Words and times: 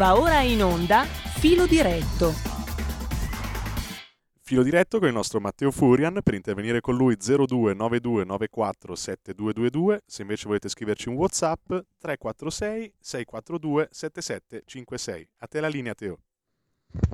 Va 0.00 0.18
ora 0.18 0.40
in 0.40 0.64
onda 0.64 1.02
Filo 1.02 1.66
Diretto. 1.66 2.32
Filo 4.40 4.62
diretto 4.62 4.98
con 4.98 5.08
il 5.08 5.12
nostro 5.12 5.40
Matteo 5.40 5.70
Furian 5.70 6.20
per 6.24 6.32
intervenire 6.32 6.80
con 6.80 6.96
lui 6.96 7.16
029294 7.18 8.94
7222 8.94 10.00
se 10.06 10.22
invece 10.22 10.46
volete 10.46 10.70
scriverci 10.70 11.10
un 11.10 11.16
Whatsapp 11.16 11.66
346 11.98 12.94
642 12.98 13.88
7756. 13.90 15.28
A 15.40 15.46
te 15.46 15.60
la 15.60 15.68
linea 15.68 15.92
Teo. 15.92 16.16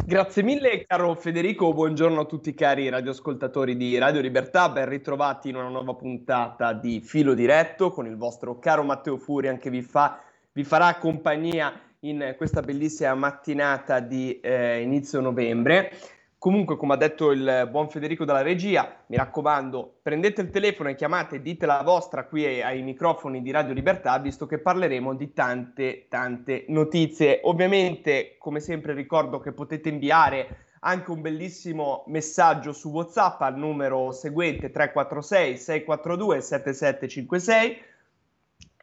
Grazie 0.05 0.45
mille 0.45 0.87
caro 0.87 1.13
Federico, 1.17 1.73
buongiorno 1.73 2.21
a 2.21 2.25
tutti 2.25 2.55
cari 2.55 2.89
radioascoltatori 2.89 3.77
di 3.77 3.99
Radio 3.99 4.21
Libertà, 4.21 4.69
ben 4.69 4.89
ritrovati 4.89 5.49
in 5.49 5.57
una 5.57 5.71
nuova 5.71 5.95
puntata 5.95 6.73
di 6.73 7.01
Filo 7.01 7.35
Diretto 7.35 7.91
con 7.91 8.07
il 8.07 8.17
vostro 8.17 8.61
caro 8.61 8.85
Matteo 8.85 9.17
Furian 9.17 9.59
che 9.59 9.71
vi, 9.71 9.83
fa, 9.83 10.23
vi 10.53 10.63
farà 10.63 10.95
compagnia 10.99 11.81
in 12.01 12.35
questa 12.37 12.61
bellissima 12.61 13.15
mattinata 13.15 14.01
di 14.01 14.41
eh, 14.41 14.81
inizio 14.81 15.21
novembre. 15.21 15.93
Comunque, 16.39 16.77
come 16.77 16.95
ha 16.95 16.97
detto 16.97 17.33
il 17.33 17.67
buon 17.71 17.89
Federico 17.89 18.25
dalla 18.25 18.43
regia, 18.43 19.03
mi 19.07 19.17
raccomando, 19.17 19.99
prendete 20.03 20.43
il 20.43 20.51
telefono 20.51 20.91
e 20.91 20.95
chiamate, 20.95 21.41
dite 21.41 21.67
la 21.67 21.83
vostra 21.83 22.27
qui 22.27 22.45
ai, 22.63 22.83
microfoni 22.83 23.43
di 23.43 23.51
Radio 23.51 23.73
Libertà, 23.73 24.19
visto 24.19 24.47
che 24.47 24.59
parleremo 24.59 25.15
di 25.15 25.33
tante, 25.33 26.07
tante 26.09 26.67
notizie. 26.69 27.41
Ovviamente, 27.45 28.37
come 28.39 28.61
sempre, 28.61 28.93
ricordo 28.93 29.41
che 29.41 29.53
potete 29.53 29.89
inviare 29.89 30.65
anche 30.81 31.11
un 31.11 31.21
bellissimo 31.21 32.05
messaggio 32.09 32.73
su 32.73 32.91
WhatsApp 32.91 33.41
al 33.41 33.57
numero 33.57 34.13
seguente 34.13 34.71
346 34.71 35.57
642 35.57 36.41
7756 36.41 37.79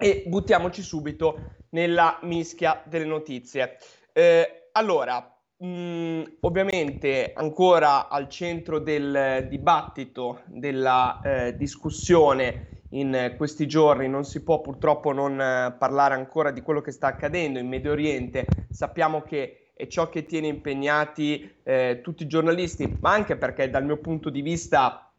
e 0.03 0.25
buttiamoci 0.25 0.81
subito 0.81 1.51
nella 1.69 2.19
mischia 2.23 2.83
delle 2.85 3.05
notizie. 3.05 3.77
Eh, 4.11 4.67
allora, 4.73 5.33
mh, 5.55 5.65
mm, 5.65 6.23
ovviamente 6.41 7.31
ancora 7.33 8.09
al 8.09 8.27
centro 8.27 8.79
del 8.79 9.47
dibattito, 9.49 10.41
della 10.47 11.21
eh, 11.23 11.55
discussione 11.55 12.81
in 12.89 13.33
questi 13.37 13.65
giorni 13.65 14.09
non 14.09 14.25
si 14.25 14.43
può 14.43 14.59
purtroppo 14.59 15.13
non 15.13 15.39
eh, 15.39 15.73
parlare 15.79 16.15
ancora 16.15 16.51
di 16.51 16.61
quello 16.61 16.81
che 16.81 16.91
sta 16.91 17.07
accadendo 17.07 17.57
in 17.57 17.69
Medio 17.69 17.93
Oriente. 17.93 18.45
Sappiamo 18.71 19.21
che 19.21 19.71
è 19.73 19.87
ciò 19.87 20.09
che 20.09 20.25
tiene 20.25 20.47
impegnati 20.47 21.59
eh, 21.63 22.01
tutti 22.03 22.23
i 22.23 22.27
giornalisti, 22.27 22.97
ma 22.99 23.13
anche 23.13 23.37
perché 23.37 23.69
dal 23.69 23.85
mio 23.85 23.99
punto 23.99 24.29
di 24.29 24.41
vista 24.41 25.09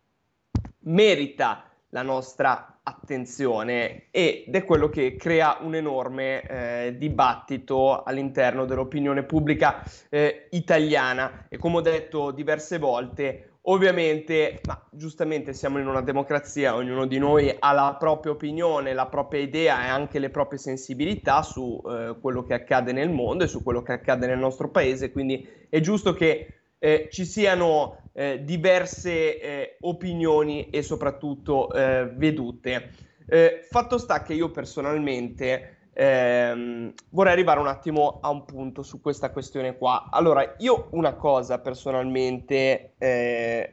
merita 0.81 1.71
la 1.95 2.03
nostra 2.03 2.81
attenzione 2.83 4.07
ed 4.11 4.53
è 4.53 4.65
quello 4.65 4.89
che 4.89 5.17
crea 5.17 5.59
un 5.61 5.77
enorme 5.77 6.43
eh, 6.43 6.97
dibattito 6.99 8.03
all'interno 8.03 8.67
dell'opinione 8.67 9.23
pubblica 9.23 9.83
eh, 10.11 10.49
italiana. 10.51 11.47
E 11.49 11.57
come 11.57 11.77
ho 11.77 11.81
detto 11.81 12.33
diverse 12.33 12.79
volte 12.79 13.51
ovviamente 13.67 14.61
ma 14.67 14.79
giustamente 14.91 15.55
siamo 15.55 15.79
in 15.79 15.87
una 15.87 16.03
democrazia 16.03 16.75
ognuno 16.75 17.07
di 17.07 17.17
noi 17.17 17.55
ha 17.59 17.73
la 17.73 17.97
propria 17.99 18.33
opinione 18.33 18.93
la 18.93 19.07
propria 19.07 19.41
idea 19.41 19.87
e 19.87 19.89
anche 19.89 20.19
le 20.19 20.29
proprie 20.29 20.59
sensibilità 20.59 21.41
su 21.41 21.81
eh, 21.87 22.15
quello 22.21 22.43
che 22.43 22.53
accade 22.53 22.93
nel 22.93 23.09
mondo 23.09 23.45
e 23.45 23.47
su 23.47 23.63
quello 23.63 23.83
che 23.83 23.93
accade 23.93 24.27
nel 24.27 24.39
nostro 24.39 24.69
paese. 24.69 25.13
Quindi 25.13 25.49
è 25.71 25.81
giusto 25.81 26.13
che 26.13 26.49
eh, 26.79 27.09
ci 27.11 27.25
siano 27.25 28.03
eh, 28.15 28.43
diverse 28.45 29.41
eh, 29.41 29.77
opinioni 29.81 30.71
e 30.71 30.83
soprattutto 30.83 31.73
eh, 31.73 32.09
vedute. 32.15 32.91
Eh, 33.27 33.67
fatto 33.69 33.99
sta 33.99 34.23
che 34.23 34.35
io 34.35 34.51
personalmente 34.51 35.89
ehm, 35.93 36.93
vorrei 37.11 37.33
arrivare 37.33 37.61
un 37.61 37.67
attimo 37.67 38.21
a 38.21 38.31
un 38.31 38.45
punto 38.45 38.83
su 38.83 39.01
questa 39.01 39.31
questione 39.31 39.77
qua. 39.77 40.09
Allora, 40.11 40.55
io 40.59 40.89
una 40.93 41.15
cosa 41.15 41.59
personalmente 41.59 42.93
eh, 42.99 43.73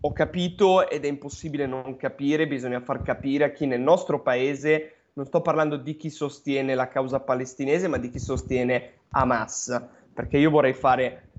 ho 0.00 0.12
capito 0.12 0.88
ed 0.88 1.04
è 1.04 1.08
impossibile 1.08 1.66
non 1.66 1.96
capire, 1.96 2.46
bisogna 2.46 2.80
far 2.80 3.02
capire 3.02 3.44
a 3.44 3.50
chi 3.50 3.66
nel 3.66 3.80
nostro 3.80 4.20
paese 4.22 4.92
non 5.14 5.26
sto 5.26 5.40
parlando 5.40 5.76
di 5.76 5.96
chi 5.96 6.10
sostiene 6.10 6.74
la 6.74 6.88
causa 6.88 7.20
palestinese, 7.20 7.88
ma 7.88 7.98
di 7.98 8.10
chi 8.10 8.18
sostiene 8.18 8.92
Hamas, 9.10 9.82
perché 10.12 10.38
io 10.38 10.50
vorrei 10.50 10.72
fare 10.72 11.33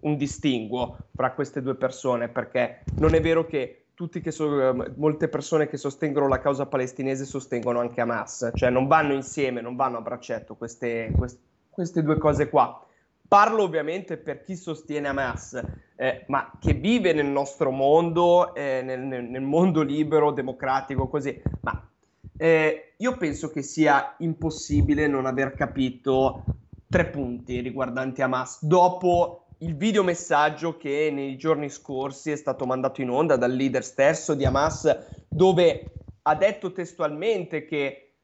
un 0.00 0.16
distinguo 0.16 0.96
fra 1.14 1.32
queste 1.32 1.62
due 1.62 1.74
persone, 1.74 2.28
perché 2.28 2.82
non 2.98 3.14
è 3.14 3.20
vero 3.20 3.46
che 3.46 3.80
so, 4.28 4.74
molte 4.96 5.28
persone 5.28 5.68
che 5.68 5.76
sostengono 5.76 6.28
la 6.28 6.38
causa 6.38 6.66
palestinese 6.66 7.24
sostengono 7.24 7.80
anche 7.80 8.00
Hamas, 8.00 8.50
cioè 8.54 8.70
non 8.70 8.86
vanno 8.86 9.12
insieme, 9.12 9.60
non 9.60 9.76
vanno 9.76 9.98
a 9.98 10.00
braccetto 10.00 10.54
queste, 10.54 11.12
queste, 11.16 11.40
queste 11.68 12.02
due 12.02 12.16
cose 12.16 12.48
qua. 12.48 12.84
Parlo 13.28 13.62
ovviamente 13.62 14.16
per 14.16 14.42
chi 14.42 14.56
sostiene 14.56 15.08
Hamas, 15.08 15.62
eh, 15.94 16.24
ma 16.28 16.50
che 16.58 16.72
vive 16.72 17.12
nel 17.12 17.26
nostro 17.26 17.70
mondo, 17.70 18.54
eh, 18.54 18.82
nel, 18.82 19.00
nel, 19.00 19.42
mondo 19.42 19.82
libero, 19.82 20.32
democratico, 20.32 21.06
così. 21.06 21.40
Ma 21.60 21.88
eh, 22.36 22.94
io 22.96 23.16
penso 23.16 23.50
che 23.50 23.62
sia 23.62 24.16
impossibile 24.18 25.06
non 25.06 25.26
aver 25.26 25.54
capito 25.54 26.44
tre 26.88 27.06
punti 27.06 27.60
riguardanti 27.60 28.20
Hamas 28.20 28.64
dopo 28.64 29.44
il 29.62 29.76
videomessaggio 29.76 30.76
che 30.76 31.10
nei 31.12 31.36
giorni 31.36 31.68
scorsi 31.68 32.30
è 32.30 32.36
stato 32.36 32.64
mandato 32.64 33.02
in 33.02 33.10
onda 33.10 33.36
dal 33.36 33.52
leader 33.52 33.84
stesso 33.84 34.34
di 34.34 34.44
Hamas, 34.44 35.24
dove 35.28 35.92
ha 36.22 36.34
detto 36.34 36.72
testualmente 36.72 37.66
che, 37.66 38.14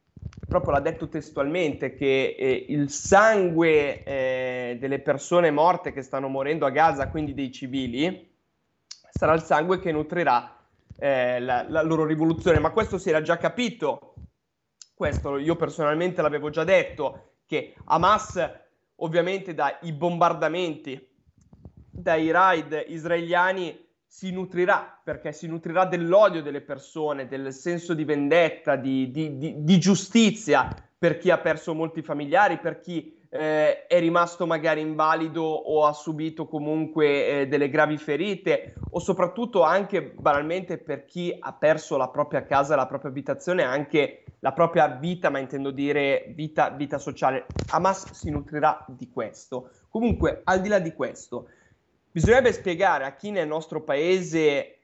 proprio 0.48 0.72
l'ha 0.72 0.80
detto 0.80 1.08
testualmente, 1.08 1.94
che 1.94 2.36
eh, 2.38 2.66
il 2.69 2.88
sangue 2.91 4.02
eh, 4.04 4.76
delle 4.80 5.00
persone 5.00 5.50
morte 5.50 5.92
che 5.92 6.02
stanno 6.02 6.28
morendo 6.28 6.64
a 6.64 6.70
Gaza, 6.70 7.08
quindi 7.08 7.34
dei 7.34 7.52
civili, 7.52 8.34
sarà 9.10 9.34
il 9.34 9.42
sangue 9.42 9.78
che 9.78 9.92
nutrirà 9.92 10.56
eh, 10.98 11.38
la, 11.41 11.66
la 11.69 11.82
loro 11.82 12.06
rivoluzione. 12.06 12.60
Ma 12.60 12.70
questo 12.70 12.96
si 12.96 13.10
era 13.10 13.20
già 13.20 13.36
capito, 13.36 14.14
questo 14.94 15.36
io 15.36 15.56
personalmente 15.56 16.22
l'avevo 16.22 16.48
già 16.48 16.64
detto, 16.64 17.32
che 17.44 17.75
Hamas 17.84 18.64
ovviamente 18.96 19.52
dai 19.52 19.92
bombardamenti 19.92 21.14
dai 21.96 22.30
raid 22.30 22.84
israeliani 22.88 23.84
si 24.06 24.30
nutrirà, 24.30 25.00
perché 25.02 25.32
si 25.32 25.46
nutrirà 25.46 25.84
dell'odio 25.84 26.42
delle 26.42 26.60
persone, 26.60 27.26
del 27.26 27.52
senso 27.52 27.92
di 27.92 28.04
vendetta, 28.04 28.76
di, 28.76 29.10
di, 29.10 29.36
di, 29.36 29.54
di 29.58 29.78
giustizia 29.78 30.74
per 30.98 31.18
chi 31.18 31.30
ha 31.30 31.38
perso 31.38 31.74
molti 31.74 32.02
familiari, 32.02 32.58
per 32.58 32.80
chi 32.80 33.14
eh, 33.28 33.86
è 33.86 33.98
rimasto 34.00 34.46
magari 34.46 34.80
invalido 34.80 35.42
o 35.42 35.84
ha 35.84 35.92
subito 35.92 36.46
comunque 36.46 37.26
eh, 37.26 37.48
delle 37.48 37.68
gravi 37.68 37.98
ferite 37.98 38.74
o 38.90 38.98
soprattutto 38.98 39.62
anche 39.62 40.02
banalmente 40.02 40.78
per 40.78 41.04
chi 41.04 41.36
ha 41.38 41.52
perso 41.52 41.96
la 41.96 42.08
propria 42.08 42.44
casa, 42.44 42.76
la 42.76 42.86
propria 42.86 43.10
abitazione, 43.10 43.62
anche 43.62 44.24
la 44.40 44.52
propria 44.52 44.86
vita, 44.88 45.28
ma 45.28 45.38
intendo 45.38 45.70
dire 45.70 46.32
vita, 46.34 46.70
vita 46.70 46.98
sociale. 46.98 47.46
Hamas 47.70 48.12
si 48.12 48.30
nutrirà 48.30 48.84
di 48.88 49.10
questo. 49.10 49.70
Comunque, 49.88 50.42
al 50.44 50.60
di 50.60 50.68
là 50.68 50.78
di 50.78 50.92
questo, 50.92 51.48
Bisognerebbe 52.16 52.54
spiegare 52.54 53.04
a 53.04 53.15
chi 53.15 53.31
nel 53.31 53.47
nostro 53.47 53.82
paese 53.82 54.78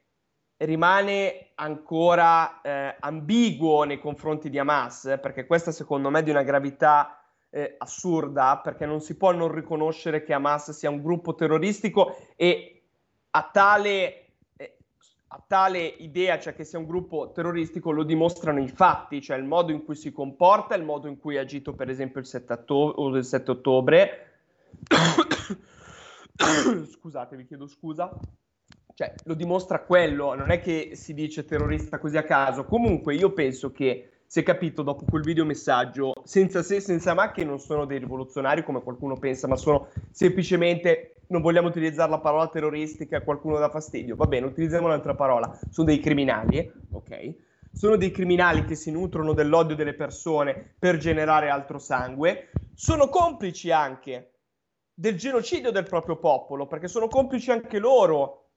rimane 0.59 1.53
ancora 1.55 2.61
eh, 2.61 2.95
ambiguo 3.01 3.85
nei 3.85 3.99
confronti 3.99 4.51
di 4.51 4.59
Hamas, 4.59 5.19
perché 5.19 5.47
questa 5.47 5.73
secondo 5.73 6.11
me 6.11 6.19
è 6.19 6.23
di 6.23 6.29
una 6.29 6.43
gravità 6.43 7.25
eh, 7.49 7.77
assurda, 7.79 8.61
perché 8.63 8.85
non 8.85 9.01
si 9.01 9.17
può 9.17 9.33
non 9.33 9.51
riconoscere 9.51 10.23
che 10.23 10.35
Hamas 10.35 10.73
sia 10.73 10.91
un 10.91 11.01
gruppo 11.01 11.35
terroristico 11.35 12.19
e 12.37 12.83
a 13.31 13.49
tale, 13.51 14.27
eh, 14.59 14.77
a 15.29 15.43
tale 15.47 15.81
idea, 15.87 16.39
cioè 16.39 16.55
che 16.55 16.65
sia 16.65 16.79
un 16.79 16.87
gruppo 16.87 17.33
terroristico, 17.33 17.93
lo 17.93 18.03
dimostrano 18.03 18.61
i 18.61 18.69
fatti, 18.69 19.23
cioè 19.23 19.39
il 19.39 19.45
modo 19.45 19.73
in 19.73 19.87
cui 19.87 19.95
si 19.95 20.13
comporta, 20.13 20.75
il 20.75 20.85
modo 20.85 21.09
in 21.09 21.19
cui 21.19 21.39
ha 21.39 21.41
agito 21.41 21.73
per 21.73 21.89
esempio 21.89 22.21
il 22.21 22.27
7, 22.27 22.53
otto- 22.53 23.09
il 23.17 23.25
7 23.25 23.51
ottobre. 23.53 24.27
scusate, 26.91 27.37
vi 27.37 27.45
chiedo 27.45 27.67
scusa. 27.67 28.11
Cioè, 28.95 29.15
lo 29.25 29.35
dimostra 29.35 29.81
quello, 29.81 30.35
non 30.35 30.51
è 30.51 30.61
che 30.61 30.91
si 30.95 31.15
dice 31.15 31.45
terrorista 31.45 31.99
così 31.99 32.17
a 32.17 32.25
caso. 32.25 32.65
Comunque, 32.65 33.15
io 33.15 33.33
penso 33.33 33.73
che 33.73 34.09
si 34.27 34.41
è 34.41 34.43
capito 34.43 34.83
dopo 34.83 35.05
quel 35.05 35.23
video 35.23 35.45
messaggio, 35.45 36.13
senza 36.25 36.63
se, 36.63 36.81
senza 36.81 37.15
ma, 37.15 37.33
che 37.33 37.45
non 37.45 37.59
sono 37.59 37.85
dei 37.85 37.99
rivoluzionari 37.99 38.65
come 38.65 38.83
qualcuno 38.83 39.17
pensa, 39.17 39.47
ma 39.47 39.57
sono 39.57 39.89
semplicemente, 40.11 41.17
non 41.29 41.43
vogliamo 41.43 41.69
utilizzare 41.69 42.11
la 42.11 42.19
parola 42.19 42.49
terroristica, 42.49 43.23
qualcuno 43.23 43.59
dà 43.59 43.69
fastidio. 43.69 44.17
Va 44.17 44.27
bene, 44.27 44.47
utilizziamo 44.47 44.87
un'altra 44.87 45.15
parola. 45.15 45.59
Sono 45.71 45.87
dei 45.87 46.01
criminali, 46.01 46.71
ok? 46.93 47.35
Sono 47.73 47.97
dei 47.97 48.11
criminali 48.11 48.65
che 48.65 48.75
si 48.75 48.91
nutrono 48.91 49.33
dell'odio 49.33 49.77
delle 49.77 49.95
persone 49.95 50.75
per 50.79 50.99
generare 50.99 51.49
altro 51.49 51.79
sangue. 51.79 52.51
Sono 52.75 53.09
complici 53.09 53.71
anche 53.71 54.32
del 54.95 55.17
genocidio 55.17 55.71
del 55.71 55.85
proprio 55.85 56.17
popolo, 56.17 56.67
perché 56.67 56.89
sono 56.89 57.09
complici 57.09 57.51
anche 57.51 57.79
loro 57.79 58.51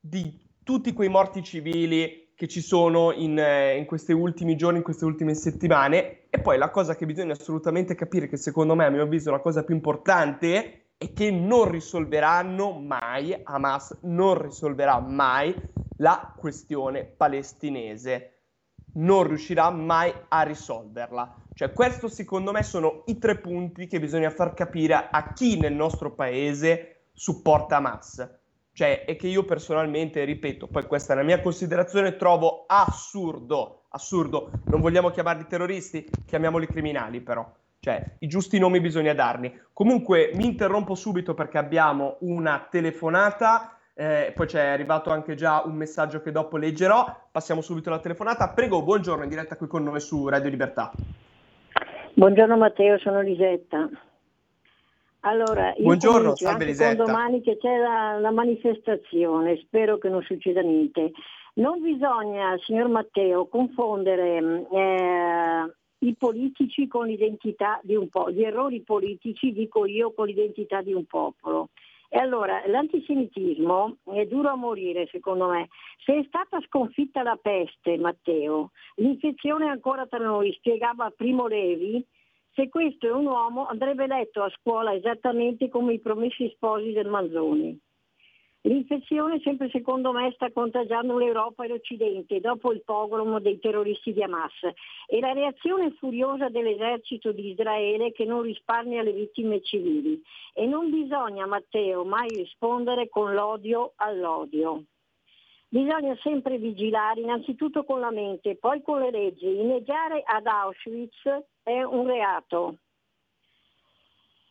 di 0.00 0.44
tutti 0.62 0.92
quei 0.92 1.08
morti 1.08 1.42
civili 1.42 2.32
che 2.34 2.48
ci 2.48 2.60
sono 2.60 3.12
in, 3.12 3.38
eh, 3.38 3.76
in, 3.78 3.86
questi 3.86 4.12
ultimi 4.12 4.56
giorni, 4.56 4.78
in 4.78 4.84
queste 4.84 5.04
ultime 5.04 5.34
settimane. 5.34 6.28
E 6.28 6.40
poi 6.40 6.58
la 6.58 6.70
cosa 6.70 6.94
che 6.94 7.06
bisogna 7.06 7.32
assolutamente 7.32 7.94
capire, 7.94 8.28
che 8.28 8.36
secondo 8.36 8.74
me, 8.74 8.84
a 8.84 8.90
mio 8.90 9.02
avviso, 9.02 9.30
è 9.30 9.32
la 9.32 9.40
cosa 9.40 9.64
più 9.64 9.74
importante, 9.74 10.90
è 10.98 11.12
che 11.12 11.30
non 11.30 11.70
risolveranno 11.70 12.72
mai, 12.72 13.38
Hamas 13.42 13.98
non 14.02 14.42
risolverà 14.42 15.00
mai 15.00 15.54
la 15.98 16.34
questione 16.36 17.04
palestinese. 17.04 18.32
Non 18.94 19.24
riuscirà 19.24 19.70
mai 19.70 20.12
a 20.28 20.42
risolverla. 20.42 21.45
Cioè, 21.56 21.72
questo 21.72 22.08
secondo 22.08 22.52
me 22.52 22.62
sono 22.62 23.04
i 23.06 23.16
tre 23.16 23.38
punti 23.38 23.86
che 23.86 23.98
bisogna 23.98 24.28
far 24.28 24.52
capire 24.52 25.08
a 25.10 25.32
chi 25.32 25.58
nel 25.58 25.72
nostro 25.72 26.12
paese 26.12 27.04
supporta 27.14 27.76
Hamas 27.76 28.28
cioè, 28.74 29.04
e 29.06 29.16
che 29.16 29.28
io 29.28 29.42
personalmente, 29.46 30.22
ripeto, 30.24 30.66
poi 30.66 30.84
questa 30.84 31.14
è 31.14 31.16
la 31.16 31.22
mia 31.22 31.40
considerazione, 31.40 32.16
trovo 32.16 32.64
assurdo, 32.66 33.84
assurdo, 33.88 34.50
non 34.64 34.82
vogliamo 34.82 35.08
chiamarli 35.08 35.46
terroristi, 35.46 36.06
chiamiamoli 36.26 36.66
criminali 36.66 37.22
però, 37.22 37.50
cioè 37.80 38.04
i 38.18 38.26
giusti 38.26 38.58
nomi 38.58 38.78
bisogna 38.82 39.14
darli. 39.14 39.58
Comunque 39.72 40.32
mi 40.34 40.44
interrompo 40.44 40.94
subito 40.94 41.32
perché 41.32 41.56
abbiamo 41.56 42.18
una 42.20 42.68
telefonata, 42.70 43.78
eh, 43.94 44.30
poi 44.36 44.46
c'è 44.46 44.66
arrivato 44.66 45.10
anche 45.10 45.34
già 45.34 45.62
un 45.64 45.74
messaggio 45.74 46.20
che 46.20 46.30
dopo 46.30 46.58
leggerò, 46.58 47.28
passiamo 47.32 47.62
subito 47.62 47.88
alla 47.88 48.00
telefonata. 48.00 48.50
Prego, 48.50 48.82
buongiorno, 48.82 49.22
in 49.22 49.30
diretta 49.30 49.56
qui 49.56 49.68
con 49.68 49.84
noi 49.84 50.00
su 50.00 50.28
Radio 50.28 50.50
Libertà. 50.50 50.92
Buongiorno 52.16 52.56
Matteo, 52.56 52.98
sono 52.98 53.20
Lisetta. 53.20 53.90
Allora, 55.20 55.74
io 55.76 55.82
Buongiorno, 55.82 56.34
salve 56.34 56.64
Lisetta. 56.64 57.04
domani 57.04 57.42
che 57.42 57.58
c'è 57.58 57.76
la, 57.76 58.18
la, 58.18 58.30
manifestazione, 58.30 59.58
spero 59.58 59.98
che 59.98 60.08
non 60.08 60.22
succeda 60.22 60.62
niente. 60.62 61.10
Non 61.56 61.82
bisogna, 61.82 62.56
signor 62.64 62.88
Matteo, 62.88 63.48
confondere 63.48 64.66
eh, 64.72 65.74
i 65.98 66.14
politici 66.14 66.88
con 66.88 67.06
l'identità 67.06 67.80
di 67.82 67.94
un 67.94 68.08
popolo, 68.08 68.34
gli 68.34 68.44
errori 68.44 68.80
politici, 68.80 69.52
dico 69.52 69.84
io, 69.84 70.14
con 70.14 70.26
l'identità 70.26 70.80
di 70.80 70.94
un 70.94 71.04
popolo. 71.04 71.68
E 72.16 72.18
allora, 72.18 72.62
l'antisemitismo 72.64 73.98
è 74.04 74.24
duro 74.24 74.48
a 74.48 74.54
morire, 74.54 75.06
secondo 75.12 75.48
me. 75.48 75.68
Se 76.02 76.14
è 76.14 76.24
stata 76.28 76.58
sconfitta 76.62 77.22
la 77.22 77.36
peste, 77.36 77.98
Matteo, 77.98 78.70
l'infezione 78.94 79.66
è 79.66 79.68
ancora 79.68 80.06
tra 80.06 80.24
noi, 80.24 80.50
spiegava 80.54 81.12
Primo 81.14 81.46
Levi, 81.46 82.02
se 82.54 82.70
questo 82.70 83.06
è 83.06 83.12
un 83.12 83.26
uomo 83.26 83.66
andrebbe 83.66 84.06
letto 84.06 84.42
a 84.42 84.50
scuola 84.58 84.94
esattamente 84.94 85.68
come 85.68 85.92
i 85.92 86.00
promessi 86.00 86.50
sposi 86.54 86.92
del 86.92 87.06
Manzoni. 87.06 87.78
L'infezione, 88.66 89.38
sempre 89.44 89.70
secondo 89.70 90.10
me, 90.10 90.32
sta 90.32 90.50
contagiando 90.50 91.16
l'Europa 91.16 91.64
e 91.64 91.68
l'Occidente 91.68 92.40
dopo 92.40 92.72
il 92.72 92.82
pogrom 92.84 93.38
dei 93.38 93.60
terroristi 93.60 94.12
di 94.12 94.24
Hamas 94.24 94.54
e 95.06 95.20
la 95.20 95.32
reazione 95.32 95.92
furiosa 95.92 96.48
dell'esercito 96.48 97.30
di 97.30 97.50
Israele 97.50 98.10
che 98.10 98.24
non 98.24 98.42
risparmia 98.42 99.02
le 99.02 99.12
vittime 99.12 99.62
civili. 99.62 100.20
E 100.52 100.66
non 100.66 100.90
bisogna, 100.90 101.46
Matteo, 101.46 102.04
mai 102.04 102.26
rispondere 102.26 103.08
con 103.08 103.34
l'odio 103.34 103.92
all'odio. 103.96 104.82
Bisogna 105.68 106.16
sempre 106.20 106.58
vigilare 106.58 107.20
innanzitutto 107.20 107.84
con 107.84 108.00
la 108.00 108.10
mente, 108.10 108.56
poi 108.56 108.82
con 108.82 108.98
le 108.98 109.12
leggi. 109.12 109.46
Inneggiare 109.46 110.24
ad 110.24 110.44
Auschwitz 110.44 111.22
è 111.62 111.84
un 111.84 112.04
reato. 112.04 112.78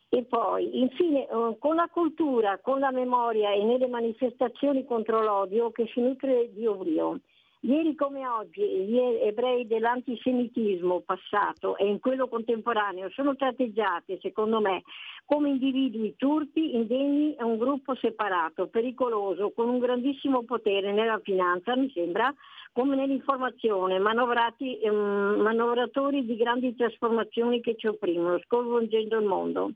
E 0.10 0.24
poi, 0.24 0.80
infine, 0.80 1.28
eh, 1.28 1.58
con 1.60 1.76
la 1.76 1.90
cultura, 1.92 2.60
con 2.60 2.80
la 2.80 2.92
memoria 2.92 3.52
e 3.52 3.64
nelle 3.64 3.88
manifestazioni 3.88 4.86
contro 4.86 5.22
l'odio 5.22 5.72
che 5.72 5.88
si 5.94 6.00
nutre 6.00 6.52
di 6.54 6.66
oblio. 6.66 7.20
Ieri 7.66 7.96
come 7.96 8.28
oggi 8.28 8.62
gli 8.62 9.00
ebrei 9.00 9.66
dell'antisemitismo 9.66 11.02
passato 11.02 11.78
e 11.78 11.88
in 11.88 12.00
quello 12.00 12.28
contemporaneo 12.28 13.10
sono 13.10 13.36
tratteggiati, 13.36 14.20
secondo 14.22 14.62
me, 14.62 14.84
come 15.26 15.50
individui 15.50 16.14
turpi, 16.16 16.76
indegni 16.76 17.34
e 17.34 17.44
un 17.44 17.58
gruppo 17.58 17.96
separato, 17.96 18.68
pericoloso, 18.68 19.50
con 19.50 19.68
un 19.68 19.80
grandissimo 19.80 20.44
potere 20.44 20.94
nella 20.94 21.20
finanza, 21.24 21.76
mi 21.76 21.90
sembra, 21.90 22.32
come 22.72 22.96
nell'informazione, 22.96 23.96
ehm, 23.96 25.42
manovratori 25.42 26.24
di 26.24 26.36
grandi 26.36 26.76
trasformazioni 26.76 27.62
che 27.62 27.76
ci 27.78 27.88
opprimono, 27.88 28.40
sconvolgendo 28.46 29.18
il 29.18 29.26
mondo. 29.26 29.72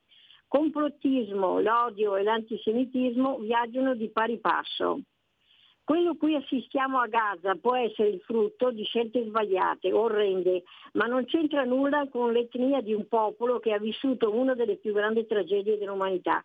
Complottismo, 0.49 1.59
l'odio 1.59 2.15
e 2.15 2.23
l'antisemitismo 2.23 3.37
viaggiano 3.37 3.93
di 3.93 4.09
pari 4.09 4.39
passo. 4.39 5.01
Quello 5.83 6.15
cui 6.15 6.33
assistiamo 6.33 6.99
a 6.99 7.05
Gaza 7.05 7.53
può 7.53 7.75
essere 7.75 8.09
il 8.09 8.19
frutto 8.21 8.71
di 8.71 8.83
scelte 8.83 9.23
sbagliate, 9.25 9.93
orrende, 9.93 10.63
ma 10.93 11.05
non 11.05 11.25
c'entra 11.25 11.65
nulla 11.65 12.07
con 12.09 12.31
l'etnia 12.31 12.81
di 12.81 12.93
un 12.95 13.07
popolo 13.07 13.59
che 13.59 13.73
ha 13.73 13.77
vissuto 13.77 14.33
una 14.33 14.55
delle 14.55 14.77
più 14.77 14.91
grandi 14.91 15.27
tragedie 15.27 15.77
dell'umanità. 15.77 16.41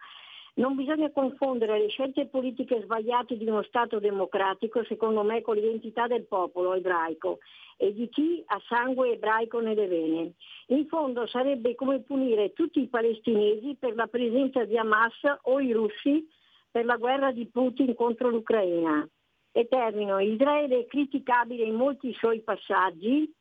Non 0.57 0.77
bisogna 0.77 1.11
confondere 1.11 1.79
le 1.79 1.89
scelte 1.89 2.27
politiche 2.27 2.83
sbagliate 2.83 3.39
di 3.39 3.47
uno 3.47 3.63
Stato 3.63 4.01
democratico, 4.01 4.85
secondo 4.85 5.23
me, 5.23 5.41
con 5.41 5.55
l'identità 5.55 6.07
del 6.07 6.27
popolo 6.27 6.75
ebraico 6.75 7.39
e 7.77 7.93
di 7.93 8.09
chi 8.09 8.43
ha 8.47 8.61
sangue 8.67 9.13
ebraico 9.13 9.61
nelle 9.61 9.87
vene. 9.87 10.33
In 10.69 10.87
fondo 10.87 11.27
sarebbe 11.27 11.75
come 11.75 12.01
punire 12.01 12.53
tutti 12.53 12.81
i 12.81 12.89
palestinesi 12.89 13.77
per 13.79 13.95
la 13.95 14.07
presenza 14.07 14.65
di 14.65 14.77
Hamas 14.77 15.15
o 15.43 15.61
i 15.61 15.73
russi 15.73 16.27
per 16.71 16.85
la 16.85 16.97
guerra 16.97 17.31
di 17.31 17.47
Putin 17.47 17.95
contro 17.95 18.29
l'Ucraina. 18.29 19.07
E 19.53 19.69
termino, 19.69 20.19
Israele 20.19 20.81
è 20.81 20.87
criticabile 20.87 21.63
in 21.63 21.75
molti 21.75 22.13
suoi 22.15 22.41
passaggi, 22.41 23.33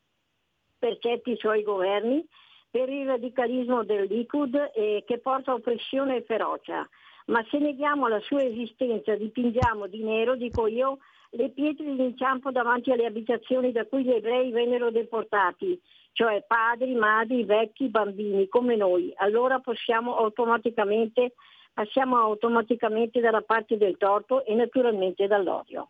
per 0.77 0.99
certi 0.99 1.35
suoi 1.37 1.63
governi, 1.63 2.23
per 2.69 2.89
il 2.89 3.07
radicalismo 3.07 3.83
del 3.83 4.05
Likud 4.07 4.71
eh, 4.75 5.03
che 5.07 5.17
porta 5.17 5.53
oppressione 5.53 6.17
e 6.17 6.23
ferocia. 6.23 6.87
Ma 7.27 7.43
se 7.49 7.57
neghiamo 7.57 8.07
la 8.07 8.19
sua 8.19 8.43
esistenza, 8.43 9.15
dipingiamo 9.15 9.87
di 9.87 10.03
nero, 10.03 10.35
dico 10.35 10.67
io, 10.67 10.99
le 11.35 11.49
pietre 11.49 11.95
d'inciampo 11.95 12.51
davanti 12.51 12.91
alle 12.91 13.05
abitazioni 13.05 13.71
da 13.71 13.85
cui 13.85 14.03
gli 14.03 14.11
ebrei 14.11 14.51
vennero 14.51 14.91
deportati, 14.91 15.79
cioè 16.11 16.43
padri, 16.45 16.93
madri, 16.93 17.43
vecchi, 17.43 17.89
bambini, 17.89 18.47
come 18.47 18.75
noi. 18.75 19.11
Allora 19.17 19.59
possiamo 19.59 20.15
automaticamente, 20.15 21.33
passiamo 21.73 22.17
automaticamente 22.17 23.19
dalla 23.19 23.41
parte 23.41 23.77
del 23.77 23.97
torto 23.97 24.45
e 24.45 24.53
naturalmente 24.53 25.25
dall'odio. 25.27 25.89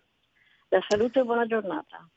La 0.69 0.83
salute 0.87 1.19
e 1.19 1.23
buona 1.23 1.45
giornata. 1.45 2.07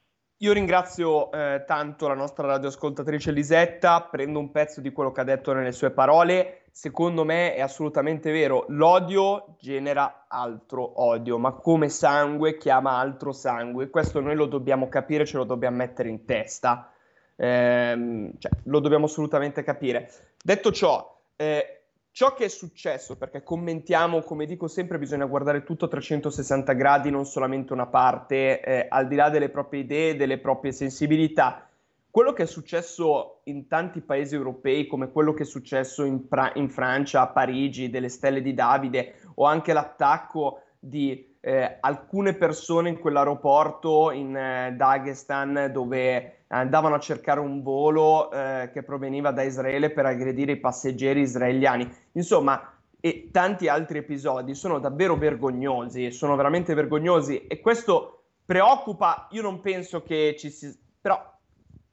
Io 0.40 0.52
ringrazio 0.52 1.32
eh, 1.32 1.64
tanto 1.66 2.08
la 2.08 2.14
nostra 2.14 2.46
radioascoltatrice 2.46 3.32
Lisetta, 3.32 4.02
prendo 4.02 4.38
un 4.38 4.50
pezzo 4.50 4.80
di 4.80 4.92
quello 4.92 5.10
che 5.10 5.22
ha 5.22 5.24
detto 5.24 5.52
nelle 5.52 5.72
sue 5.72 5.90
parole. 5.90 6.65
Secondo 6.78 7.24
me 7.24 7.54
è 7.54 7.62
assolutamente 7.62 8.30
vero, 8.30 8.66
l'odio 8.68 9.56
genera 9.58 10.26
altro 10.28 11.00
odio, 11.02 11.38
ma 11.38 11.52
come 11.52 11.88
sangue 11.88 12.58
chiama 12.58 12.98
altro 12.98 13.32
sangue. 13.32 13.88
Questo 13.88 14.20
noi 14.20 14.34
lo 14.34 14.44
dobbiamo 14.44 14.86
capire, 14.90 15.24
ce 15.24 15.38
lo 15.38 15.44
dobbiamo 15.44 15.78
mettere 15.78 16.10
in 16.10 16.26
testa. 16.26 16.92
Eh, 17.34 18.30
cioè, 18.36 18.52
lo 18.64 18.80
dobbiamo 18.80 19.06
assolutamente 19.06 19.62
capire. 19.62 20.10
Detto 20.44 20.70
ciò, 20.70 21.18
eh, 21.36 21.84
ciò 22.10 22.34
che 22.34 22.44
è 22.44 22.48
successo, 22.48 23.16
perché 23.16 23.42
commentiamo, 23.42 24.20
come 24.20 24.44
dico 24.44 24.68
sempre, 24.68 24.98
bisogna 24.98 25.24
guardare 25.24 25.64
tutto 25.64 25.86
a 25.86 25.88
360 25.88 26.74
gradi, 26.74 27.08
non 27.08 27.24
solamente 27.24 27.72
una 27.72 27.86
parte, 27.86 28.60
eh, 28.60 28.86
al 28.90 29.08
di 29.08 29.14
là 29.14 29.30
delle 29.30 29.48
proprie 29.48 29.80
idee, 29.80 30.14
delle 30.14 30.36
proprie 30.36 30.72
sensibilità. 30.72 31.70
Quello 32.16 32.32
che 32.32 32.44
è 32.44 32.46
successo 32.46 33.40
in 33.44 33.68
tanti 33.68 34.00
paesi 34.00 34.34
europei, 34.34 34.86
come 34.86 35.10
quello 35.12 35.34
che 35.34 35.42
è 35.42 35.44
successo 35.44 36.02
in, 36.02 36.28
pra- 36.28 36.50
in 36.54 36.70
Francia, 36.70 37.20
a 37.20 37.26
Parigi, 37.26 37.90
delle 37.90 38.08
stelle 38.08 38.40
di 38.40 38.54
Davide, 38.54 39.16
o 39.34 39.44
anche 39.44 39.74
l'attacco 39.74 40.62
di 40.78 41.36
eh, 41.40 41.76
alcune 41.78 42.32
persone 42.32 42.88
in 42.88 42.98
quell'aeroporto 43.00 44.12
in 44.12 44.34
eh, 44.34 44.72
Dagestan 44.74 45.68
dove 45.70 46.44
andavano 46.46 46.94
a 46.94 47.00
cercare 47.00 47.40
un 47.40 47.60
volo 47.62 48.32
eh, 48.32 48.70
che 48.72 48.82
proveniva 48.82 49.30
da 49.30 49.42
Israele 49.42 49.90
per 49.90 50.06
aggredire 50.06 50.52
i 50.52 50.58
passeggeri 50.58 51.20
israeliani. 51.20 51.86
Insomma, 52.12 52.78
e 52.98 53.28
tanti 53.30 53.68
altri 53.68 53.98
episodi 53.98 54.54
sono 54.54 54.78
davvero 54.78 55.16
vergognosi, 55.16 56.10
sono 56.12 56.34
veramente 56.34 56.72
vergognosi 56.72 57.46
e 57.46 57.60
questo 57.60 58.22
preoccupa, 58.42 59.28
io 59.32 59.42
non 59.42 59.60
penso 59.60 60.02
che 60.02 60.34
ci 60.38 60.48
sia, 60.48 60.72
però 60.98 61.34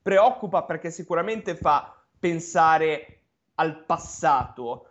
preoccupa 0.03 0.63
perché 0.63 0.91
sicuramente 0.91 1.55
fa 1.55 1.95
pensare 2.19 3.21
al 3.55 3.83
passato, 3.85 4.87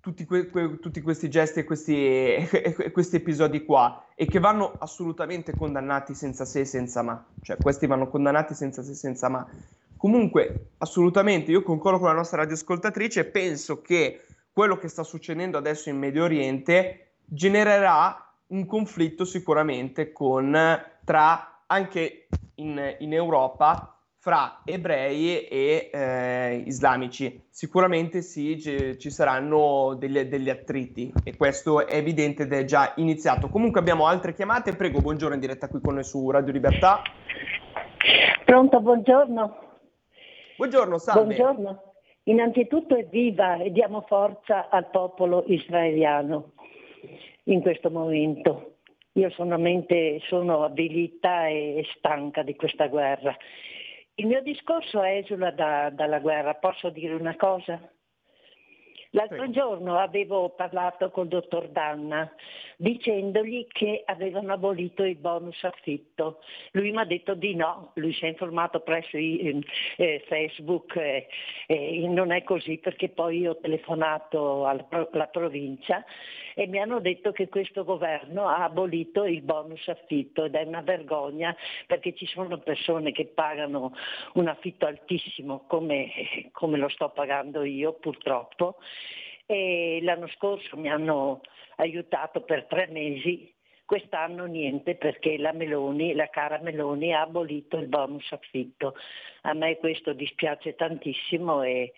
tutti, 0.00 0.26
que- 0.26 0.50
que- 0.50 0.78
tutti 0.80 1.00
questi 1.00 1.30
gesti 1.30 1.60
e 1.60 1.64
questi, 1.64 2.36
questi, 2.92 3.16
episodi 3.16 3.64
qua 3.64 4.04
e 4.14 4.26
che 4.26 4.40
vanno 4.40 4.76
assolutamente 4.78 5.56
condannati 5.56 6.14
senza 6.14 6.44
se 6.44 6.60
e 6.60 6.64
senza 6.64 7.02
ma. 7.02 7.24
Cioè, 7.40 7.56
questi 7.56 7.86
vanno 7.86 8.08
condannati 8.08 8.54
senza 8.54 8.82
se 8.82 8.90
e 8.90 8.94
senza 8.94 9.28
ma. 9.28 9.46
Comunque, 9.96 10.72
assolutamente, 10.78 11.50
io 11.50 11.62
concordo 11.62 11.98
con 11.98 12.08
la 12.08 12.14
nostra 12.14 12.38
radioascoltatrice 12.38 13.24
penso 13.24 13.80
che 13.80 14.20
quello 14.52 14.76
che 14.76 14.88
sta 14.88 15.02
succedendo 15.02 15.56
adesso 15.56 15.88
in 15.88 15.98
Medio 15.98 16.24
Oriente 16.24 17.14
genererà 17.24 18.30
un 18.48 18.66
conflitto 18.66 19.24
sicuramente 19.24 20.12
con, 20.12 20.54
tra 21.04 21.62
anche 21.66 22.28
in, 22.56 22.96
in 22.98 23.12
Europa 23.14 23.93
fra 24.24 24.62
ebrei 24.64 25.46
e 25.46 25.90
eh, 25.92 26.62
islamici. 26.64 27.42
Sicuramente 27.50 28.22
sì, 28.22 28.56
c- 28.56 28.96
ci 28.96 29.10
saranno 29.10 29.96
degli, 29.98 30.18
degli, 30.20 30.48
attriti 30.48 31.12
e 31.22 31.36
questo 31.36 31.86
è 31.86 31.96
evidente 31.96 32.44
ed 32.44 32.54
è 32.54 32.64
già 32.64 32.94
iniziato. 32.96 33.50
Comunque 33.50 33.80
abbiamo 33.80 34.06
altre 34.06 34.32
chiamate, 34.32 34.76
prego, 34.76 35.02
buongiorno 35.02 35.34
in 35.34 35.40
diretta 35.40 35.68
qui 35.68 35.78
con 35.82 35.92
noi 35.92 36.04
su 36.04 36.30
Radio 36.30 36.54
Libertà. 36.54 37.02
Pronto, 38.46 38.80
buongiorno. 38.80 39.58
Buongiorno, 40.56 40.96
salve. 40.96 41.34
Buongiorno. 41.34 41.82
Innanzitutto 42.22 42.96
evviva 42.96 43.58
e 43.58 43.70
diamo 43.72 44.06
forza 44.08 44.70
al 44.70 44.88
popolo 44.88 45.44
israeliano 45.48 46.52
in 47.44 47.60
questo 47.60 47.90
momento. 47.90 48.76
Io 49.12 49.28
solamente 49.32 50.18
sono 50.28 50.64
avvilita 50.64 51.46
e 51.46 51.84
stanca 51.98 52.42
di 52.42 52.56
questa 52.56 52.86
guerra 52.86 53.36
il 54.16 54.26
mio 54.26 54.42
discorso 54.42 55.02
esula 55.02 55.50
da, 55.50 55.90
dalla 55.90 56.20
guerra, 56.20 56.54
posso 56.54 56.90
dire 56.90 57.14
una 57.14 57.36
cosa? 57.36 57.80
L'altro 59.10 59.48
giorno 59.50 59.98
avevo 59.98 60.50
parlato 60.50 61.10
col 61.10 61.28
dottor 61.28 61.68
Danna 61.68 62.32
dicendogli 62.76 63.66
che 63.68 64.02
avevano 64.06 64.52
abolito 64.52 65.04
il 65.04 65.16
bonus 65.16 65.62
affitto. 65.64 66.40
Lui 66.72 66.90
mi 66.90 66.98
ha 66.98 67.04
detto 67.04 67.34
di 67.34 67.54
no, 67.54 67.92
lui 67.94 68.12
si 68.12 68.24
è 68.24 68.28
informato 68.28 68.80
presso 68.80 69.16
i, 69.16 69.64
eh, 69.96 70.22
Facebook 70.26 70.96
e 70.96 71.26
eh, 71.66 72.08
non 72.08 72.32
è 72.32 72.42
così 72.42 72.78
perché 72.78 73.08
poi 73.08 73.40
io 73.40 73.52
ho 73.52 73.58
telefonato 73.58 74.66
alla, 74.66 74.86
alla 74.90 75.26
provincia 75.26 76.04
e 76.54 76.66
mi 76.66 76.78
hanno 76.78 77.00
detto 77.00 77.32
che 77.32 77.48
questo 77.48 77.84
governo 77.84 78.46
ha 78.46 78.62
abolito 78.62 79.24
il 79.24 79.42
bonus 79.42 79.86
affitto 79.88 80.44
ed 80.44 80.54
è 80.54 80.62
una 80.62 80.82
vergogna 80.82 81.54
perché 81.86 82.14
ci 82.14 82.26
sono 82.26 82.58
persone 82.58 83.12
che 83.12 83.26
pagano 83.26 83.92
un 84.34 84.46
affitto 84.46 84.86
altissimo 84.86 85.64
come, 85.66 86.10
come 86.52 86.78
lo 86.78 86.88
sto 86.88 87.08
pagando 87.10 87.64
io 87.64 87.94
purtroppo 87.94 88.76
e 89.46 90.00
l'anno 90.02 90.28
scorso 90.28 90.76
mi 90.76 90.88
hanno 90.88 91.40
aiutato 91.76 92.42
per 92.42 92.64
tre 92.66 92.86
mesi 92.88 93.54
Quest'anno 93.86 94.46
niente 94.46 94.94
perché 94.94 95.36
la 95.36 95.52
Meloni, 95.52 96.14
la 96.14 96.30
cara 96.30 96.58
Meloni 96.58 97.12
ha 97.12 97.20
abolito 97.20 97.76
il 97.76 97.86
bonus 97.86 98.32
affitto. 98.32 98.94
A 99.42 99.52
me 99.52 99.76
questo 99.76 100.14
dispiace 100.14 100.74
tantissimo 100.74 101.62
e, 101.62 101.92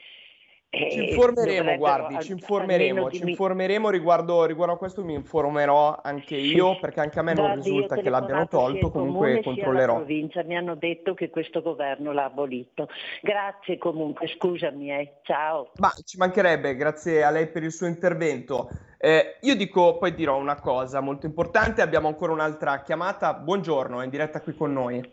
ci 0.91 1.09
informeremo, 1.09 1.77
guardi, 1.77 2.21
ci 2.21 2.33
informeremo, 2.33 3.11
ci 3.11 3.29
informeremo 3.29 3.91
riguardo, 3.91 4.45
riguardo, 4.45 4.75
a 4.75 4.79
questo, 4.79 5.05
mi 5.05 5.15
informerò 5.15 5.99
anche 6.03 6.37
io 6.37 6.79
perché 6.81 7.01
anche 7.01 7.19
a 7.19 7.23
me 7.23 7.35
non 7.35 7.47
guardi, 7.47 7.71
risulta 7.71 7.97
che 7.97 8.11
l'abbiano 8.11 8.47
tolto, 8.49 8.91
comunque 8.91 9.43
controllerò. 9.43 9.97
provincia 9.97 10.43
mi 10.43 10.57
hanno 10.57 10.75
detto 10.75 11.15
che 11.15 11.31
questo 11.31 11.63
governo 11.63 12.13
l'ha 12.13 12.25
abolito. 12.25 12.89
Grazie 13.23 13.79
comunque, 13.79 14.27
scusami, 14.29 14.91
eh. 14.91 15.13
ciao. 15.23 15.71
Ma 15.79 15.93
ci 16.05 16.17
mancherebbe, 16.19 16.77
grazie 16.77 17.23
a 17.25 17.31
lei 17.31 17.49
per 17.49 17.63
il 17.63 17.73
suo 17.73 17.87
intervento. 17.87 18.69
Eh, 18.99 19.37
io 19.43 19.57
dico, 19.57 19.99
poi 19.99 20.15
dirò 20.15 20.37
una 20.37 20.61
cosa 20.61 21.01
molto 21.01 21.27
importante, 21.27 21.83
abbiamo 21.83 22.09
ancora 22.09 22.33
un'altra 22.33 22.83
chiamata, 22.83 23.35
buongiorno, 23.35 24.01
è 24.01 24.05
in 24.05 24.11
diretta 24.11 24.41
qui 24.41 24.55
con 24.55 24.73
noi. 24.73 25.11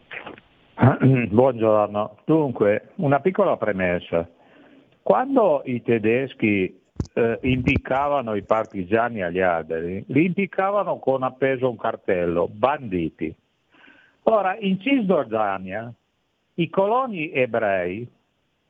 Buongiorno, 1.29 2.17
dunque 2.25 2.89
una 2.95 3.19
piccola 3.19 3.57
premessa. 3.57 4.27
Quando 5.03 5.63
i 5.65 5.81
tedeschi 5.81 6.79
eh, 7.13 7.39
impiccavano 7.41 8.35
i 8.35 8.43
partigiani 8.43 9.21
agli 9.21 9.41
alberi, 9.41 10.01
li 10.07 10.25
impiccavano 10.25 10.97
con 10.99 11.23
appeso 11.23 11.69
un 11.69 11.75
cartello, 11.77 12.47
banditi. 12.49 13.35
Ora, 14.23 14.55
in 14.57 14.79
Cisgiordania, 14.79 15.93
i 16.55 16.69
coloni 16.69 17.31
ebrei 17.31 18.07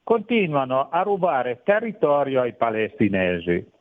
continuano 0.04 0.90
a 0.90 1.04
rubare 1.04 1.62
territorio 1.64 2.42
ai 2.42 2.54
palestinesi 2.54 3.72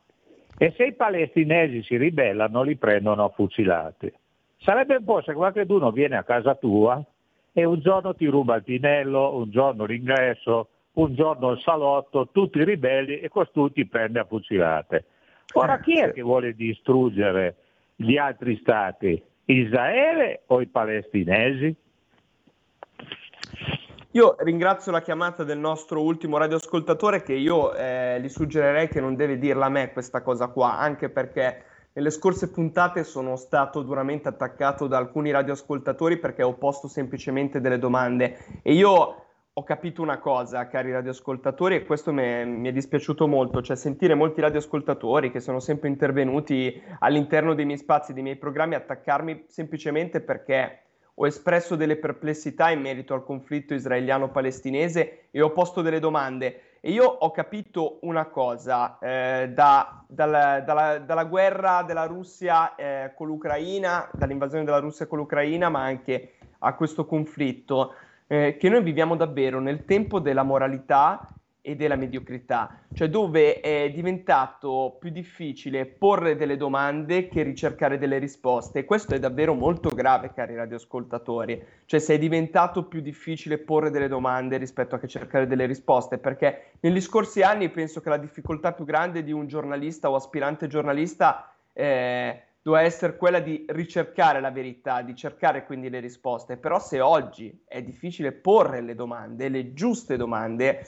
e 0.55 0.73
se 0.77 0.85
i 0.85 0.93
palestinesi 0.93 1.81
si 1.81 1.97
ribellano 1.97 2.61
li 2.61 2.75
prendono 2.75 3.29
fucilati. 3.29 4.13
Sarebbe 4.59 4.97
un 4.97 5.03
po' 5.03 5.21
se 5.23 5.33
qualcuno 5.33 5.91
viene 5.91 6.17
a 6.17 6.23
casa 6.23 6.53
tua 6.53 7.03
e 7.51 7.65
un 7.65 7.79
giorno 7.79 8.13
ti 8.13 8.27
ruba 8.27 8.57
il 8.57 8.63
tinello, 8.63 9.35
un 9.35 9.49
giorno 9.49 9.85
l'ingresso, 9.85 10.69
un 10.93 11.15
giorno 11.15 11.51
il 11.51 11.59
salotto, 11.61 12.29
tutti 12.31 12.63
ribelli 12.63 13.19
e 13.19 13.29
costruti 13.29 13.85
prende 13.85 14.19
a 14.19 14.25
fucilate. 14.25 15.05
Ora 15.53 15.79
chi 15.79 15.99
è 15.99 16.11
che 16.11 16.21
vuole 16.21 16.53
distruggere 16.53 17.55
gli 17.95 18.17
altri 18.17 18.57
stati? 18.57 19.21
Israele 19.45 20.43
o 20.47 20.61
i 20.61 20.67
palestinesi? 20.67 21.75
Io 24.11 24.35
ringrazio 24.39 24.91
la 24.91 25.01
chiamata 25.01 25.43
del 25.43 25.57
nostro 25.57 26.01
ultimo 26.01 26.37
radioascoltatore 26.37 27.23
che 27.23 27.33
io 27.33 27.73
eh, 27.73 28.19
gli 28.21 28.29
suggerirei 28.29 28.87
che 28.87 29.01
non 29.01 29.15
deve 29.15 29.39
dirla 29.39 29.65
a 29.65 29.69
me 29.69 29.91
questa 29.91 30.21
cosa 30.21 30.49
qua, 30.49 30.77
anche 30.77 31.09
perché 31.09 31.63
nelle 31.93 32.11
scorse 32.11 32.51
puntate 32.51 33.03
sono 33.03 33.35
stato 33.35 33.81
duramente 33.81 34.27
attaccato 34.27 34.85
da 34.85 34.97
alcuni 34.97 35.31
radioascoltatori 35.31 36.17
perché 36.17 36.43
ho 36.43 36.53
posto 36.53 36.87
semplicemente 36.87 37.59
delle 37.59 37.79
domande 37.79 38.37
e 38.61 38.73
io 38.73 39.22
ho 39.55 39.63
capito 39.63 40.01
una 40.01 40.17
cosa, 40.17 40.67
cari 40.67 40.91
radioascoltatori, 40.91 41.75
e 41.75 41.85
questo 41.85 42.11
mi 42.11 42.23
è, 42.23 42.43
mi 42.43 42.69
è, 42.69 42.71
dispiaciuto 42.71 43.27
molto, 43.27 43.61
cioè 43.61 43.75
sentire 43.75 44.15
molti 44.15 44.41
radioascoltatori 44.41 45.29
che 45.29 45.39
sono 45.39 45.59
sempre 45.59 45.89
intervenuti 45.89 46.81
all'interno 46.99 47.53
dei 47.53 47.65
miei 47.65 47.77
spazi, 47.77 48.13
dei 48.13 48.23
miei 48.23 48.35
programmi, 48.35 48.73
attaccarmi 48.73 49.45
semplicemente 49.47 50.21
perché 50.21 50.79
ho 51.13 51.27
espresso 51.27 51.75
delle 51.75 51.97
perplessità 51.97 52.71
in 52.71 52.81
merito 52.81 53.13
al 53.13 53.23
conflitto 53.23 53.75
israeliano-palestinese 53.75 55.27
e 55.29 55.41
ho 55.41 55.51
posto 55.51 55.83
delle 55.83 55.99
domande. 55.99 56.61
E 56.79 56.89
io 56.89 57.05
ho 57.05 57.29
capito 57.29 57.99
una 58.01 58.25
cosa 58.25 58.97
eh, 58.97 59.51
da, 59.53 60.03
dalla, 60.07 60.61
dalla, 60.61 60.97
dalla, 60.97 61.25
guerra 61.25 61.83
della 61.83 62.05
Russia 62.05 62.73
eh, 62.73 63.13
con 63.15 63.27
l'Ucraina, 63.27 64.09
dall'invasione 64.13 64.65
della 64.65 64.79
Russia 64.79 65.05
con 65.05 65.19
l'Ucraina, 65.19 65.69
ma 65.69 65.83
anche 65.83 66.33
a 66.57 66.73
questo 66.73 67.05
conflitto 67.05 67.93
eh, 68.33 68.57
che 68.57 68.67
noi 68.67 68.81
viviamo 68.81 69.15
davvero 69.15 69.59
nel 69.59 69.85
tempo 69.85 70.17
della 70.17 70.41
moralità 70.41 71.27
e 71.61 71.75
della 71.75 71.95
mediocrità, 71.95 72.79
cioè 72.91 73.07
dove 73.07 73.61
è 73.61 73.91
diventato 73.93 74.97
più 74.99 75.11
difficile 75.11 75.85
porre 75.85 76.35
delle 76.35 76.57
domande 76.57 77.27
che 77.27 77.43
ricercare 77.43 77.99
delle 77.99 78.17
risposte. 78.17 78.79
E 78.79 78.85
questo 78.85 79.13
è 79.13 79.19
davvero 79.19 79.53
molto 79.53 79.89
grave, 79.89 80.33
cari 80.33 80.55
radioascoltatori. 80.55 81.63
Cioè 81.85 81.99
se 81.99 82.15
è 82.15 82.17
diventato 82.17 82.85
più 82.85 83.01
difficile 83.01 83.59
porre 83.59 83.91
delle 83.91 84.07
domande 84.07 84.57
rispetto 84.57 84.95
a 84.95 84.99
che 84.99 85.07
cercare 85.07 85.45
delle 85.45 85.67
risposte, 85.67 86.17
perché 86.17 86.71
negli 86.79 87.01
scorsi 87.01 87.43
anni 87.43 87.69
penso 87.69 88.01
che 88.01 88.09
la 88.09 88.17
difficoltà 88.17 88.73
più 88.73 88.83
grande 88.83 89.23
di 89.23 89.31
un 89.31 89.45
giornalista 89.45 90.09
o 90.09 90.15
aspirante 90.15 90.67
giornalista 90.67 91.53
eh, 91.71 92.41
doveva 92.63 92.83
essere 92.83 93.17
quella 93.17 93.39
di 93.39 93.65
ricercare 93.67 94.39
la 94.39 94.49
verità, 94.49 95.01
di 95.01 95.15
cercare 95.15 95.65
quindi 95.65 95.89
le 95.89 95.99
risposte. 95.99 96.55
Però 96.57 96.79
se 96.79 97.01
oggi 97.01 97.63
è 97.67 97.83
difficile 97.83 98.31
porre 98.31 98.81
le 98.81 98.95
domande, 98.95 99.49
le 99.49 99.73
giuste 99.73 100.15
domande, 100.15 100.87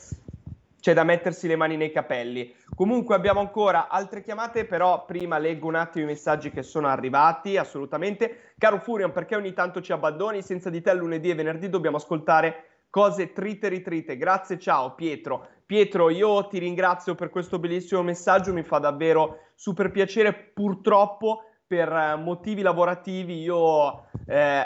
c'è 0.79 0.94
da 0.94 1.03
mettersi 1.03 1.48
le 1.48 1.58
mani 1.58 1.75
nei 1.75 1.91
capelli. 1.91 2.55
Comunque 2.75 3.15
abbiamo 3.15 3.41
ancora 3.41 3.89
altre 3.89 4.24
chiamate, 4.24 4.65
però 4.65 5.03
prima 5.03 5.38
leggo 5.38 5.67
un 5.67 5.75
attimo 5.75 6.05
i 6.05 6.08
messaggi 6.08 6.50
che 6.50 6.63
sono 6.63 6.88
arrivati, 6.88 7.58
assolutamente. 7.58 8.53
Caro 8.58 8.79
Furion, 8.79 9.12
perché 9.12 9.36
ogni 9.36 9.51
tanto 9.51 9.82
ci 9.82 9.91
abbandoni? 9.91 10.41
Senza 10.41 10.70
di 10.70 10.82
te 10.82 10.94
lunedì 10.94 11.29
e 11.29 11.36
venerdì 11.36 11.70
dobbiamo 11.70 11.98
ascoltare 11.98 12.84
cose 12.89 13.34
trite 13.34 13.67
ritrite. 13.67 14.15
Grazie, 14.15 14.58
ciao 14.58 14.96
Pietro. 14.96 15.48
Pietro, 15.65 16.10
io 16.10 16.48
ti 16.48 16.60
ringrazio 16.60 17.15
per 17.15 17.29
questo 17.29 17.60
bellissimo 17.60 18.01
messaggio, 18.03 18.53
mi 18.53 18.63
fa 18.63 18.77
davvero 18.77 19.39
super 19.55 19.91
piacere. 19.91 20.34
Purtroppo 20.34 21.41
per 21.67 21.91
eh, 21.91 22.15
motivi 22.15 22.62
lavorativi 22.62 23.41
io 23.41 24.05
eh, 24.27 24.65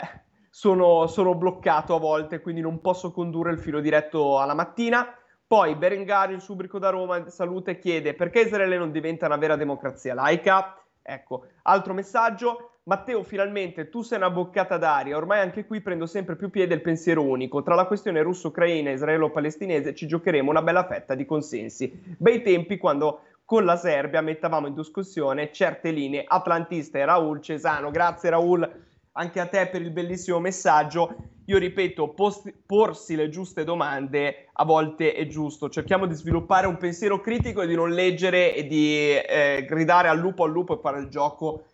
sono, 0.50 1.06
sono, 1.06 1.34
bloccato 1.34 1.94
a 1.94 1.98
volte, 1.98 2.40
quindi 2.40 2.60
non 2.60 2.80
posso 2.80 3.12
condurre 3.12 3.52
il 3.52 3.58
filo 3.58 3.80
diretto 3.80 4.38
alla 4.38 4.54
mattina. 4.54 5.14
Poi 5.46 5.74
Berengario, 5.74 6.36
il 6.36 6.42
subrico 6.42 6.78
da 6.78 6.90
Roma, 6.90 7.28
salute, 7.28 7.78
chiede 7.78 8.14
perché 8.14 8.42
Israele 8.42 8.76
non 8.76 8.92
diventa 8.92 9.26
una 9.26 9.36
vera 9.36 9.56
democrazia 9.56 10.14
laica? 10.14 10.80
Ecco, 11.02 11.46
altro 11.62 11.92
messaggio. 11.94 12.70
Matteo, 12.84 13.22
finalmente 13.22 13.88
tu 13.88 14.02
sei 14.02 14.18
una 14.18 14.30
boccata 14.30 14.76
d'aria. 14.76 15.16
Ormai 15.16 15.40
anche 15.40 15.66
qui 15.66 15.80
prendo 15.80 16.06
sempre 16.06 16.36
più 16.36 16.50
piede 16.50 16.74
il 16.74 16.80
pensiero 16.80 17.22
unico. 17.22 17.62
Tra 17.62 17.74
la 17.74 17.86
questione 17.86 18.22
russo-ucraina 18.22 18.90
e 18.90 18.94
israelo-palestinese 18.94 19.94
ci 19.94 20.06
giocheremo 20.06 20.50
una 20.50 20.62
bella 20.62 20.86
fetta 20.86 21.14
di 21.14 21.24
consensi. 21.24 21.92
Bei 22.16 22.42
tempi 22.42 22.78
quando 22.78 23.22
con 23.50 23.64
la 23.64 23.76
Serbia 23.76 24.20
mettavamo 24.20 24.68
in 24.68 24.74
discussione 24.74 25.50
certe 25.50 25.90
linee 25.90 26.22
atlantiste. 26.24 27.04
Raul 27.04 27.42
Cesano, 27.42 27.90
grazie 27.90 28.30
Raul 28.30 28.84
anche 29.14 29.40
a 29.40 29.46
te 29.46 29.66
per 29.66 29.82
il 29.82 29.90
bellissimo 29.90 30.38
messaggio. 30.38 31.16
Io 31.46 31.58
ripeto, 31.58 32.10
post- 32.10 32.54
porsi 32.64 33.16
le 33.16 33.28
giuste 33.28 33.64
domande 33.64 34.46
a 34.52 34.64
volte 34.64 35.14
è 35.14 35.26
giusto. 35.26 35.68
Cerchiamo 35.68 36.06
di 36.06 36.14
sviluppare 36.14 36.68
un 36.68 36.76
pensiero 36.76 37.20
critico 37.20 37.62
e 37.62 37.66
di 37.66 37.74
non 37.74 37.90
leggere 37.90 38.54
e 38.54 38.68
di 38.68 39.16
eh, 39.16 39.64
gridare 39.68 40.06
al 40.06 40.18
lupo 40.18 40.44
al 40.44 40.52
lupo 40.52 40.76
e 40.76 40.80
fare 40.80 41.00
il 41.00 41.08
gioco 41.08 41.64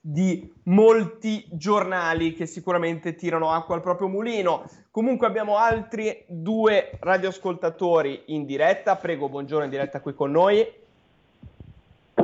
di 0.00 0.50
molti 0.62 1.46
giornali 1.50 2.32
che 2.32 2.46
sicuramente 2.46 3.14
tirano 3.14 3.50
acqua 3.50 3.74
al 3.74 3.82
proprio 3.82 4.08
mulino. 4.08 4.64
Comunque 4.90 5.26
abbiamo 5.26 5.58
altri 5.58 6.24
due 6.28 6.92
radioascoltatori 6.98 8.22
in 8.28 8.46
diretta. 8.46 8.96
Prego, 8.96 9.28
buongiorno 9.28 9.64
in 9.64 9.70
diretta 9.70 10.00
qui 10.00 10.14
con 10.14 10.30
noi. 10.30 10.84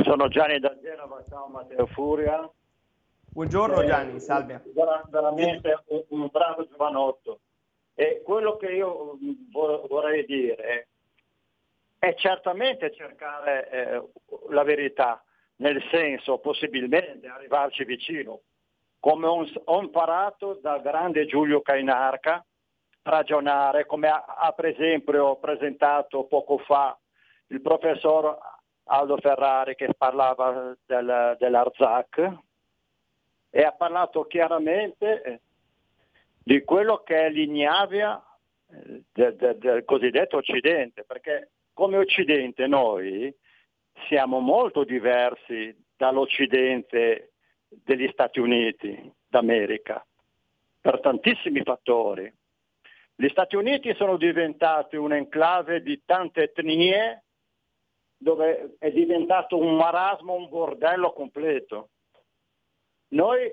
Sono 0.03 0.27
Gianni 0.29 0.59
da 0.59 0.77
Genova, 0.81 1.25
ciao 1.29 1.47
Matteo 1.47 1.87
Furia. 1.87 2.51
Buongiorno 3.31 3.83
eh, 3.83 3.87
Gianni, 3.87 4.21
salve. 4.21 4.63
Veramente 5.09 5.85
un, 6.09 6.29
bravo 6.31 6.67
giovanotto. 6.67 7.41
E 7.95 8.21
quello 8.25 8.57
che 8.57 8.73
io 8.73 9.17
vorrei 9.89 10.25
dire 10.25 10.89
è 11.99 12.15
certamente 12.15 12.93
cercare 12.93 13.71
eh, 13.71 14.03
la 14.51 14.65
verità, 14.65 15.23
nel 15.57 15.81
senso 15.91 16.39
possibilmente 16.39 17.29
arrivarci 17.29 17.85
vicino, 17.85 18.41
come 18.99 19.27
ho 19.27 19.81
imparato 19.81 20.59
dal 20.61 20.83
grande 20.83 21.27
Giulio 21.27 21.61
Cainarca, 21.61 22.45
ragionare, 23.03 23.87
come 23.87 24.09
ha, 24.09 24.25
ha 24.27 24.53
per 24.53 24.67
esempio 24.67 25.37
presentato 25.37 26.25
poco 26.25 26.59
fa 26.59 26.99
il 27.49 27.61
professor 27.61 28.39
Aldo 28.85 29.17
Ferrari 29.19 29.75
che 29.75 29.95
parlava 29.97 30.77
del, 30.85 31.37
dell'Arzak 31.39 32.39
e 33.51 33.63
ha 33.63 33.73
parlato 33.73 34.25
chiaramente 34.25 35.23
eh, 35.23 35.41
di 36.43 36.63
quello 36.65 37.03
che 37.03 37.27
è 37.27 37.31
l'ignavia 37.31 38.21
eh, 38.71 39.03
del, 39.13 39.37
del, 39.37 39.59
del 39.59 39.85
cosiddetto 39.85 40.39
Occidente, 40.39 41.05
perché 41.05 41.51
come 41.73 41.99
Occidente 41.99 42.67
noi 42.67 43.35
siamo 44.09 44.41
molto 44.41 44.85
diversi 44.85 45.75
dall'Occidente 45.97 47.33
degli 47.69 48.09
Stati 48.13 48.41
Uniti 48.41 49.13
d'America 49.29 50.05
per 50.81 51.01
tantissimi 51.01 51.63
fattori. 51.63 52.31
Gli 53.15 53.29
Stati 53.29 53.57
Uniti 53.57 53.95
sono 53.95 54.17
diventati 54.17 54.97
un 54.97 55.13
enclave 55.13 55.83
di 55.83 56.03
tante 56.05 56.43
etnie 56.43 57.22
dove 58.23 58.77
è 58.79 58.91
diventato 58.93 59.59
un 59.59 59.75
marasmo, 59.75 60.35
un 60.35 60.49
bordello 60.49 61.13
completo. 61.13 61.91
Noi 63.09 63.53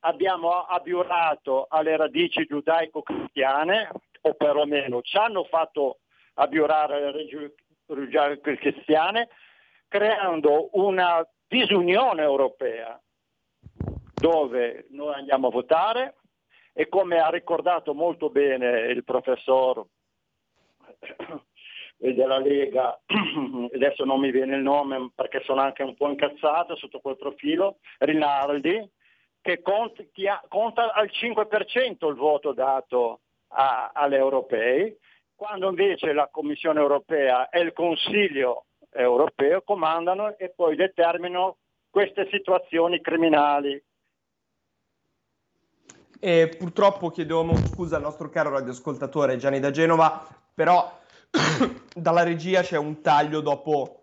abbiamo 0.00 0.64
abiurato 0.64 1.66
alle 1.68 1.96
radici 1.96 2.44
giudaico-cristiane, 2.44 3.90
o 4.22 4.34
perlomeno 4.34 5.00
ci 5.00 5.16
hanno 5.16 5.44
fatto 5.44 6.00
abiurare 6.34 7.00
le 7.00 7.52
religioni 7.86 8.40
cristiane, 8.40 9.28
creando 9.88 10.68
una 10.72 11.26
disunione 11.48 12.22
europea 12.22 13.00
dove 14.14 14.86
noi 14.90 15.14
andiamo 15.14 15.48
a 15.48 15.50
votare 15.50 16.16
e 16.74 16.88
come 16.88 17.18
ha 17.18 17.30
ricordato 17.30 17.94
molto 17.94 18.28
bene 18.28 18.80
il 18.88 19.02
professor 19.02 19.84
della 22.00 22.38
Lega, 22.38 22.98
adesso 23.74 24.04
non 24.04 24.20
mi 24.20 24.30
viene 24.30 24.56
il 24.56 24.62
nome 24.62 25.10
perché 25.14 25.42
sono 25.44 25.60
anche 25.60 25.82
un 25.82 25.94
po' 25.94 26.08
incazzato 26.08 26.74
sotto 26.76 27.00
quel 27.00 27.18
profilo, 27.18 27.78
Rinaldi, 27.98 28.88
che 29.42 29.60
conta, 29.62 30.02
conta 30.48 30.92
al 30.92 31.10
5% 31.12 32.08
il 32.08 32.14
voto 32.14 32.52
dato 32.52 33.20
a, 33.48 33.90
alle 33.94 34.16
europei 34.16 34.96
quando 35.34 35.68
invece 35.68 36.12
la 36.12 36.28
Commissione 36.30 36.80
europea 36.80 37.48
e 37.48 37.60
il 37.60 37.72
Consiglio 37.72 38.66
europeo 38.90 39.62
comandano 39.62 40.36
e 40.36 40.52
poi 40.54 40.76
determinano 40.76 41.56
queste 41.88 42.28
situazioni 42.30 43.00
criminali. 43.00 43.82
E 46.22 46.54
purtroppo 46.58 47.08
chiediamo 47.08 47.56
scusa 47.56 47.96
al 47.96 48.02
nostro 48.02 48.28
caro 48.28 48.50
radioascoltatore 48.50 49.38
Gianni 49.38 49.60
da 49.60 49.70
Genova, 49.70 50.26
però 50.54 50.98
dalla 51.94 52.22
regia 52.22 52.62
c'è 52.62 52.76
un 52.76 53.00
taglio 53.00 53.40
dopo 53.40 53.96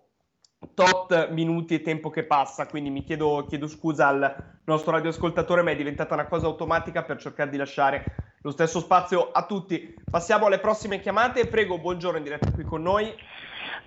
tot 0.73 1.29
minuti 1.29 1.75
e 1.75 1.81
tempo 1.81 2.09
che 2.09 2.23
passa, 2.23 2.67
quindi 2.67 2.89
mi 2.89 3.03
chiedo, 3.03 3.45
chiedo 3.47 3.67
scusa 3.67 4.07
al 4.07 4.35
nostro 4.65 4.91
radioascoltatore, 4.91 5.61
ma 5.61 5.71
è 5.71 5.75
diventata 5.75 6.13
una 6.13 6.27
cosa 6.27 6.47
automatica 6.47 7.03
per 7.03 7.17
cercare 7.17 7.49
di 7.49 7.57
lasciare 7.57 8.35
lo 8.41 8.51
stesso 8.51 8.79
spazio 8.79 9.31
a 9.31 9.45
tutti. 9.45 9.95
Passiamo 10.09 10.45
alle 10.45 10.59
prossime 10.59 10.99
chiamate, 10.99 11.47
prego, 11.47 11.77
buongiorno 11.79 12.17
in 12.17 12.23
diretta 12.23 12.51
qui 12.51 12.63
con 12.63 12.81
noi. 12.81 13.13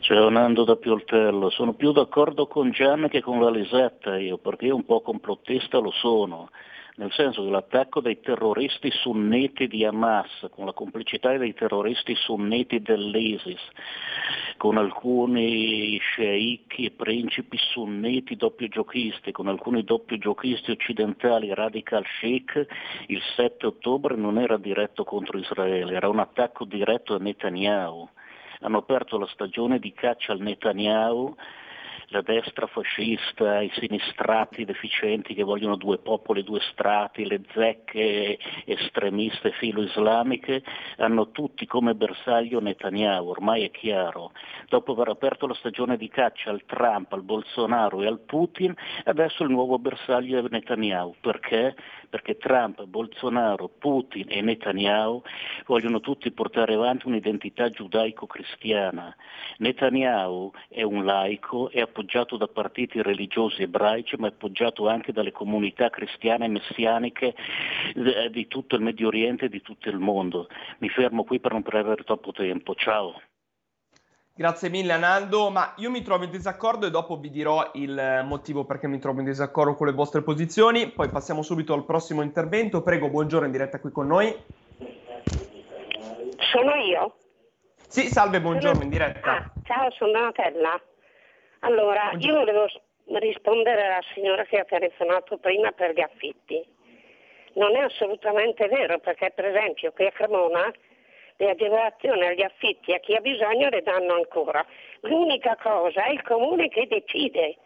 Ciao 0.00 0.30
Nando 0.30 0.64
da 0.64 0.76
Pioltello, 0.76 1.50
sono 1.50 1.74
più 1.74 1.92
d'accordo 1.92 2.46
con 2.46 2.70
Gian 2.70 3.08
che 3.10 3.20
con 3.20 3.40
la 3.40 3.50
Lisetta 3.50 4.16
io, 4.16 4.38
perché 4.38 4.66
io 4.66 4.76
un 4.76 4.84
po' 4.84 5.02
complottista 5.02 5.78
lo 5.78 5.90
sono 5.90 6.50
nel 6.96 7.12
senso 7.12 7.44
che 7.44 7.50
l'attacco 7.50 8.00
dei 8.00 8.20
terroristi 8.20 8.90
sunniti 8.90 9.68
di 9.68 9.84
Hamas, 9.84 10.46
con 10.50 10.66
la 10.66 10.72
complicità 10.72 11.36
dei 11.36 11.54
terroristi 11.54 12.14
sunniti 12.14 12.80
dell'ISIS, 12.80 13.60
con 14.56 14.76
alcuni 14.76 15.96
sceicchi 15.98 16.84
e 16.86 16.90
principi 16.90 17.56
sunniti 17.56 18.36
doppio 18.36 18.68
giochisti, 18.68 19.32
con 19.32 19.48
alcuni 19.48 19.84
doppio 19.84 20.18
giochisti 20.18 20.72
occidentali 20.72 21.54
radical 21.54 22.04
chic, 22.20 22.66
il 23.06 23.22
7 23.36 23.66
ottobre 23.66 24.16
non 24.16 24.38
era 24.38 24.58
diretto 24.58 25.04
contro 25.04 25.38
Israele, 25.38 25.94
era 25.94 26.08
un 26.08 26.18
attacco 26.18 26.64
diretto 26.64 27.14
a 27.14 27.18
Netanyahu. 27.18 28.08
Hanno 28.62 28.78
aperto 28.78 29.16
la 29.16 29.26
stagione 29.28 29.78
di 29.78 29.92
caccia 29.94 30.32
al 30.32 30.40
Netanyahu 30.40 31.34
la 32.10 32.22
destra 32.22 32.66
fascista, 32.66 33.60
i 33.60 33.70
sinistrati 33.74 34.64
deficienti 34.64 35.34
che 35.34 35.44
vogliono 35.44 35.76
due 35.76 35.98
popoli, 35.98 36.42
due 36.42 36.60
strati, 36.72 37.26
le 37.26 37.40
zecche 37.52 38.38
estremiste 38.64 39.52
filo-islamiche, 39.52 40.62
hanno 40.96 41.30
tutti 41.30 41.66
come 41.66 41.94
bersaglio 41.94 42.60
Netanyahu, 42.60 43.28
ormai 43.28 43.64
è 43.64 43.70
chiaro. 43.70 44.32
Dopo 44.68 44.92
aver 44.92 45.08
aperto 45.08 45.46
la 45.46 45.54
stagione 45.54 45.96
di 45.96 46.08
caccia 46.08 46.50
al 46.50 46.64
Trump, 46.66 47.12
al 47.12 47.22
Bolsonaro 47.22 48.02
e 48.02 48.06
al 48.06 48.20
Putin, 48.20 48.74
adesso 49.04 49.44
il 49.44 49.50
nuovo 49.50 49.78
bersaglio 49.78 50.38
è 50.38 50.48
Netanyahu. 50.48 51.14
Perché? 51.20 51.76
Perché 52.08 52.36
Trump, 52.38 52.82
Bolsonaro, 52.84 53.68
Putin 53.68 54.26
e 54.28 54.40
Netanyahu 54.40 55.22
vogliono 55.66 56.00
tutti 56.00 56.30
portare 56.32 56.74
avanti 56.74 57.06
un'identità 57.06 57.68
giudaico-cristiana. 57.70 59.14
Netanyahu 59.58 60.50
è 60.68 60.82
un 60.82 61.04
laico, 61.04 61.70
è 61.70 61.80
appoggiato 62.00 62.36
da 62.36 62.48
partiti 62.48 63.02
religiosi 63.02 63.62
ebraici, 63.62 64.16
ma 64.16 64.28
è 64.28 64.30
appoggiato 64.30 64.88
anche 64.88 65.12
dalle 65.12 65.32
comunità 65.32 65.90
cristiane 65.90 66.46
e 66.46 66.48
messianiche 66.48 67.34
eh, 67.94 68.30
di 68.30 68.46
tutto 68.48 68.76
il 68.76 68.82
Medio 68.82 69.08
Oriente 69.08 69.46
e 69.46 69.48
di 69.48 69.60
tutto 69.60 69.88
il 69.88 69.98
mondo. 69.98 70.48
Mi 70.78 70.88
fermo 70.88 71.24
qui 71.24 71.38
per 71.40 71.52
non 71.52 71.62
perdere 71.62 72.02
troppo 72.04 72.32
tempo. 72.32 72.74
Ciao. 72.74 73.20
Grazie 74.32 74.70
mille 74.70 74.92
Anando, 74.92 75.50
ma 75.50 75.74
io 75.76 75.90
mi 75.90 76.02
trovo 76.02 76.24
in 76.24 76.30
disaccordo 76.30 76.86
e 76.86 76.90
dopo 76.90 77.18
vi 77.18 77.28
dirò 77.28 77.72
il 77.74 78.22
motivo 78.24 78.64
perché 78.64 78.88
mi 78.88 78.98
trovo 78.98 79.18
in 79.18 79.26
disaccordo 79.26 79.74
con 79.74 79.86
le 79.86 79.92
vostre 79.92 80.22
posizioni, 80.22 80.88
poi 80.88 81.10
passiamo 81.10 81.42
subito 81.42 81.74
al 81.74 81.84
prossimo 81.84 82.22
intervento. 82.22 82.82
Prego, 82.82 83.10
buongiorno 83.10 83.44
in 83.44 83.52
diretta 83.52 83.80
qui 83.80 83.90
con 83.90 84.06
noi. 84.06 84.34
Sono 86.38 86.74
io? 86.76 87.16
Sì, 87.86 88.06
salve, 88.06 88.40
buongiorno 88.40 88.80
sono... 88.80 88.84
in 88.84 88.90
diretta. 88.90 89.30
Ah, 89.30 89.52
ciao, 89.64 89.90
sono 89.90 90.12
Donatella. 90.12 90.80
Allora, 91.60 92.12
io 92.18 92.36
volevo 92.36 92.66
rispondere 93.18 93.86
alla 93.86 94.02
signora 94.14 94.44
che 94.44 94.58
ha 94.58 94.64
telefonato 94.64 95.36
prima 95.38 95.72
per 95.72 95.92
gli 95.92 96.00
affitti. 96.00 96.64
Non 97.54 97.76
è 97.76 97.80
assolutamente 97.80 98.68
vero 98.68 98.98
perché 98.98 99.32
per 99.34 99.46
esempio 99.46 99.92
qui 99.92 100.06
a 100.06 100.12
Cremona 100.12 100.72
le 101.36 101.50
agevolazioni 101.50 102.26
agli 102.26 102.42
affitti 102.42 102.92
a 102.92 102.98
chi 102.98 103.14
ha 103.14 103.20
bisogno 103.20 103.68
le 103.68 103.82
danno 103.82 104.14
ancora. 104.14 104.64
L'unica 105.00 105.56
cosa 105.56 106.04
è 106.04 106.12
il 106.12 106.22
comune 106.22 106.68
che 106.68 106.86
decide 106.86 107.56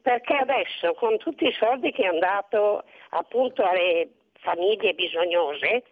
perché 0.00 0.34
adesso 0.34 0.94
con 0.94 1.18
tutti 1.18 1.46
i 1.46 1.52
soldi 1.52 1.90
che 1.92 2.06
hanno 2.06 2.20
dato 2.20 2.84
appunto 3.10 3.64
alle 3.64 4.08
famiglie 4.40 4.94
bisognose 4.94 5.82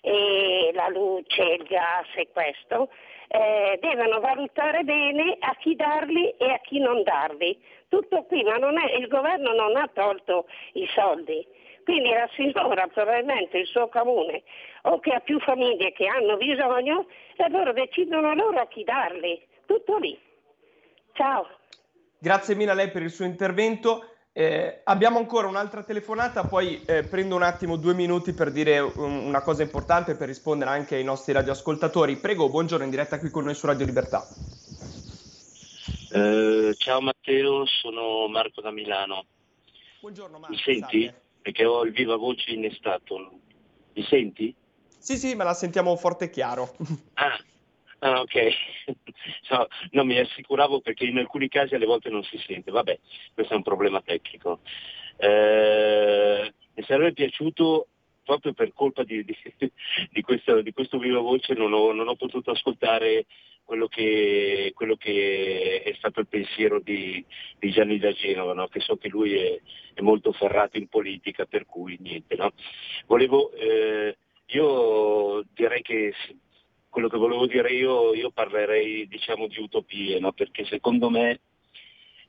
e 0.00 0.70
la 0.74 0.88
luce, 0.88 1.42
il 1.42 1.62
gas 1.62 2.08
e 2.16 2.28
questo, 2.32 2.90
eh, 3.32 3.78
devono 3.80 4.20
valutare 4.20 4.82
bene 4.84 5.38
a 5.40 5.56
chi 5.58 5.74
darli 5.74 6.34
e 6.36 6.50
a 6.50 6.58
chi 6.58 6.78
non 6.78 7.02
darli. 7.02 7.58
Tutto 7.88 8.24
qui, 8.24 8.42
ma 8.42 8.56
è, 8.56 8.96
il 8.96 9.08
governo 9.08 9.54
non 9.54 9.74
ha 9.76 9.88
tolto 9.92 10.46
i 10.74 10.86
soldi. 10.94 11.46
Quindi 11.82 12.10
la 12.10 12.28
signora, 12.34 12.86
probabilmente 12.88 13.58
il 13.58 13.66
suo 13.66 13.88
comune, 13.88 14.42
o 14.82 15.00
che 15.00 15.14
ha 15.14 15.20
più 15.20 15.40
famiglie 15.40 15.92
che 15.92 16.06
hanno 16.06 16.36
bisogno, 16.36 17.06
e 17.36 17.48
loro 17.48 17.72
decidono 17.72 18.34
loro 18.34 18.60
a 18.60 18.66
chi 18.66 18.84
darli. 18.84 19.40
Tutto 19.64 19.96
lì. 19.96 20.18
Ciao. 21.12 21.48
Grazie 22.18 22.54
mille 22.54 22.70
a 22.70 22.74
lei 22.74 22.90
per 22.90 23.02
il 23.02 23.10
suo 23.10 23.24
intervento. 23.24 24.11
Eh, 24.34 24.80
abbiamo 24.84 25.18
ancora 25.18 25.46
un'altra 25.46 25.82
telefonata, 25.82 26.44
poi 26.44 26.82
eh, 26.86 27.04
prendo 27.04 27.36
un 27.36 27.42
attimo 27.42 27.76
due 27.76 27.92
minuti 27.92 28.32
per 28.32 28.50
dire 28.50 28.80
un, 28.80 29.26
una 29.26 29.42
cosa 29.42 29.62
importante 29.62 30.14
per 30.14 30.28
rispondere 30.28 30.70
anche 30.70 30.94
ai 30.94 31.04
nostri 31.04 31.34
radioascoltatori. 31.34 32.16
Prego, 32.16 32.48
buongiorno 32.48 32.84
in 32.84 32.90
diretta 32.90 33.18
qui 33.18 33.30
con 33.30 33.44
noi 33.44 33.54
su 33.54 33.66
Radio 33.66 33.84
Libertà. 33.84 34.26
Eh, 36.08 36.74
ciao 36.78 37.00
Matteo, 37.02 37.66
sono 37.66 38.26
Marco 38.28 38.62
da 38.62 38.70
Milano. 38.70 39.26
Buongiorno 40.00 40.38
Marco. 40.38 40.54
Mi 40.54 40.60
senti? 40.62 41.04
Salve. 41.04 41.20
Perché 41.42 41.64
ho 41.66 41.84
il 41.84 41.92
viva 41.92 42.16
voce 42.16 42.52
innestato. 42.52 43.32
Mi 43.92 44.02
senti? 44.04 44.54
Sì, 44.96 45.18
sì, 45.18 45.34
me 45.34 45.44
la 45.44 45.52
sentiamo 45.52 45.94
forte 45.96 46.26
e 46.26 46.30
chiaro. 46.30 46.74
Ah, 47.14 47.38
ah 48.02 48.20
ok. 48.20 48.48
No, 49.50 49.66
no, 49.90 50.04
mi 50.04 50.18
assicuravo 50.18 50.80
perché 50.80 51.04
in 51.04 51.18
alcuni 51.18 51.48
casi 51.48 51.74
alle 51.74 51.86
volte 51.86 52.08
non 52.08 52.22
si 52.24 52.38
sente. 52.46 52.70
Vabbè, 52.70 52.98
questo 53.34 53.52
è 53.52 53.56
un 53.56 53.62
problema 53.62 54.00
tecnico. 54.00 54.60
Eh, 55.18 56.52
mi 56.74 56.82
sarebbe 56.84 57.12
piaciuto 57.12 57.88
proprio 58.24 58.52
per 58.52 58.72
colpa 58.72 59.04
di, 59.04 59.24
di, 59.24 59.36
di, 60.10 60.22
questo, 60.22 60.62
di 60.62 60.72
questo, 60.72 60.98
viva 60.98 61.20
voce 61.20 61.54
non 61.54 61.72
ho, 61.72 61.92
non 61.92 62.08
ho 62.08 62.16
potuto 62.16 62.50
ascoltare 62.52 63.26
quello 63.64 63.86
che, 63.88 64.72
quello 64.74 64.96
che, 64.96 65.82
è 65.84 65.94
stato 65.94 66.20
il 66.20 66.28
pensiero 66.28 66.80
di, 66.80 67.24
di 67.58 67.70
Gianni 67.70 67.98
da 67.98 68.12
Genova, 68.12 68.54
no? 68.54 68.66
che 68.68 68.80
so 68.80 68.96
che 68.96 69.08
lui 69.08 69.34
è, 69.34 69.60
è, 69.94 70.00
molto 70.00 70.32
ferrato 70.32 70.78
in 70.78 70.88
politica, 70.88 71.44
per 71.46 71.66
cui 71.66 71.96
niente. 72.00 72.36
No? 72.36 72.52
Volevo, 73.06 73.52
eh, 73.52 74.16
io 74.46 75.44
direi 75.54 75.82
che 75.82 76.14
quello 76.92 77.08
che 77.08 77.16
volevo 77.16 77.46
dire 77.46 77.72
io, 77.72 78.12
io 78.12 78.30
parlerei 78.30 79.08
diciamo, 79.08 79.46
di 79.46 79.58
utopie, 79.58 80.20
no? 80.20 80.32
perché 80.32 80.66
secondo 80.66 81.08
me 81.08 81.40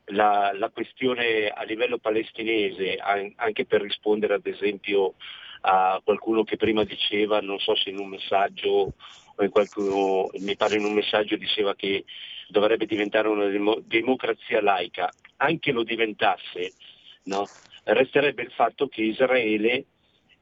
la, 0.05 0.53
la, 0.55 0.69
questione 0.69 1.49
a 1.49 1.63
livello 1.63 1.97
palestinese, 1.97 2.95
anche 2.95 3.65
per 3.65 3.81
rispondere 3.81 4.35
ad 4.35 4.47
esempio 4.47 5.15
a 5.63 5.99
qualcuno 6.01 6.45
che 6.45 6.55
prima 6.55 6.85
diceva, 6.85 7.41
non 7.41 7.59
so 7.59 7.75
se 7.75 7.89
in 7.89 7.99
un 7.99 8.07
messaggio 8.07 8.93
o 9.35 9.43
in 9.43 9.49
qualcuno, 9.49 10.29
mi 10.39 10.55
pare 10.55 10.77
in 10.77 10.85
un 10.85 10.93
messaggio 10.93 11.35
diceva 11.35 11.75
che 11.75 12.05
dovrebbe 12.47 12.85
diventare 12.85 13.27
una 13.27 13.47
demo, 13.47 13.81
democrazia 13.83 14.61
laica, 14.61 15.11
anche 15.37 15.73
lo 15.73 15.83
diventasse, 15.83 16.71
no? 17.23 17.45
resterebbe 17.83 18.43
il 18.43 18.51
fatto 18.51 18.87
che 18.87 19.01
Israele 19.01 19.87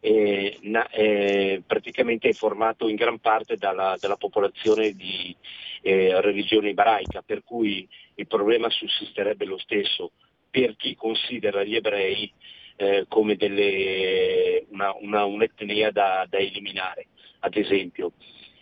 è, 0.01 0.57
è, 0.89 1.61
praticamente 1.65 2.33
formato 2.33 2.89
in 2.89 2.95
gran 2.95 3.19
parte 3.19 3.55
dalla, 3.55 3.95
dalla 3.99 4.17
popolazione 4.17 4.93
di 4.93 5.33
eh, 5.83 6.19
religione 6.19 6.69
ebraica, 6.69 7.21
per 7.21 7.43
cui 7.43 7.87
il 8.15 8.27
problema 8.27 8.69
sussisterebbe 8.69 9.45
lo 9.45 9.57
stesso 9.57 10.11
per 10.49 10.75
chi 10.75 10.95
considera 10.95 11.63
gli 11.63 11.75
ebrei 11.75 12.31
eh, 12.75 13.05
come 13.07 13.35
delle, 13.35 14.65
una, 14.69 14.93
una, 14.99 15.23
un'etnia 15.23 15.91
da, 15.91 16.25
da, 16.27 16.37
eliminare, 16.39 17.07
ad 17.39 17.55
esempio. 17.55 18.13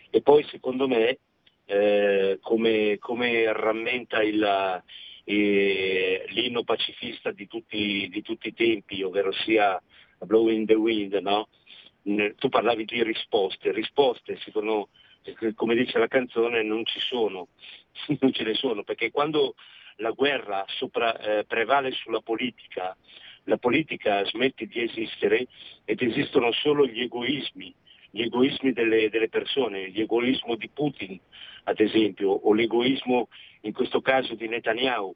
E 0.10 0.22
poi 0.22 0.44
secondo 0.50 0.88
me, 0.88 1.20
eh, 1.66 2.38
come, 2.42 2.98
come, 3.00 3.52
rammenta 3.54 4.22
il, 4.22 4.84
eh, 5.24 6.26
l'inno 6.30 6.64
pacifista 6.64 7.32
di 7.32 7.48
tutti, 7.48 8.10
di 8.12 8.22
tutti, 8.22 8.50
i 8.50 8.54
tempi, 8.54 9.02
ovvero 9.04 9.32
sia 9.32 9.82
Blowing 10.26 10.66
the 10.68 10.76
Wind, 10.76 11.14
no? 11.16 11.48
tu 12.38 12.50
parlavi 12.50 12.86
di 12.86 13.04
risposte, 13.04 13.72
risposte 13.72 14.38
secondo, 14.38 14.90
come 15.56 15.76
dice 15.76 16.00
la 16.00 16.08
canzone 16.08 16.64
non 16.64 16.86
ci 16.86 17.00
sono, 17.00 17.50
non 18.20 18.32
ce 18.32 18.44
ne 18.44 18.54
sono, 18.54 18.84
perché 18.84 19.12
quando 19.12 19.56
la 19.98 20.12
guerra 20.12 20.66
sopra, 20.68 21.18
eh, 21.20 21.46
prevale 21.46 21.92
sulla 21.92 22.22
politica, 22.22 22.96
la 23.44 23.58
politica 23.58 24.24
smette 24.26 24.66
di 24.66 24.82
esistere 24.82 25.48
ed 25.86 26.02
esistono 26.02 26.52
solo 26.52 26.86
gli 26.86 27.02
egoismi, 27.02 27.74
gli 28.12 28.22
egoismi 28.22 28.72
delle, 28.72 29.10
delle 29.10 29.30
persone, 29.30 29.92
l'egoismo 29.92 30.56
di 30.56 30.70
Putin 30.70 31.20
ad 31.70 31.80
esempio, 31.80 32.32
o 32.32 32.54
l'egoismo 32.54 33.30
in 33.62 33.74
questo 33.74 34.02
caso 34.02 34.36
di 34.36 34.48
Netanyahu. 34.48 35.14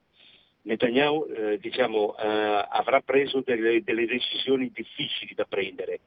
Netanyahu 0.64 1.26
eh, 1.26 1.58
diciamo, 1.60 2.16
eh, 2.18 2.66
avrà 2.70 3.02
preso 3.02 3.42
delle, 3.42 3.84
delle, 3.84 4.06
decisioni 4.06 4.72
difficili 4.74 5.34
da 5.34 5.46
prendere, 5.46 6.00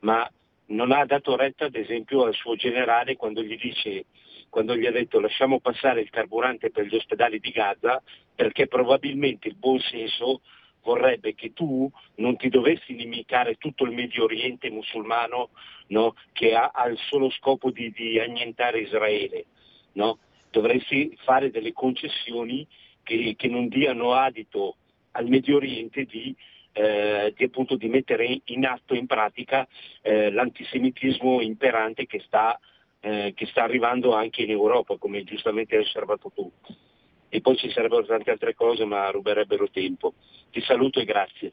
ma 0.00 0.28
non 0.66 0.92
ha 0.92 1.04
dato 1.04 1.36
retta 1.36 1.66
ad 1.66 1.74
esempio 1.74 2.24
al 2.24 2.34
suo 2.34 2.54
generale 2.54 3.16
quando 3.16 3.42
gli, 3.42 3.56
dice, 3.58 4.06
quando 4.48 4.76
gli 4.76 4.86
ha 4.86 4.92
detto 4.92 5.20
lasciamo 5.20 5.60
passare 5.60 6.00
il 6.00 6.10
carburante 6.10 6.70
per 6.70 6.86
gli 6.86 6.94
ospedali 6.94 7.40
di 7.40 7.50
Gaza 7.50 8.02
perché 8.34 8.66
probabilmente 8.66 9.48
il 9.48 9.56
buon 9.56 9.80
senso 9.80 10.40
vorrebbe 10.82 11.34
che 11.34 11.52
tu 11.52 11.90
non 12.16 12.36
ti 12.36 12.48
dovessi 12.48 12.92
inimicare 12.92 13.56
tutto 13.56 13.84
il 13.84 13.92
Medio 13.92 14.24
Oriente 14.24 14.70
musulmano 14.70 15.50
no, 15.88 16.14
che 16.32 16.54
ha, 16.54 16.70
ha, 16.72 16.86
il 16.86 16.98
solo 17.08 17.30
scopo 17.30 17.70
di, 17.70 17.90
di 17.90 18.18
annientare 18.20 18.80
Israele. 18.80 19.46
No? 19.92 20.18
Dovresti 20.50 21.16
fare 21.24 21.50
delle 21.50 21.72
concessioni 21.72 22.66
che, 23.04 23.34
che, 23.36 23.48
non 23.48 23.68
diano 23.68 24.14
adito 24.14 24.76
al 25.12 25.28
Medio 25.28 25.56
Oriente 25.56 26.04
di, 26.04 26.34
eh, 26.72 27.32
di, 27.36 27.44
appunto, 27.44 27.76
di 27.76 27.88
mettere 27.88 28.40
in 28.46 28.66
atto, 28.66 28.94
in 28.94 29.06
pratica, 29.06 29.66
eh, 30.02 30.32
l'antisemitismo 30.32 31.40
imperante 31.40 32.06
che 32.06 32.20
sta, 32.26 32.58
eh, 32.98 33.32
che 33.36 33.46
sta 33.46 33.62
arrivando 33.62 34.12
anche 34.12 34.42
in 34.42 34.50
Europa, 34.50 34.96
come 34.96 35.22
giustamente 35.22 35.76
hai 35.76 35.82
osservato 35.82 36.32
tu 36.34 36.50
e 37.34 37.40
poi 37.40 37.56
ci 37.56 37.68
sarebbero 37.68 38.04
tante 38.04 38.30
altre 38.30 38.54
cose 38.54 38.84
ma 38.84 39.10
ruberebbero 39.10 39.68
tempo. 39.68 40.14
Ti 40.52 40.60
saluto 40.60 41.00
e 41.00 41.04
grazie. 41.04 41.52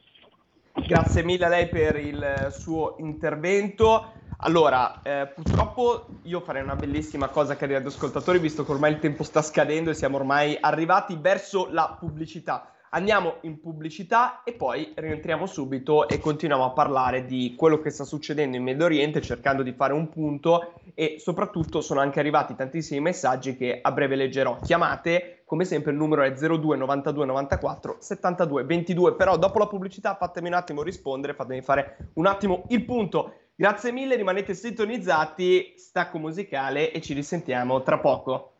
Grazie 0.86 1.24
mille 1.24 1.44
a 1.44 1.48
lei 1.48 1.68
per 1.68 1.96
il 1.96 2.48
suo 2.52 2.94
intervento. 3.00 4.12
Allora, 4.44 5.02
eh, 5.02 5.28
purtroppo 5.32 6.06
io 6.22 6.40
farei 6.40 6.64
una 6.64 6.74
bellissima 6.74 7.28
cosa, 7.28 7.54
cari 7.54 7.76
ascoltatori, 7.76 8.40
visto 8.40 8.64
che 8.64 8.72
ormai 8.72 8.90
il 8.90 8.98
tempo 8.98 9.22
sta 9.22 9.40
scadendo 9.40 9.90
e 9.90 9.94
siamo 9.94 10.16
ormai 10.16 10.58
arrivati 10.60 11.16
verso 11.20 11.68
la 11.70 11.96
pubblicità. 11.96 12.72
Andiamo 12.90 13.36
in 13.42 13.60
pubblicità 13.60 14.42
e 14.42 14.54
poi 14.54 14.94
rientriamo 14.96 15.46
subito 15.46 16.08
e 16.08 16.18
continuiamo 16.18 16.64
a 16.64 16.72
parlare 16.72 17.24
di 17.24 17.54
quello 17.56 17.78
che 17.78 17.90
sta 17.90 18.02
succedendo 18.02 18.56
in 18.56 18.64
Medio 18.64 18.84
Oriente, 18.84 19.22
cercando 19.22 19.62
di 19.62 19.72
fare 19.72 19.92
un 19.92 20.08
punto 20.08 20.72
e 20.92 21.16
soprattutto 21.20 21.80
sono 21.80 22.00
anche 22.00 22.18
arrivati 22.18 22.56
tantissimi 22.56 23.00
messaggi 23.00 23.56
che 23.56 23.78
a 23.80 23.92
breve 23.92 24.16
leggerò. 24.16 24.58
Chiamate, 24.60 25.42
come 25.46 25.64
sempre 25.64 25.92
il 25.92 25.98
numero 25.98 26.22
è 26.22 26.32
02 26.32 26.76
92 26.76 27.26
94 27.26 27.96
72 28.00 28.64
22, 28.64 29.14
però 29.14 29.38
dopo 29.38 29.60
la 29.60 29.68
pubblicità 29.68 30.16
fatemi 30.16 30.48
un 30.48 30.54
attimo 30.54 30.82
rispondere, 30.82 31.32
fatemi 31.34 31.62
fare 31.62 32.10
un 32.14 32.26
attimo 32.26 32.64
il 32.70 32.84
punto. 32.84 33.34
Grazie 33.54 33.92
mille, 33.92 34.16
rimanete 34.16 34.54
sintonizzati, 34.54 35.74
stacco 35.76 36.18
musicale 36.18 36.90
e 36.90 37.00
ci 37.02 37.12
risentiamo 37.12 37.82
tra 37.82 37.98
poco. 37.98 38.54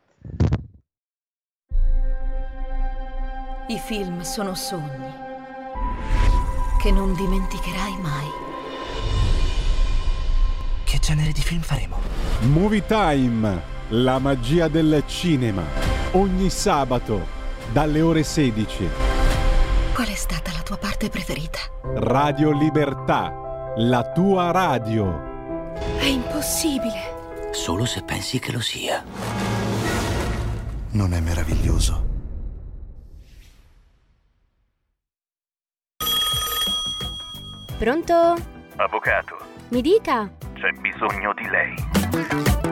I 3.68 3.78
film 3.78 4.20
sono 4.20 4.54
sogni 4.54 5.10
che 6.82 6.90
non 6.90 7.14
dimenticherai 7.14 7.96
mai. 8.00 8.26
Che 10.84 10.98
genere 10.98 11.32
di 11.32 11.40
film 11.40 11.62
faremo? 11.62 11.96
Movie 12.40 12.84
Time, 12.84 13.62
la 13.90 14.18
magia 14.18 14.68
del 14.68 15.04
cinema. 15.06 15.62
Ogni 16.12 16.50
sabato, 16.50 17.24
dalle 17.72 18.02
ore 18.02 18.24
16. 18.24 18.88
Qual 19.94 20.08
è 20.08 20.14
stata 20.14 20.50
la 20.52 20.62
tua 20.62 20.76
parte 20.76 21.08
preferita? 21.08 21.60
Radio 21.94 22.50
Libertà, 22.50 23.51
la 23.76 24.12
tua 24.12 24.50
radio. 24.50 25.72
È 25.98 26.04
impossibile. 26.04 27.50
Solo 27.52 27.86
se 27.86 28.02
pensi 28.02 28.38
che 28.38 28.52
lo 28.52 28.60
sia. 28.60 29.02
Non 30.90 31.14
è 31.14 31.20
meraviglioso? 31.20 32.10
Pronto? 37.78 38.36
Avvocato. 38.76 39.36
Mi 39.70 39.80
dica. 39.80 40.30
C'è 40.54 40.70
bisogno 40.80 41.32
di 41.34 41.48
lei. 41.48 42.71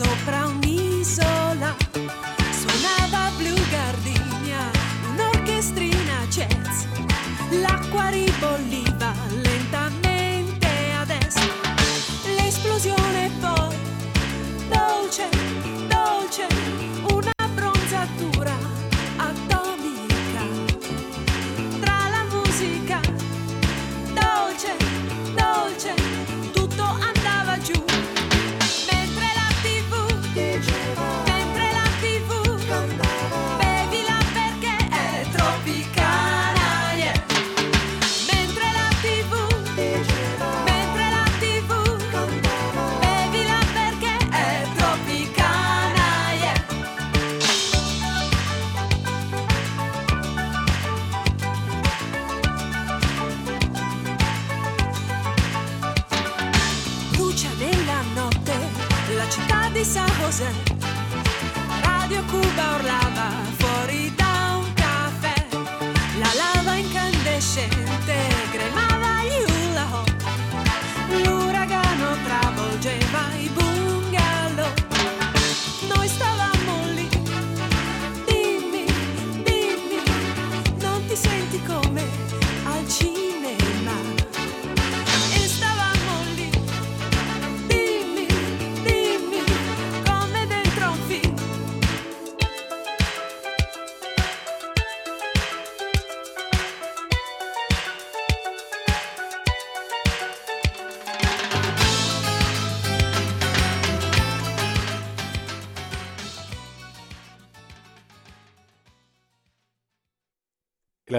Sopra 0.00 0.49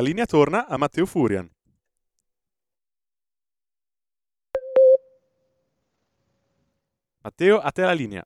la 0.01 0.07
linea 0.07 0.25
torna 0.25 0.67
a 0.67 0.77
Matteo 0.77 1.05
Furian. 1.05 1.47
Matteo, 7.21 7.59
a 7.59 7.69
te 7.69 7.81
la 7.83 7.91
linea. 7.91 8.25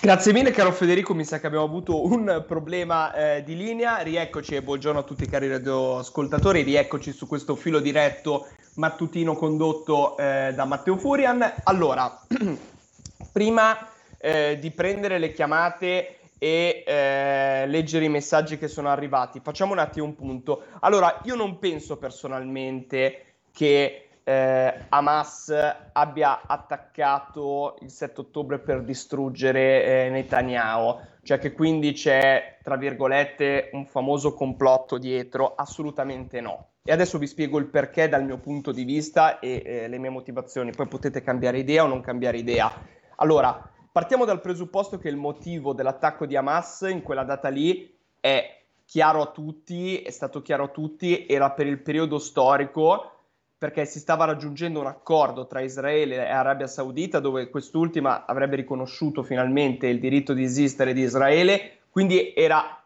Grazie 0.00 0.32
mille 0.32 0.52
caro 0.52 0.70
Federico, 0.70 1.14
mi 1.14 1.24
sa 1.24 1.40
che 1.40 1.48
abbiamo 1.48 1.64
avuto 1.64 2.06
un 2.06 2.44
problema 2.46 3.12
eh, 3.12 3.42
di 3.42 3.56
linea, 3.56 3.98
rieccoci 3.98 4.54
e 4.54 4.62
buongiorno 4.62 5.00
a 5.00 5.02
tutti 5.02 5.24
i 5.24 5.28
cari 5.28 5.48
radioascoltatori, 5.48 6.62
rieccoci 6.62 7.10
su 7.10 7.26
questo 7.26 7.56
filo 7.56 7.80
diretto 7.80 8.46
mattutino 8.74 9.34
condotto 9.34 10.16
eh, 10.16 10.52
da 10.54 10.64
Matteo 10.64 10.96
Furian. 10.96 11.54
Allora, 11.64 12.20
prima 13.32 13.76
eh, 14.18 14.58
di 14.60 14.70
prendere 14.70 15.18
le 15.18 15.32
chiamate 15.32 16.15
e 16.38 16.84
eh, 16.86 17.66
leggere 17.66 18.04
i 18.04 18.10
messaggi 18.10 18.58
che 18.58 18.68
sono 18.68 18.88
arrivati, 18.88 19.40
facciamo 19.40 19.72
un 19.72 19.78
attimo 19.78 20.06
un 20.06 20.14
punto. 20.14 20.64
Allora, 20.80 21.20
io 21.24 21.34
non 21.34 21.58
penso 21.58 21.96
personalmente 21.96 23.24
che 23.52 24.06
eh, 24.28 24.74
Hamas 24.88 25.54
abbia 25.92 26.42
attaccato 26.46 27.76
il 27.80 27.90
7 27.90 28.22
ottobre 28.22 28.58
per 28.58 28.82
distruggere 28.82 29.84
eh, 29.84 30.10
Netanyahu, 30.10 30.98
cioè 31.22 31.38
che 31.38 31.52
quindi 31.52 31.92
c'è, 31.92 32.58
tra 32.62 32.76
virgolette, 32.76 33.70
un 33.72 33.86
famoso 33.86 34.34
complotto 34.34 34.98
dietro, 34.98 35.54
assolutamente 35.54 36.40
no. 36.40 36.70
E 36.82 36.92
adesso 36.92 37.18
vi 37.18 37.26
spiego 37.28 37.58
il 37.58 37.66
perché 37.66 38.08
dal 38.08 38.24
mio 38.24 38.38
punto 38.38 38.72
di 38.72 38.84
vista 38.84 39.38
e 39.38 39.62
eh, 39.64 39.88
le 39.88 39.98
mie 39.98 40.10
motivazioni, 40.10 40.72
poi 40.72 40.88
potete 40.88 41.22
cambiare 41.22 41.58
idea 41.58 41.84
o 41.84 41.86
non 41.86 42.00
cambiare 42.00 42.38
idea. 42.38 42.70
Allora, 43.16 43.70
partiamo 43.96 44.26
dal 44.26 44.42
presupposto 44.42 44.98
che 44.98 45.08
il 45.08 45.16
motivo 45.16 45.72
dell'attacco 45.72 46.26
di 46.26 46.36
Hamas 46.36 46.82
in 46.82 47.00
quella 47.00 47.24
data 47.24 47.48
lì 47.48 47.96
è 48.20 48.60
chiaro 48.84 49.22
a 49.22 49.30
tutti, 49.30 50.02
è 50.02 50.10
stato 50.10 50.42
chiaro 50.42 50.64
a 50.64 50.68
tutti, 50.68 51.24
era 51.26 51.50
per 51.52 51.66
il 51.66 51.80
periodo 51.80 52.18
storico 52.18 53.12
perché 53.56 53.86
si 53.86 53.98
stava 53.98 54.26
raggiungendo 54.26 54.80
un 54.80 54.86
accordo 54.86 55.46
tra 55.46 55.62
Israele 55.62 56.16
e 56.16 56.30
Arabia 56.30 56.66
Saudita 56.66 57.20
dove 57.20 57.48
quest'ultima 57.48 58.26
avrebbe 58.26 58.56
riconosciuto 58.56 59.22
finalmente 59.22 59.86
il 59.86 59.98
diritto 59.98 60.34
di 60.34 60.44
esistere 60.44 60.92
di 60.92 61.00
Israele, 61.00 61.78
quindi 61.88 62.34
era 62.36 62.78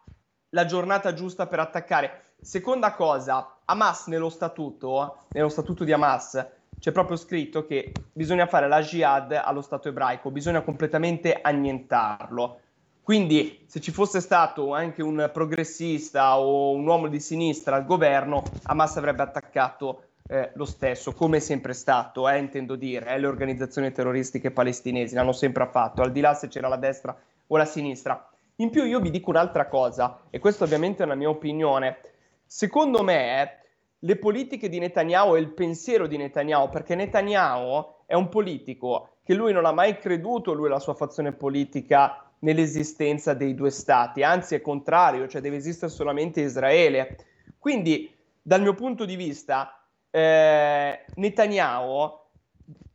la 0.50 0.64
giornata 0.64 1.12
giusta 1.12 1.48
per 1.48 1.58
attaccare. 1.58 2.22
Seconda 2.40 2.94
cosa, 2.94 3.56
Hamas 3.64 4.06
nello 4.06 4.28
statuto, 4.28 5.24
nello 5.30 5.48
statuto 5.48 5.82
di 5.82 5.90
Hamas 5.90 6.59
c'è 6.80 6.92
proprio 6.92 7.16
scritto 7.16 7.66
che 7.66 7.92
bisogna 8.12 8.46
fare 8.46 8.66
la 8.66 8.80
jihad 8.80 9.32
allo 9.32 9.60
Stato 9.60 9.88
ebraico, 9.88 10.30
bisogna 10.30 10.62
completamente 10.62 11.38
annientarlo. 11.40 12.60
Quindi 13.02 13.64
se 13.66 13.80
ci 13.80 13.90
fosse 13.90 14.20
stato 14.20 14.72
anche 14.72 15.02
un 15.02 15.30
progressista 15.32 16.38
o 16.38 16.72
un 16.72 16.86
uomo 16.86 17.08
di 17.08 17.20
sinistra 17.20 17.76
al 17.76 17.84
governo, 17.84 18.42
Hamas 18.62 18.96
avrebbe 18.96 19.22
attaccato 19.22 20.04
eh, 20.26 20.52
lo 20.54 20.64
stesso, 20.64 21.12
come 21.12 21.38
è 21.38 21.40
sempre 21.40 21.72
stato, 21.72 22.28
eh, 22.28 22.38
intendo 22.38 22.76
dire, 22.76 23.14
eh, 23.14 23.18
le 23.18 23.26
organizzazioni 23.26 23.90
terroristiche 23.90 24.50
palestinesi 24.50 25.14
l'hanno 25.14 25.32
sempre 25.32 25.66
fatto, 25.66 26.02
al 26.02 26.12
di 26.12 26.20
là 26.20 26.34
se 26.34 26.48
c'era 26.48 26.68
la 26.68 26.76
destra 26.76 27.16
o 27.48 27.56
la 27.56 27.64
sinistra. 27.64 28.28
In 28.56 28.70
più 28.70 28.84
io 28.84 29.00
vi 29.00 29.10
dico 29.10 29.30
un'altra 29.30 29.66
cosa, 29.66 30.20
e 30.30 30.38
questa 30.38 30.64
ovviamente 30.64 31.02
è 31.02 31.06
una 31.06 31.16
mia 31.16 31.28
opinione, 31.28 31.98
secondo 32.46 33.02
me 33.02 33.58
le 34.00 34.16
politiche 34.16 34.68
di 34.68 34.78
Netanyahu 34.78 35.36
e 35.36 35.40
il 35.40 35.52
pensiero 35.52 36.06
di 36.06 36.16
Netanyahu, 36.16 36.68
perché 36.68 36.94
Netanyahu 36.94 38.04
è 38.06 38.14
un 38.14 38.28
politico 38.28 39.18
che 39.22 39.34
lui 39.34 39.52
non 39.52 39.66
ha 39.66 39.72
mai 39.72 39.98
creduto, 39.98 40.52
lui 40.52 40.66
e 40.66 40.70
la 40.70 40.78
sua 40.78 40.94
fazione 40.94 41.32
politica, 41.32 42.24
nell'esistenza 42.40 43.34
dei 43.34 43.54
due 43.54 43.70
stati, 43.70 44.22
anzi 44.22 44.54
è 44.54 44.60
contrario, 44.60 45.28
cioè 45.28 45.40
deve 45.40 45.56
esistere 45.56 45.90
solamente 45.90 46.40
Israele. 46.40 47.26
Quindi, 47.58 48.12
dal 48.40 48.62
mio 48.62 48.74
punto 48.74 49.04
di 49.04 49.16
vista, 49.16 49.86
eh, 50.10 51.04
Netanyahu 51.14 52.18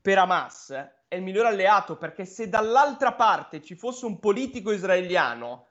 per 0.02 0.18
Hamas 0.18 0.72
è 1.08 1.15
il 1.15 1.22
miglior 1.22 1.46
alleato 1.46 1.98
perché 1.98 2.26
se 2.26 2.50
dall'altra 2.50 3.13
parte 3.13 3.62
ci 3.62 3.76
fosse 3.76 4.06
un 4.06 4.20
politico 4.20 4.72
israeliano, 4.72 5.68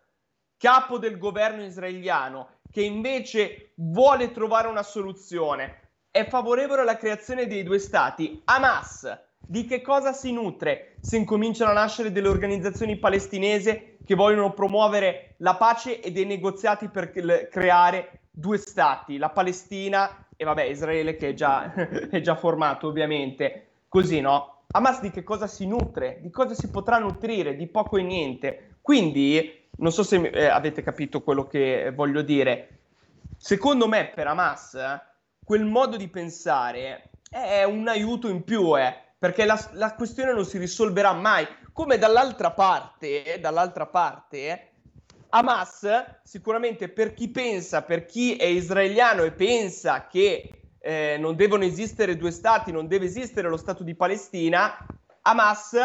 capo 0.57 0.99
del 0.99 1.19
governo 1.19 1.63
israeliano, 1.63 2.49
che 2.75 2.83
invece 2.83 3.71
vuole 3.77 4.33
trovare 4.33 4.67
una 4.67 4.83
soluzione, 4.83 5.83
è 6.11 6.27
favorevole 6.27 6.81
alla 6.81 6.97
creazione 6.97 7.47
dei 7.47 7.63
due 7.63 7.79
stati, 7.79 8.43
Hamas 8.47 9.17
di 9.47 9.65
che 9.65 9.81
cosa 9.81 10.13
si 10.13 10.33
nutre 10.33 10.97
se 10.99 11.17
incominciano 11.17 11.71
a 11.71 11.75
nascere 11.75 12.11
delle 12.11 12.27
organizzazioni 12.27 12.97
palestinesi 12.97 13.99
che 14.05 14.15
vogliono 14.17 14.53
promuovere 14.55 15.35
la 15.37 15.55
pace 15.55 16.01
e 16.01 16.11
dei 16.11 16.27
negoziati 16.27 16.89
per 16.89 17.13
creare 17.49 18.23
due 18.33 18.59
stati, 18.59 19.19
la 19.19 19.31
Palestina 19.31 20.27
e 20.35 20.45
vabbè 20.45 20.65
Israele 20.65 21.15
che 21.15 21.29
è 21.29 21.35
già, 21.35 21.73
è 22.11 22.21
già 22.21 22.35
formato 22.35 22.89
ovviamente, 22.89 23.69
così 23.87 24.21
no? 24.21 24.63
Hamas 24.73 25.01
di 25.01 25.13
che 25.13 25.23
cosa 25.23 25.47
si 25.47 25.65
nutre? 25.69 26.19
Di 26.21 26.31
cosa 26.31 26.55
si 26.55 26.69
potrà 26.71 26.99
nutrire? 26.99 27.55
Di 27.55 27.69
poco 27.69 27.99
e 27.99 28.03
niente. 28.03 28.79
Quindi, 28.81 29.64
non 29.77 29.93
so 29.93 30.03
se 30.03 30.17
eh, 30.17 30.47
avete 30.47 30.83
capito 30.83 31.23
quello 31.23 31.47
che 31.47 31.93
voglio 31.95 32.23
dire. 32.23 32.81
Secondo 33.37 33.89
me, 33.89 34.13
per 34.15 34.27
Hamas, 34.27 34.77
quel 35.45 35.65
modo 35.65 35.97
di 35.97 36.09
pensare 36.09 37.11
è 37.31 37.65
un 37.65 37.89
aiuto 37.89 38.29
in 38.29 38.45
più, 38.45 38.79
eh, 38.79 38.95
perché 39.19 39.45
la, 39.45 39.59
la 39.73 39.95
questione 39.95 40.33
non 40.33 40.45
si 40.45 40.59
risolverà 40.59 41.13
mai. 41.13 41.47
Come 41.73 41.99
dall'altra 41.99 42.53
parte, 42.53 43.39
dall'altra 43.41 43.87
parte, 43.87 44.71
Hamas 45.31 46.21
sicuramente 46.23 46.89
per 46.89 47.13
chi 47.13 47.29
pensa, 47.29 47.83
per 47.83 48.07
chi 48.07 48.37
è 48.37 48.45
israeliano 48.45 49.25
e 49.25 49.33
pensa 49.33 50.07
che 50.07 50.51
eh, 50.79 51.17
non 51.19 51.35
devono 51.35 51.65
esistere 51.65 52.17
due 52.17 52.31
stati, 52.31 52.71
non 52.71 52.87
deve 52.87 53.07
esistere 53.07 53.49
lo 53.49 53.57
Stato 53.57 53.83
di 53.83 53.97
Palestina, 53.97 54.77
Hamas 55.23 55.77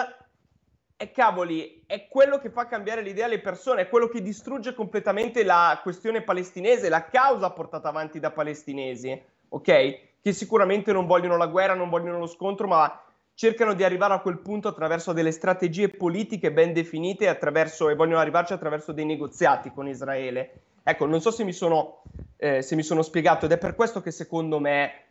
è 0.99 1.11
cavoli, 1.11 1.83
è 1.85 2.09
quello 2.09 2.39
che 2.39 2.49
fa 2.49 2.67
cambiare 2.67 3.01
l'idea 3.01 3.23
alle 3.23 3.39
persone, 3.39 3.83
è 3.83 3.87
quello 3.87 4.09
che 4.09 4.21
distrugge 4.21 4.73
completamente 4.73 5.45
la 5.45 5.79
questione 5.81 6.23
palestinese, 6.23 6.89
la 6.89 7.05
causa 7.05 7.51
portata 7.51 7.87
avanti 7.87 8.19
da 8.19 8.31
palestinesi, 8.31 9.17
ok? 9.47 9.99
Che 10.21 10.33
sicuramente 10.33 10.91
non 10.91 11.05
vogliono 11.05 11.37
la 11.37 11.47
guerra, 11.47 11.73
non 11.73 11.87
vogliono 11.87 12.19
lo 12.19 12.27
scontro, 12.27 12.67
ma 12.67 13.01
cercano 13.33 13.75
di 13.75 13.85
arrivare 13.85 14.13
a 14.13 14.19
quel 14.19 14.39
punto 14.39 14.67
attraverso 14.67 15.13
delle 15.13 15.31
strategie 15.31 15.87
politiche 15.87 16.51
ben 16.51 16.73
definite 16.73 17.29
e 17.29 17.95
vogliono 17.95 18.19
arrivarci 18.19 18.51
attraverso 18.51 18.91
dei 18.91 19.05
negoziati 19.05 19.71
con 19.71 19.87
Israele. 19.87 20.63
Ecco, 20.83 21.05
non 21.05 21.21
so 21.21 21.31
se 21.31 21.45
mi, 21.45 21.53
sono, 21.53 22.01
eh, 22.35 22.61
se 22.61 22.75
mi 22.75 22.83
sono 22.83 23.03
spiegato 23.03 23.45
ed 23.45 23.53
è 23.53 23.57
per 23.57 23.73
questo 23.73 24.01
che 24.01 24.11
secondo 24.11 24.59
me 24.59 25.03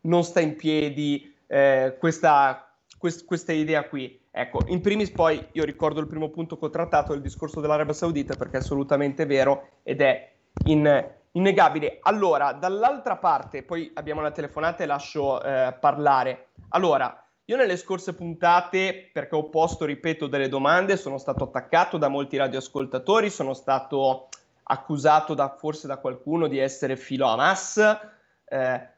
non 0.00 0.24
sta 0.24 0.40
in 0.40 0.56
piedi 0.56 1.32
eh, 1.46 1.94
questa, 2.00 2.68
quest, 2.98 3.24
questa 3.24 3.52
idea 3.52 3.84
qui. 3.84 4.24
Ecco, 4.38 4.64
in 4.66 4.82
primis 4.82 5.10
poi 5.10 5.48
io 5.52 5.64
ricordo 5.64 5.98
il 5.98 6.06
primo 6.06 6.28
punto 6.28 6.58
che 6.58 6.66
ho 6.66 6.68
trattato, 6.68 7.14
il 7.14 7.22
discorso 7.22 7.60
dell'Arabia 7.60 7.94
Saudita, 7.94 8.36
perché 8.36 8.58
è 8.58 8.60
assolutamente 8.60 9.24
vero 9.24 9.78
ed 9.82 10.02
è 10.02 10.30
in, 10.64 11.10
innegabile. 11.30 12.00
Allora, 12.02 12.52
dall'altra 12.52 13.16
parte, 13.16 13.62
poi 13.62 13.90
abbiamo 13.94 14.20
la 14.20 14.32
telefonata 14.32 14.82
e 14.82 14.86
lascio 14.86 15.42
eh, 15.42 15.74
parlare. 15.80 16.48
Allora, 16.68 17.18
io 17.46 17.56
nelle 17.56 17.78
scorse 17.78 18.14
puntate, 18.14 19.08
perché 19.10 19.34
ho 19.34 19.48
posto, 19.48 19.86
ripeto, 19.86 20.26
delle 20.26 20.50
domande, 20.50 20.98
sono 20.98 21.16
stato 21.16 21.44
attaccato 21.44 21.96
da 21.96 22.08
molti 22.08 22.36
radioascoltatori, 22.36 23.30
sono 23.30 23.54
stato 23.54 24.28
accusato 24.64 25.32
da, 25.32 25.56
forse 25.56 25.86
da 25.86 25.96
qualcuno 25.96 26.46
di 26.46 26.58
essere 26.58 26.98
filo 26.98 27.26
Hamas. 27.26 27.78
Eh, 28.44 28.88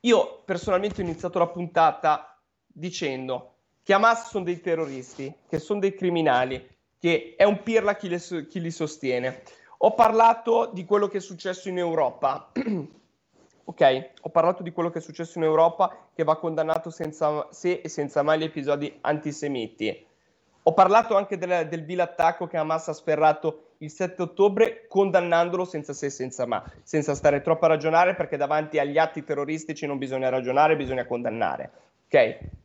io 0.00 0.42
personalmente 0.44 1.00
ho 1.00 1.04
iniziato 1.04 1.38
la 1.38 1.48
puntata 1.48 2.38
dicendo 2.66 3.53
che 3.84 3.92
Hamas 3.92 4.28
sono 4.30 4.44
dei 4.44 4.60
terroristi, 4.60 5.32
che 5.46 5.58
sono 5.58 5.78
dei 5.78 5.94
criminali, 5.94 6.66
che 6.98 7.34
è 7.36 7.44
un 7.44 7.62
pirla 7.62 7.96
chi, 7.96 8.08
le, 8.08 8.18
chi 8.48 8.60
li 8.60 8.70
sostiene. 8.70 9.42
Ho 9.78 9.92
parlato 9.92 10.70
di 10.72 10.86
quello 10.86 11.06
che 11.06 11.18
è 11.18 11.20
successo 11.20 11.68
in 11.68 11.76
Europa. 11.76 12.50
ok, 13.64 14.10
ho 14.22 14.30
parlato 14.30 14.62
di 14.62 14.72
quello 14.72 14.88
che 14.88 15.00
è 15.00 15.02
successo 15.02 15.36
in 15.36 15.44
Europa, 15.44 16.08
che 16.14 16.24
va 16.24 16.38
condannato 16.38 16.88
senza 16.88 17.46
se 17.50 17.82
e 17.84 17.88
senza 17.90 18.22
mai 18.22 18.38
gli 18.38 18.44
episodi 18.44 18.96
antisemiti. 19.02 20.06
Ho 20.62 20.72
parlato 20.72 21.14
anche 21.14 21.36
del, 21.36 21.68
del 21.68 21.84
vil 21.84 22.00
attacco 22.00 22.46
che 22.46 22.56
Hamas 22.56 22.88
ha 22.88 22.94
sferrato 22.94 23.72
il 23.78 23.90
7 23.90 24.22
ottobre, 24.22 24.86
condannandolo 24.88 25.66
senza 25.66 25.92
se 25.92 26.06
e 26.06 26.10
senza 26.10 26.46
ma, 26.46 26.64
senza 26.82 27.14
stare 27.14 27.42
troppo 27.42 27.66
a 27.66 27.68
ragionare, 27.68 28.14
perché 28.14 28.38
davanti 28.38 28.78
agli 28.78 28.96
atti 28.96 29.22
terroristici 29.22 29.86
non 29.86 29.98
bisogna 29.98 30.30
ragionare, 30.30 30.74
bisogna 30.74 31.04
condannare. 31.04 31.70
Ok? 32.06 32.62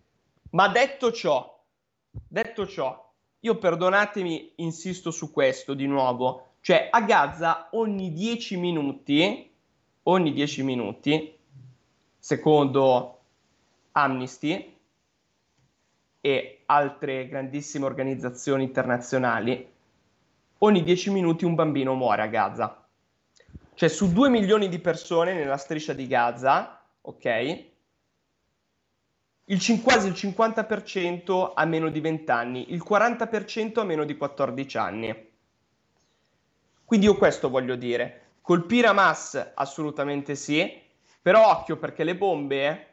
Ma 0.51 0.67
detto 0.67 1.12
ciò, 1.12 1.63
detto 2.09 2.67
ciò, 2.67 3.13
io 3.41 3.57
perdonatemi, 3.57 4.53
insisto 4.57 5.12
su 5.12 5.31
questo 5.31 5.73
di 5.73 5.88
nuovo, 5.88 6.55
cioè 6.62 6.89
a 6.91 7.01
Gaza 7.01 7.69
ogni 7.71 8.12
10 8.12 8.57
minuti 8.57 9.49
ogni 10.09 10.33
10 10.33 10.63
minuti, 10.63 11.38
secondo 12.17 13.19
Amnesty 13.91 14.77
e 16.21 16.63
altre 16.65 17.27
grandissime 17.27 17.85
organizzazioni 17.85 18.63
internazionali, 18.63 19.71
ogni 20.59 20.83
10 20.83 21.12
minuti 21.12 21.45
un 21.45 21.55
bambino 21.55 21.93
muore 21.93 22.23
a 22.23 22.27
Gaza. 22.27 22.88
Cioè 23.73 23.89
su 23.89 24.12
2 24.12 24.29
milioni 24.29 24.67
di 24.67 24.79
persone 24.79 25.33
nella 25.33 25.57
striscia 25.57 25.93
di 25.93 26.07
Gaza, 26.07 26.81
ok? 27.01 27.67
Il, 29.51 29.81
quasi 29.81 30.07
il 30.07 30.13
50% 30.13 31.53
ha 31.55 31.65
meno 31.65 31.89
di 31.89 31.99
20 31.99 32.31
anni, 32.31 32.71
il 32.71 32.83
40% 32.88 33.79
ha 33.79 33.83
meno 33.83 34.03
di 34.03 34.15
14 34.15 34.77
anni. 34.77 35.27
Quindi 36.85 37.07
io 37.07 37.15
questo 37.15 37.49
voglio 37.49 37.75
dire. 37.75 38.21
Colpire 38.41 38.88
Hamas 38.88 39.53
assolutamente 39.55 40.35
sì, 40.35 40.71
però 41.21 41.49
occhio 41.49 41.77
perché 41.77 42.03
le 42.03 42.15
bombe 42.15 42.67
eh, 42.67 42.88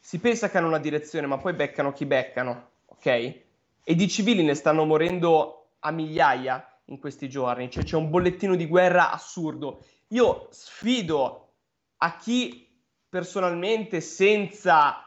si 0.00 0.18
pensa 0.18 0.50
che 0.50 0.58
hanno 0.58 0.66
una 0.66 0.78
direzione, 0.78 1.28
ma 1.28 1.38
poi 1.38 1.52
beccano 1.52 1.92
chi 1.92 2.06
beccano, 2.06 2.70
ok? 2.86 3.06
E 3.06 3.94
di 3.94 4.08
civili 4.08 4.42
ne 4.42 4.54
stanno 4.54 4.84
morendo 4.84 5.74
a 5.80 5.92
migliaia 5.92 6.80
in 6.86 6.98
questi 6.98 7.28
giorni, 7.28 7.70
cioè 7.70 7.84
c'è 7.84 7.96
un 7.96 8.10
bollettino 8.10 8.56
di 8.56 8.66
guerra 8.66 9.12
assurdo. 9.12 9.84
Io 10.08 10.48
sfido 10.50 11.52
a 11.98 12.16
chi 12.16 12.68
personalmente 13.08 14.00
senza 14.00 15.04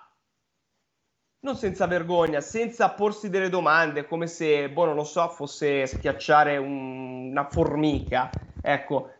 non 1.43 1.57
senza 1.57 1.87
vergogna, 1.87 2.39
senza 2.39 2.89
porsi 2.91 3.29
delle 3.29 3.49
domande, 3.49 4.05
come 4.07 4.27
se, 4.27 4.69
boh, 4.69 4.85
non 4.85 4.95
lo 4.95 5.03
so, 5.03 5.27
fosse 5.27 5.85
schiacciare 5.85 6.55
un, 6.55 7.31
una 7.31 7.49
formica. 7.49 8.29
Ecco, 8.61 9.11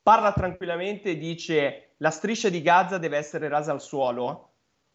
parla 0.00 0.32
tranquillamente 0.32 1.10
e 1.10 1.18
dice 1.18 1.94
la 1.96 2.10
striscia 2.10 2.48
di 2.48 2.62
Gaza 2.62 2.98
deve 2.98 3.16
essere 3.16 3.48
rasa 3.48 3.72
al 3.72 3.80
suolo 3.80 4.50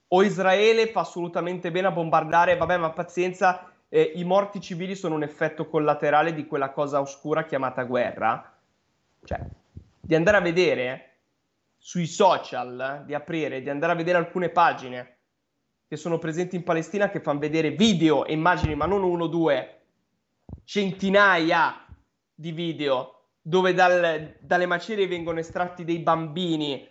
o 0.08 0.24
Israele 0.24 0.88
fa 0.88 1.02
assolutamente 1.02 1.70
bene 1.70 1.88
a 1.88 1.92
bombardare, 1.92 2.56
vabbè, 2.56 2.78
ma 2.78 2.92
pazienza, 2.92 3.70
eh, 3.90 4.14
i 4.16 4.24
morti 4.24 4.62
civili 4.62 4.96
sono 4.96 5.16
un 5.16 5.24
effetto 5.24 5.68
collaterale 5.68 6.34
di 6.34 6.48
quella 6.48 6.72
cosa 6.72 7.02
oscura 7.02 7.44
chiamata 7.44 7.84
guerra. 7.84 8.58
Cioè, 9.22 9.42
di 10.00 10.16
andare 10.16 10.38
a 10.38 10.42
vedere 10.42 11.16
sui 11.78 12.08
social, 12.08 13.04
di 13.06 13.14
aprire, 13.14 13.62
di 13.62 13.70
andare 13.70 13.92
a 13.92 13.96
vedere 13.96 14.18
alcune 14.18 14.48
pagine 14.48 15.17
che 15.88 15.96
sono 15.96 16.18
presenti 16.18 16.56
in 16.56 16.64
Palestina 16.64 17.10
che 17.10 17.22
fanno 17.22 17.40
vedere 17.40 17.72
video 17.72 18.26
e 18.26 18.34
immagini, 18.34 18.76
ma 18.76 18.86
non 18.86 19.04
uno 19.04 19.28
due, 19.28 19.82
centinaia 20.66 21.86
di 22.34 22.52
video 22.52 23.14
dove 23.42 23.74
dal, 23.74 24.36
dalle 24.42 24.66
macerie 24.66 25.08
vengono 25.08 25.40
estratti 25.40 25.86
dei 25.86 26.00
bambini, 26.00 26.86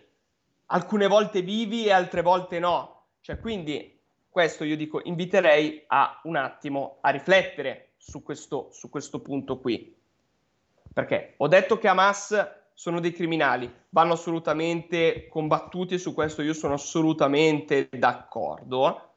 alcune 0.67 1.07
volte 1.07 1.43
vivi 1.43 1.85
e 1.85 1.91
altre 1.91 2.23
volte 2.23 2.57
no. 2.57 3.03
Cioè, 3.21 3.39
quindi 3.39 3.99
questo 4.27 4.63
io 4.63 4.75
dico, 4.75 5.01
inviterei 5.03 5.83
a 5.87 6.19
un 6.23 6.35
attimo 6.35 6.97
a 7.01 7.09
riflettere 7.11 7.93
su 7.97 8.23
questo, 8.23 8.69
su 8.71 8.89
questo 8.89 9.19
punto 9.21 9.59
qui. 9.59 9.95
Perché 10.91 11.35
ho 11.37 11.47
detto 11.47 11.77
che 11.77 11.87
Hamas 11.87 12.56
sono 12.79 12.99
dei 12.99 13.11
criminali, 13.11 13.73
vanno 13.89 14.13
assolutamente 14.13 15.27
combattuti 15.29 15.95
e 15.95 15.97
su 15.97 16.13
questo 16.13 16.43
io 16.43 16.53
sono 16.53 16.75
assolutamente 16.75 17.89
d'accordo. 17.91 19.13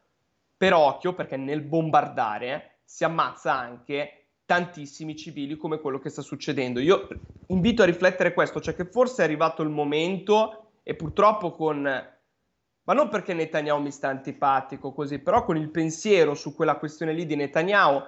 Però 0.56 0.78
occhio 0.78 1.12
perché 1.12 1.36
nel 1.36 1.60
bombardare 1.60 2.78
si 2.84 3.04
ammazza 3.04 3.52
anche 3.52 4.28
tantissimi 4.46 5.14
civili 5.14 5.58
come 5.58 5.78
quello 5.78 5.98
che 5.98 6.08
sta 6.08 6.22
succedendo. 6.22 6.80
Io 6.80 7.06
invito 7.48 7.82
a 7.82 7.84
riflettere 7.84 8.32
questo, 8.32 8.62
cioè 8.62 8.74
che 8.74 8.86
forse 8.86 9.20
è 9.20 9.26
arrivato 9.26 9.60
il 9.60 9.68
momento 9.68 10.70
e 10.82 10.94
purtroppo 10.94 11.52
con 11.52 11.82
ma 11.82 12.94
non 12.94 13.10
perché 13.10 13.34
Netanyahu 13.34 13.82
mi 13.82 13.90
sta 13.90 14.08
antipatico 14.08 14.92
così, 14.92 15.18
però 15.18 15.44
con 15.44 15.58
il 15.58 15.68
pensiero 15.68 16.34
su 16.34 16.54
quella 16.54 16.76
questione 16.76 17.12
lì 17.12 17.26
di 17.26 17.36
Netanyahu 17.36 18.02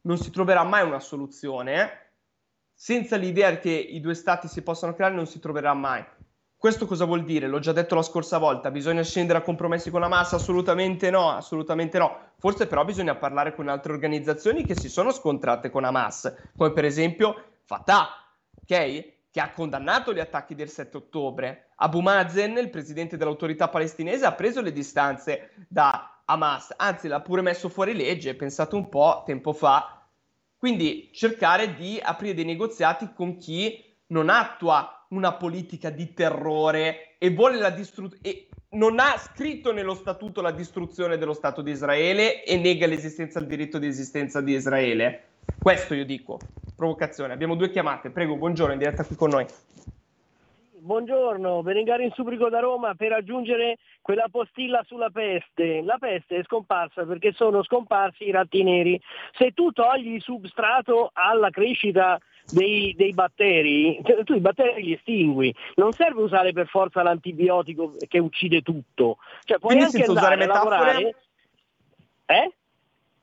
non 0.00 0.16
si 0.16 0.30
troverà 0.30 0.64
mai 0.64 0.86
una 0.86 0.98
soluzione. 0.98 2.03
Senza 2.84 3.16
l'idea 3.16 3.56
che 3.56 3.70
i 3.70 3.98
due 3.98 4.12
stati 4.12 4.46
si 4.46 4.60
possano 4.60 4.92
creare 4.92 5.14
non 5.14 5.24
si 5.24 5.40
troverà 5.40 5.72
mai. 5.72 6.04
Questo 6.54 6.84
cosa 6.84 7.06
vuol 7.06 7.24
dire? 7.24 7.46
L'ho 7.46 7.58
già 7.58 7.72
detto 7.72 7.94
la 7.94 8.02
scorsa 8.02 8.36
volta, 8.36 8.70
bisogna 8.70 9.02
scendere 9.02 9.38
a 9.38 9.40
compromessi 9.40 9.90
con 9.90 10.02
la 10.02 10.08
massa? 10.08 10.36
Assolutamente 10.36 11.08
no, 11.08 11.30
assolutamente 11.30 11.96
no. 11.96 12.14
Forse 12.36 12.66
però 12.66 12.84
bisogna 12.84 13.14
parlare 13.14 13.54
con 13.54 13.68
altre 13.68 13.94
organizzazioni 13.94 14.66
che 14.66 14.78
si 14.78 14.90
sono 14.90 15.12
scontrate 15.12 15.70
con 15.70 15.84
Hamas, 15.84 16.50
come 16.54 16.72
per 16.72 16.84
esempio 16.84 17.54
Fatah, 17.64 18.06
ok? 18.60 18.66
Che 19.30 19.40
ha 19.40 19.50
condannato 19.52 20.12
gli 20.12 20.20
attacchi 20.20 20.54
del 20.54 20.68
7 20.68 20.98
ottobre. 20.98 21.70
Abu 21.76 22.00
Mazen, 22.00 22.58
il 22.58 22.68
presidente 22.68 23.16
dell'autorità 23.16 23.70
palestinese, 23.70 24.26
ha 24.26 24.32
preso 24.32 24.60
le 24.60 24.72
distanze 24.72 25.52
da 25.68 26.20
Hamas, 26.26 26.74
anzi 26.76 27.08
l'ha 27.08 27.22
pure 27.22 27.40
messo 27.40 27.70
fuori 27.70 27.94
legge, 27.94 28.34
pensate 28.34 28.74
un 28.74 28.90
po' 28.90 29.22
tempo 29.24 29.54
fa, 29.54 29.93
quindi 30.64 31.10
cercare 31.12 31.74
di 31.74 32.00
aprire 32.02 32.32
dei 32.32 32.46
negoziati 32.46 33.10
con 33.14 33.36
chi 33.36 33.84
non 34.06 34.30
attua 34.30 35.04
una 35.10 35.34
politica 35.34 35.90
di 35.90 36.14
terrore 36.14 37.16
e 37.18 37.28
vuole 37.28 37.58
la 37.58 37.68
distruzione 37.68 38.46
non 38.70 38.98
ha 38.98 39.14
scritto 39.18 39.72
nello 39.74 39.94
statuto 39.94 40.40
la 40.40 40.52
distruzione 40.52 41.18
dello 41.18 41.34
Stato 41.34 41.60
di 41.60 41.70
Israele 41.70 42.42
e 42.44 42.56
nega 42.56 42.86
l'esistenza, 42.86 43.40
il 43.40 43.46
diritto 43.46 43.78
di 43.78 43.88
esistenza 43.88 44.40
di 44.40 44.54
Israele. 44.54 45.24
Questo 45.60 45.92
io 45.92 46.06
dico, 46.06 46.38
provocazione. 46.74 47.34
Abbiamo 47.34 47.56
due 47.56 47.68
chiamate, 47.68 48.08
prego, 48.08 48.34
buongiorno, 48.36 48.72
in 48.72 48.78
diretta 48.78 49.04
qui 49.04 49.16
con 49.16 49.28
noi. 49.28 49.46
Buongiorno, 50.84 51.62
Berengari 51.62 52.04
in 52.04 52.10
Subrico 52.12 52.50
da 52.50 52.58
Roma 52.58 52.92
per 52.94 53.10
aggiungere 53.10 53.78
quella 54.02 54.28
postilla 54.30 54.84
sulla 54.86 55.08
peste. 55.08 55.80
La 55.80 55.96
peste 55.98 56.36
è 56.36 56.42
scomparsa 56.42 57.06
perché 57.06 57.32
sono 57.32 57.62
scomparsi 57.62 58.24
i 58.24 58.30
ratti 58.30 58.62
neri. 58.62 59.00
Se 59.32 59.52
tu 59.52 59.70
togli 59.70 60.12
il 60.12 60.20
substrato 60.20 61.08
alla 61.14 61.48
crescita 61.48 62.20
dei, 62.52 62.92
dei 62.98 63.14
batteri, 63.14 63.98
cioè, 64.04 64.24
tu 64.24 64.34
i 64.34 64.40
batteri 64.40 64.82
li 64.82 64.92
estingui. 64.92 65.54
Non 65.76 65.92
serve 65.92 66.20
usare 66.20 66.52
per 66.52 66.66
forza 66.66 67.02
l'antibiotico 67.02 67.94
che 68.06 68.18
uccide 68.18 68.60
tutto. 68.60 69.16
Cioè, 69.44 69.58
puoi 69.58 69.76
Quindi 69.76 69.84
anche 69.84 69.96
senza 69.96 70.12
usare 70.12 70.34
andare 70.34 70.50
a 70.50 70.64
metafore? 70.64 70.92
lavorare... 70.92 71.16
Eh? 72.26 72.52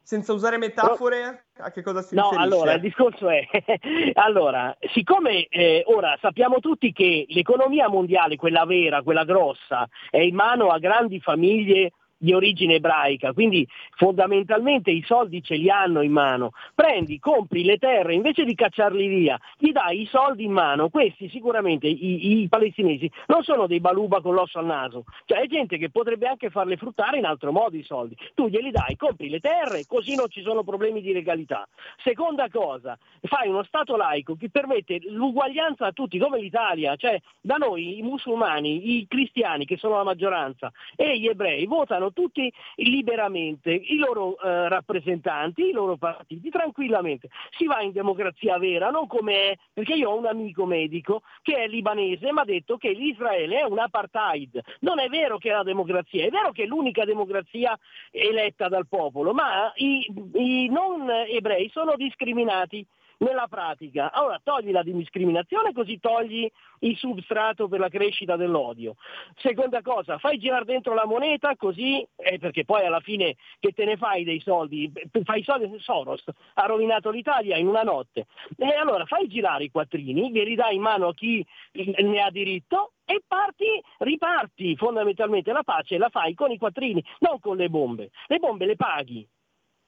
Senza 0.04 0.34
usare 0.34 0.58
metafore, 0.58 1.46
a 1.58 1.72
che 1.72 1.84
cosa 1.84 2.02
si 2.02 2.16
No, 2.16 2.32
riferisce? 2.32 2.44
allora 2.54 2.74
il 2.74 2.82
discorso 2.82 3.30
è, 3.30 3.48
allora, 4.16 4.76
siccome 4.94 5.46
eh, 5.48 5.84
ora 5.86 6.18
sappiamo 6.20 6.60
tutti 6.60 6.92
che 6.92 7.26
l'economia 7.30 7.88
mondiale, 7.88 8.36
quella 8.36 8.66
vera, 8.66 9.04
quella 9.04 9.24
grossa, 9.24 9.88
è 10.10 10.18
in 10.18 10.36
mano 10.36 10.70
a 10.70 10.80
grandi 10.80 11.20
famiglie 11.22 11.92
di 12.22 12.34
origine 12.34 12.76
ebraica, 12.76 13.34
quindi 13.34 13.68
fondamentalmente 13.96 14.92
i 14.92 15.04
soldi 15.04 15.42
ce 15.42 15.56
li 15.56 15.72
hanno 15.72 16.02
in 16.02 16.12
mano, 16.12 16.52
prendi, 16.76 17.18
compri 17.18 17.64
le 17.64 17.78
terre, 17.78 18.14
invece 18.14 18.46
di 18.46 18.54
cacciarli 18.54 19.08
via, 19.08 19.40
gli 19.58 19.72
dai 19.72 20.02
i 20.02 20.06
soldi 20.06 20.44
in 20.44 20.52
mano, 20.52 20.90
questi 20.90 21.30
sicuramente 21.30 21.88
i, 21.88 22.42
i 22.42 22.48
palestinesi 22.48 23.10
non 23.26 23.42
sono 23.42 23.66
dei 23.66 23.80
baluba 23.80 24.22
con 24.22 24.36
l'osso 24.36 24.60
al 24.60 24.66
naso, 24.66 25.06
cioè 25.26 25.40
è 25.40 25.48
gente 25.48 25.80
che 25.80 25.90
potrebbe 25.90 26.28
anche 26.28 26.52
farle 26.52 26.78
fruttare 26.78 27.18
in 27.18 27.26
altro 27.26 27.52
modo 27.52 27.76
i 27.76 27.84
soldi, 27.84 28.16
tu 28.36 28.48
glieli 28.48 28.70
dai, 28.70 28.96
compri 28.98 29.28
le 29.28 29.40
terre, 29.40 29.86
così 29.88 30.16
non 30.16 30.30
ci 30.30 30.44
sono 30.44 30.64
problemi 30.64 31.02
di 31.02 31.14
legalità. 31.14 31.68
Seconda 32.04 32.50
cosa, 32.50 32.98
fai 33.22 33.48
uno 33.48 33.64
Stato 33.64 33.96
laico 33.96 34.36
che 34.36 34.50
permette 34.50 35.00
l'uguaglianza 35.10 35.88
a 35.88 35.92
tutti, 35.92 36.20
come 36.20 36.40
l'Italia, 36.40 36.96
cioè 36.98 37.20
da 37.40 37.56
noi 37.56 37.98
i 37.98 38.02
musulmani, 38.04 38.98
i 38.98 39.08
cristiani 39.08 39.66
che 39.66 39.78
sono 39.78 39.96
la 39.96 40.04
maggioranza 40.04 40.72
e 40.96 41.18
gli 41.18 41.28
ebrei 41.28 41.66
votano 41.66 42.11
tutti 42.12 42.52
liberamente 42.76 43.72
i 43.72 43.96
loro 43.96 44.40
eh, 44.40 44.70
rappresentanti, 44.70 45.70
i 45.70 45.72
loro 45.72 45.98
partiti, 45.98 46.50
tranquillamente. 46.50 47.30
Si 47.58 47.66
va 47.66 47.82
in 47.82 47.92
democrazia 47.92 48.58
vera, 48.58 48.90
non 48.90 49.08
come 49.08 49.34
è, 49.34 49.58
perché 49.74 49.94
io 49.94 50.10
ho 50.10 50.18
un 50.18 50.26
amico 50.26 50.66
medico 50.66 51.22
che 51.42 51.56
è 51.56 51.68
libanese 51.68 52.28
e 52.28 52.34
mi 52.34 52.40
ha 52.40 52.46
detto 52.46 52.78
che 52.78 52.92
l'Israele 52.92 53.60
è 53.60 53.64
un 53.64 53.80
apartheid. 53.80 54.60
Non 54.80 55.00
è 55.00 55.08
vero 55.08 55.38
che 55.38 55.50
è 55.50 55.54
la 55.54 55.64
democrazia, 55.64 56.26
è 56.26 56.30
vero 56.30 56.52
che 56.52 56.64
è 56.64 56.66
l'unica 56.66 57.06
democrazia 57.06 57.78
eletta 58.12 58.68
dal 58.68 58.88
popolo, 58.88 59.34
ma 59.34 59.72
i, 59.76 60.06
i 60.34 60.68
non 60.70 61.10
ebrei 61.10 61.70
sono 61.70 61.96
discriminati 61.96 62.86
nella 63.22 63.48
pratica. 63.48 64.12
Allora 64.12 64.40
togli 64.44 64.72
la 64.72 64.84
discriminazione 64.84 65.74
così 65.74 66.00
togli 66.00 66.50
il 66.80 66.98
substrato 66.98 67.68
per 67.68 67.80
la 67.80 67.90
crescita 67.90 68.36
dell'odio. 68.36 68.96
Seconda 69.38 69.82
cosa, 69.82 70.18
fai 70.18 70.38
girare 70.38 70.66
dentro 70.66 70.94
la 70.94 71.06
moneta 71.06 71.56
così, 71.56 72.06
eh, 72.16 72.40
perché 72.40 72.66
poi 72.66 72.86
alla 72.86 73.00
fine 73.00 73.36
che 73.60 73.72
te 73.72 73.86
ne 73.86 73.98
fai 73.98 74.24
dei 74.24 74.40
soldi, 74.40 74.92
fai 75.24 75.40
i 75.40 75.44
soldi, 75.44 75.80
Soros 75.80 76.24
ha 76.56 76.66
rovinato 76.66 77.10
l'Italia 77.10 77.58
in 77.58 77.68
una 77.68 77.84
notte. 77.84 78.26
E 78.58 78.74
allora 78.74 79.06
fai 79.06 79.28
girare 79.28 79.66
i 79.66 79.72
quattrini, 79.72 80.32
li 80.32 80.44
ridai 80.44 80.76
in 80.76 80.82
mano 80.82 81.08
a 81.08 81.14
chi 81.14 81.46
ne 81.74 82.22
ha 82.22 82.32
diritto 82.32 82.94
e 83.06 83.22
parti, 83.28 83.66
riparti 84.00 84.76
fondamentalmente 84.76 85.52
la 85.52 85.64
pace 85.64 85.98
la 85.98 86.10
fai 86.10 86.34
con 86.34 86.52
i 86.52 86.58
quattrini, 86.58 87.04
non 87.20 87.40
con 87.40 87.58
le 87.58 87.70
bombe. 87.70 88.10
Le 88.28 88.38
bombe 88.38 88.66
le 88.66 88.76
paghi, 88.76 89.28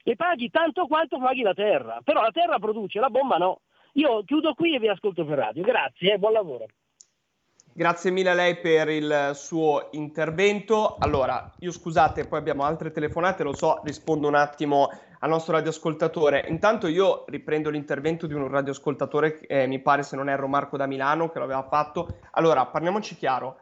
le 0.04 0.16
paghi 0.16 0.49
tanto 0.49 0.86
quanto 0.86 1.18
paghi 1.18 1.41
la 1.41 1.54
terra, 1.54 1.99
però 2.04 2.22
la 2.22 2.32
terra 2.32 2.60
produce, 2.60 2.99
la 2.99 3.10
bomba 3.10 3.38
no. 3.38 3.62
Io 3.93 4.24
chiudo 4.24 4.54
qui 4.54 4.76
e 4.76 4.80
vi 4.80 4.89
ascolto 4.89 5.26
per 5.26 5.38
radio. 5.38 5.64
Grazie, 5.64 6.14
eh, 6.14 6.18
buon 6.18 6.34
lavoro. 6.34 6.66
Grazie 7.76 8.12
mille 8.12 8.30
a 8.30 8.34
lei 8.36 8.58
per 8.58 8.89
il 8.89 9.32
suo 9.34 9.88
intervento. 9.93 10.95
Allora, 10.99 11.51
io 11.60 11.72
scusate, 11.72 12.28
poi 12.28 12.38
abbiamo 12.38 12.64
altre 12.64 12.91
telefonate, 12.91 13.41
lo 13.43 13.56
so, 13.56 13.82
rispondo 13.84 14.28
un 14.28 14.36
attimo 14.36 14.89
al 15.20 15.30
nostro 15.30 15.54
radioascoltatore. 15.54 16.45
Intanto 16.49 16.88
io 16.88 17.24
riprendo 17.28 17.72
l'intervento 17.72 18.28
di 18.28 18.34
un 18.34 18.47
radioascoltatore, 18.47 19.39
eh, 19.47 19.66
mi 19.66 19.80
pare 19.80 20.04
se 20.04 20.16
non 20.16 20.30
erro 20.30 20.47
Marco 20.47 20.78
da 20.78 20.86
Milano, 20.86 21.30
che 21.30 21.39
lo 21.39 21.45
aveva 21.45 21.64
fatto. 21.64 22.20
Allora, 22.32 22.66
parliamoci 22.68 23.16
chiaro. 23.16 23.58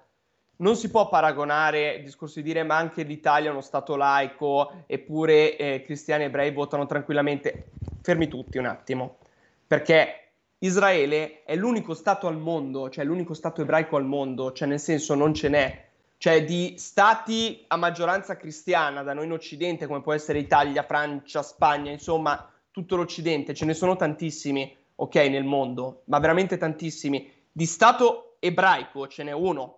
Non 0.62 0.76
si 0.76 0.92
può 0.92 1.10
paragonare 1.10 1.96
il 1.96 2.04
discorso 2.04 2.40
di 2.40 2.46
dire 2.46 2.62
ma 2.62 2.78
anche 2.78 3.02
l'Italia 3.02 3.50
è 3.50 3.52
uno 3.52 3.62
stato 3.62 3.96
laico 3.96 4.84
eppure 4.86 5.58
eh, 5.58 5.82
cristiani 5.84 6.24
e 6.24 6.26
ebrei 6.28 6.52
votano 6.52 6.86
tranquillamente. 6.86 7.70
Fermi 8.04 8.28
tutti 8.28 8.60
un 8.60 8.66
attimo, 8.66 9.18
perché 9.66 10.34
Israele 10.60 11.44
è 11.44 11.56
l'unico 11.56 11.96
stato 11.96 12.28
al 12.28 12.38
mondo, 12.38 12.90
cioè 12.90 13.04
l'unico 13.04 13.34
stato 13.34 13.62
ebraico 13.62 13.96
al 13.96 14.06
mondo, 14.06 14.52
cioè 14.52 14.68
nel 14.68 14.80
senso 14.80 15.16
non 15.16 15.34
ce 15.34 15.50
n'è. 15.50 15.86
Cioè 16.18 16.46
di 16.46 16.76
stati 16.78 17.66
a 17.68 17.76
maggioranza 17.76 18.38
cristiana 18.38 19.02
da 19.02 19.14
noi 19.14 19.26
in 19.26 19.32
Occidente, 19.32 19.88
come 19.88 20.02
può 20.02 20.14
essere 20.14 20.38
Italia, 20.38 20.84
Francia, 20.84 21.42
Spagna, 21.42 21.90
insomma 21.90 22.48
tutto 22.70 22.96
l'Occidente, 22.96 23.56
ce 23.56 23.66
ne 23.66 23.74
sono 23.74 23.96
tantissimi, 23.96 24.78
ok, 24.94 25.16
nel 25.16 25.44
mondo, 25.44 26.04
ma 26.06 26.20
veramente 26.20 26.58
tantissimi. 26.58 27.32
Di 27.52 27.66
stato 27.66 28.36
ebraico 28.38 29.08
ce 29.08 29.24
n'è 29.24 29.32
uno. 29.32 29.78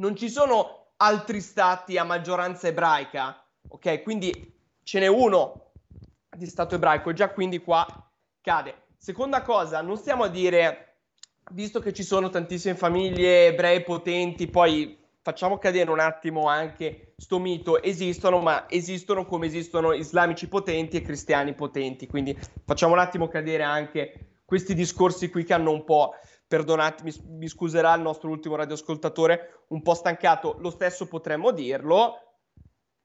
Non 0.00 0.16
ci 0.16 0.30
sono 0.30 0.92
altri 0.96 1.42
stati 1.42 1.98
a 1.98 2.04
maggioranza 2.04 2.66
ebraica, 2.68 3.46
ok? 3.68 4.02
Quindi 4.02 4.58
ce 4.82 4.98
n'è 4.98 5.06
uno 5.06 5.72
di 6.34 6.46
stato 6.46 6.74
ebraico, 6.74 7.12
già 7.12 7.28
quindi 7.28 7.58
qua 7.58 7.86
cade. 8.40 8.86
Seconda 8.96 9.42
cosa, 9.42 9.82
non 9.82 9.98
stiamo 9.98 10.24
a 10.24 10.28
dire, 10.28 11.00
visto 11.52 11.80
che 11.80 11.92
ci 11.92 12.02
sono 12.02 12.30
tantissime 12.30 12.76
famiglie 12.76 13.48
ebrei 13.48 13.82
potenti, 13.82 14.48
poi 14.48 14.98
facciamo 15.20 15.58
cadere 15.58 15.90
un 15.90 16.00
attimo 16.00 16.48
anche 16.48 17.12
sto 17.18 17.38
mito, 17.38 17.82
esistono, 17.82 18.40
ma 18.40 18.70
esistono 18.70 19.26
come 19.26 19.46
esistono 19.46 19.92
islamici 19.92 20.48
potenti 20.48 20.96
e 20.96 21.02
cristiani 21.02 21.52
potenti, 21.52 22.06
quindi 22.06 22.34
facciamo 22.64 22.94
un 22.94 23.00
attimo 23.00 23.28
cadere 23.28 23.64
anche 23.64 24.38
questi 24.46 24.72
discorsi 24.72 25.28
qui 25.28 25.44
che 25.44 25.52
hanno 25.52 25.72
un 25.72 25.84
po', 25.84 26.14
perdonatemi, 26.50 27.12
mi 27.28 27.46
scuserà 27.46 27.94
il 27.94 28.00
nostro 28.00 28.28
ultimo 28.28 28.56
radioascoltatore, 28.56 29.66
un 29.68 29.82
po' 29.82 29.94
stancato, 29.94 30.56
lo 30.58 30.70
stesso 30.70 31.06
potremmo 31.06 31.52
dirlo, 31.52 32.38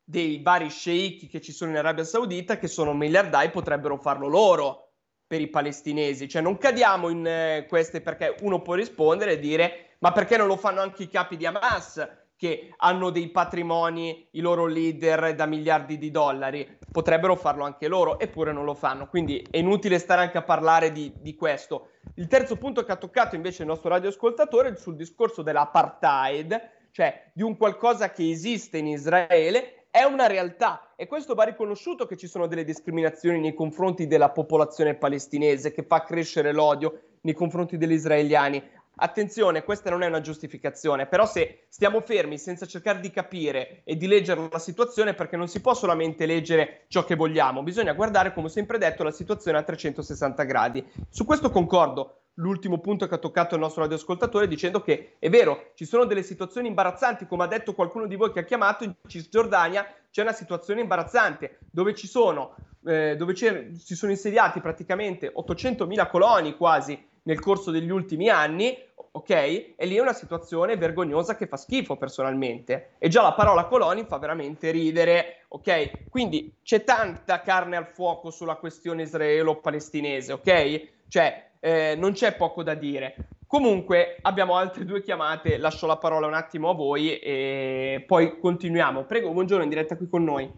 dei 0.03 0.41
vari 0.41 0.67
sceicchi 0.71 1.27
che 1.27 1.39
ci 1.41 1.51
sono 1.51 1.69
in 1.69 1.77
Arabia 1.77 2.03
Saudita, 2.03 2.57
che 2.57 2.67
sono 2.67 2.95
miliardari, 2.95 3.51
potrebbero 3.51 3.97
farlo 3.97 4.27
loro 4.27 4.93
per 5.27 5.41
i 5.41 5.47
palestinesi. 5.47 6.27
Cioè 6.27 6.41
non 6.41 6.57
cadiamo 6.57 7.09
in 7.09 7.27
eh, 7.27 7.67
queste 7.69 8.01
perché 8.01 8.35
uno 8.41 8.63
può 8.63 8.73
rispondere 8.73 9.33
e 9.33 9.39
dire 9.39 9.97
ma 9.99 10.11
perché 10.11 10.37
non 10.37 10.47
lo 10.47 10.57
fanno 10.57 10.81
anche 10.81 11.03
i 11.03 11.07
capi 11.07 11.37
di 11.37 11.45
Hamas 11.45 12.03
che 12.37 12.73
hanno 12.77 13.09
dei 13.09 13.29
patrimoni, 13.29 14.27
i 14.31 14.39
loro 14.41 14.65
leader 14.65 15.35
da 15.35 15.45
miliardi 15.45 15.97
di 15.97 16.11
dollari? 16.11 16.77
Potrebbero 16.91 17.35
farlo 17.35 17.63
anche 17.63 17.87
loro, 17.87 18.19
eppure 18.19 18.51
non 18.51 18.65
lo 18.65 18.73
fanno. 18.73 19.07
Quindi 19.07 19.45
è 19.49 19.57
inutile 19.57 19.99
stare 19.99 20.21
anche 20.21 20.37
a 20.37 20.43
parlare 20.43 20.91
di, 20.91 21.13
di 21.19 21.35
questo. 21.35 21.89
Il 22.15 22.27
terzo 22.27 22.57
punto 22.57 22.83
che 22.83 22.91
ha 22.91 22.97
toccato 22.97 23.35
invece 23.35 23.63
il 23.63 23.69
nostro 23.69 23.89
radioascoltatore 23.89 24.75
sul 24.75 24.95
discorso 24.95 25.41
dell'apartheid, 25.41 26.69
cioè 26.91 27.31
di 27.33 27.43
un 27.43 27.57
qualcosa 27.57 28.11
che 28.11 28.29
esiste 28.29 28.77
in 28.77 28.87
Israele, 28.87 29.87
è 29.95 30.03
una 30.03 30.27
realtà 30.27 30.91
e 30.97 31.07
questo 31.07 31.35
va 31.35 31.45
riconosciuto 31.45 32.05
che 32.05 32.17
ci 32.17 32.27
sono 32.27 32.47
delle 32.47 32.65
discriminazioni 32.65 33.39
nei 33.39 33.53
confronti 33.53 34.07
della 34.07 34.29
popolazione 34.29 34.95
palestinese 34.95 35.71
che 35.71 35.83
fa 35.83 36.03
crescere 36.03 36.51
l'odio 36.51 36.99
nei 37.21 37.33
confronti 37.33 37.77
degli 37.77 37.93
israeliani. 37.93 38.61
Attenzione, 38.97 39.63
questa 39.63 39.89
non 39.89 40.03
è 40.03 40.07
una 40.07 40.21
giustificazione, 40.21 41.05
però 41.05 41.25
se 41.25 41.65
stiamo 41.67 41.99
fermi 41.99 42.37
senza 42.37 42.65
cercare 42.65 43.01
di 43.01 43.11
capire 43.11 43.81
e 43.83 43.97
di 43.97 44.07
leggere 44.07 44.47
la 44.49 44.59
situazione, 44.59 45.13
perché 45.13 45.35
non 45.35 45.49
si 45.49 45.59
può 45.59 45.73
solamente 45.73 46.25
leggere 46.25 46.85
ciò 46.87 47.03
che 47.03 47.15
vogliamo, 47.15 47.61
bisogna 47.61 47.93
guardare, 47.93 48.33
come 48.33 48.47
sempre 48.47 48.77
detto, 48.77 49.03
la 49.03 49.11
situazione 49.11 49.57
a 49.57 49.63
360 49.63 50.43
gradi. 50.43 50.85
Su 51.09 51.25
questo 51.25 51.49
concordo. 51.49 52.21
L'ultimo 52.37 52.79
punto 52.79 53.07
che 53.07 53.15
ha 53.15 53.17
toccato 53.17 53.55
il 53.55 53.61
nostro 53.61 53.83
radioascoltatore 53.83 54.49
dicendo 54.49 54.81
che 54.81 55.15
è 55.19 55.29
vero, 55.29 55.71
ci 55.73 55.85
sono 55.85 56.03
delle 56.03 56.21
situazioni 56.21 56.67
imbarazzanti, 56.67 57.27
come 57.27 57.45
ha 57.45 57.47
detto 57.47 57.73
qualcuno 57.73 58.07
di 58.07 58.17
voi 58.17 58.33
che 58.33 58.39
ha 58.39 58.43
chiamato, 58.43 58.83
in 58.83 58.93
Cisgiordania 59.07 59.85
c'è 60.11 60.21
una 60.21 60.33
situazione 60.33 60.81
imbarazzante 60.81 61.59
dove 61.71 61.95
ci 61.95 62.07
sono, 62.07 62.57
eh, 62.85 63.15
dove 63.15 63.33
si 63.35 63.95
sono 63.95 64.11
insediati 64.11 64.59
praticamente 64.59 65.31
800.000 65.33 66.09
coloni 66.09 66.57
quasi 66.57 67.01
nel 67.25 67.39
corso 67.39 67.71
degli 67.71 67.89
ultimi 67.89 68.29
anni, 68.29 68.75
ok? 69.11 69.29
E 69.29 69.75
lì 69.85 69.95
è 69.95 70.01
una 70.01 70.13
situazione 70.13 70.77
vergognosa 70.77 71.35
che 71.35 71.47
fa 71.47 71.57
schifo 71.57 71.95
personalmente. 71.95 72.95
E 72.97 73.07
già 73.07 73.21
la 73.21 73.33
parola 73.33 73.65
coloni 73.65 74.05
fa 74.05 74.17
veramente 74.17 74.71
ridere, 74.71 75.45
ok? 75.49 76.09
Quindi 76.09 76.55
c'è 76.63 76.83
tanta 76.83 77.41
carne 77.41 77.77
al 77.77 77.87
fuoco 77.87 78.29
sulla 78.29 78.55
questione 78.55 79.03
israelo-palestinese, 79.03 80.33
ok? 80.33 80.87
Cioè, 81.07 81.49
eh, 81.59 81.95
non 81.97 82.11
c'è 82.13 82.35
poco 82.35 82.61
da 82.61 82.75
dire. 82.75 83.15
Comunque 83.47 84.17
abbiamo 84.21 84.57
altre 84.57 84.85
due 84.85 85.01
chiamate, 85.01 85.57
lascio 85.57 85.87
la 85.87 85.97
parola 85.97 86.27
un 86.27 86.33
attimo 86.33 86.69
a 86.69 86.73
voi 86.73 87.17
e 87.19 88.03
poi 88.05 88.39
continuiamo. 88.39 89.03
Prego, 89.05 89.31
buongiorno 89.31 89.63
in 89.63 89.69
diretta 89.69 89.95
qui 89.95 90.09
con 90.09 90.23
noi. 90.23 90.51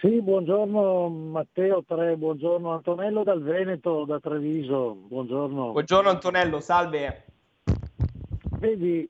Sì, 0.00 0.20
buongiorno 0.20 1.08
Matteo 1.08 1.82
Tre, 1.82 2.16
buongiorno 2.16 2.70
Antonello 2.70 3.22
dal 3.22 3.40
Veneto, 3.40 4.04
da 4.04 4.20
Treviso, 4.20 4.92
buongiorno. 4.92 5.72
Buongiorno 5.72 6.10
Antonello, 6.10 6.60
salve. 6.60 7.24
Vedi, 8.58 9.08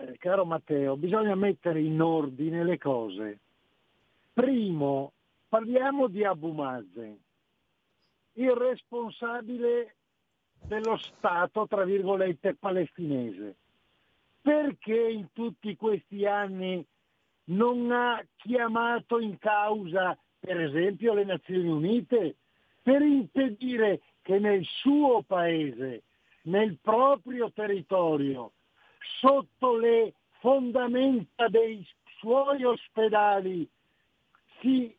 eh, 0.00 0.18
caro 0.18 0.44
Matteo, 0.44 0.98
bisogna 0.98 1.34
mettere 1.34 1.80
in 1.80 1.98
ordine 1.98 2.62
le 2.62 2.76
cose. 2.76 3.38
Primo, 4.34 5.12
parliamo 5.48 6.08
di 6.08 6.22
Abu 6.22 6.52
Mazen, 6.52 7.18
il 8.34 8.50
responsabile 8.50 9.94
dello 10.60 10.98
Stato, 10.98 11.66
tra 11.66 11.84
virgolette, 11.84 12.54
palestinese. 12.54 13.56
Perché 14.42 15.08
in 15.08 15.28
tutti 15.32 15.74
questi 15.74 16.26
anni 16.26 16.84
non 17.48 17.90
ha 17.92 18.22
chiamato 18.36 19.18
in 19.20 19.38
causa, 19.38 20.16
per 20.38 20.60
esempio, 20.60 21.14
le 21.14 21.24
Nazioni 21.24 21.68
Unite 21.68 22.36
per 22.82 23.02
impedire 23.02 24.00
che 24.22 24.38
nel 24.38 24.64
suo 24.64 25.22
paese, 25.22 26.02
nel 26.42 26.78
proprio 26.80 27.50
territorio, 27.52 28.52
sotto 29.20 29.76
le 29.76 30.14
fondamenta 30.40 31.48
dei 31.48 31.86
suoi 32.18 32.64
ospedali, 32.64 33.68
si 34.60 34.94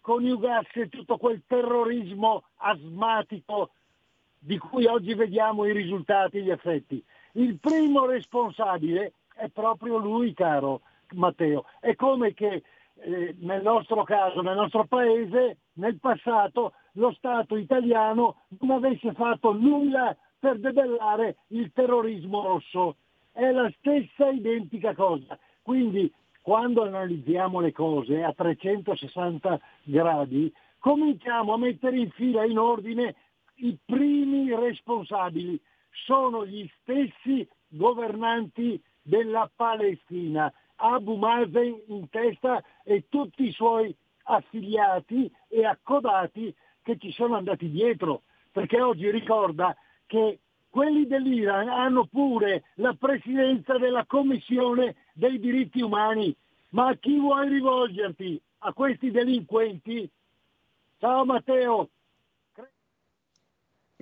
coniugasse 0.00 0.88
tutto 0.88 1.16
quel 1.16 1.42
terrorismo 1.46 2.44
asmatico 2.56 3.70
di 4.38 4.58
cui 4.58 4.86
oggi 4.86 5.14
vediamo 5.14 5.64
i 5.64 5.72
risultati 5.72 6.38
e 6.38 6.42
gli 6.42 6.50
effetti. 6.50 7.02
Il 7.34 7.58
primo 7.58 8.06
responsabile 8.06 9.12
è 9.42 9.48
proprio 9.48 9.98
lui, 9.98 10.32
caro 10.34 10.82
Matteo. 11.14 11.64
È 11.80 11.96
come 11.96 12.32
che 12.32 12.62
eh, 12.94 13.34
nel 13.40 13.62
nostro 13.62 14.04
caso, 14.04 14.40
nel 14.40 14.54
nostro 14.54 14.84
paese, 14.84 15.58
nel 15.74 15.98
passato, 15.98 16.74
lo 16.92 17.12
Stato 17.12 17.56
italiano 17.56 18.42
non 18.60 18.70
avesse 18.70 19.12
fatto 19.14 19.52
nulla 19.52 20.16
per 20.38 20.60
debellare 20.60 21.38
il 21.48 21.72
terrorismo 21.72 22.42
rosso. 22.42 22.96
È 23.32 23.50
la 23.50 23.70
stessa 23.78 24.28
identica 24.28 24.94
cosa. 24.94 25.36
Quindi 25.62 26.12
quando 26.40 26.84
analizziamo 26.84 27.58
le 27.58 27.72
cose 27.72 28.22
a 28.22 28.32
360 28.32 29.60
gradi, 29.84 30.52
cominciamo 30.78 31.54
a 31.54 31.58
mettere 31.58 31.98
in 31.98 32.10
fila, 32.10 32.44
in 32.44 32.58
ordine, 32.58 33.14
i 33.56 33.76
primi 33.84 34.54
responsabili. 34.54 35.60
Sono 36.06 36.46
gli 36.46 36.68
stessi 36.80 37.46
governanti 37.68 38.80
della 39.02 39.50
Palestina, 39.54 40.52
Abu 40.76 41.16
Mazen 41.16 41.80
in 41.88 42.08
testa 42.08 42.62
e 42.84 43.06
tutti 43.08 43.46
i 43.46 43.52
suoi 43.52 43.94
affiliati 44.24 45.30
e 45.48 45.64
accodati 45.64 46.54
che 46.82 46.96
ci 46.98 47.12
sono 47.12 47.36
andati 47.36 47.70
dietro, 47.70 48.22
perché 48.50 48.80
oggi 48.80 49.10
ricorda 49.10 49.76
che 50.06 50.40
quelli 50.68 51.06
dell'Iran 51.06 51.68
hanno 51.68 52.06
pure 52.06 52.64
la 52.76 52.94
presidenza 52.94 53.76
della 53.76 54.06
Commissione 54.06 54.96
dei 55.12 55.38
diritti 55.38 55.82
umani. 55.82 56.34
Ma 56.70 56.88
a 56.88 56.94
chi 56.94 57.18
vuoi 57.18 57.48
rivolgerti? 57.48 58.40
A 58.60 58.72
questi 58.72 59.10
delinquenti? 59.10 60.08
Ciao 60.98 61.24
Matteo. 61.24 61.90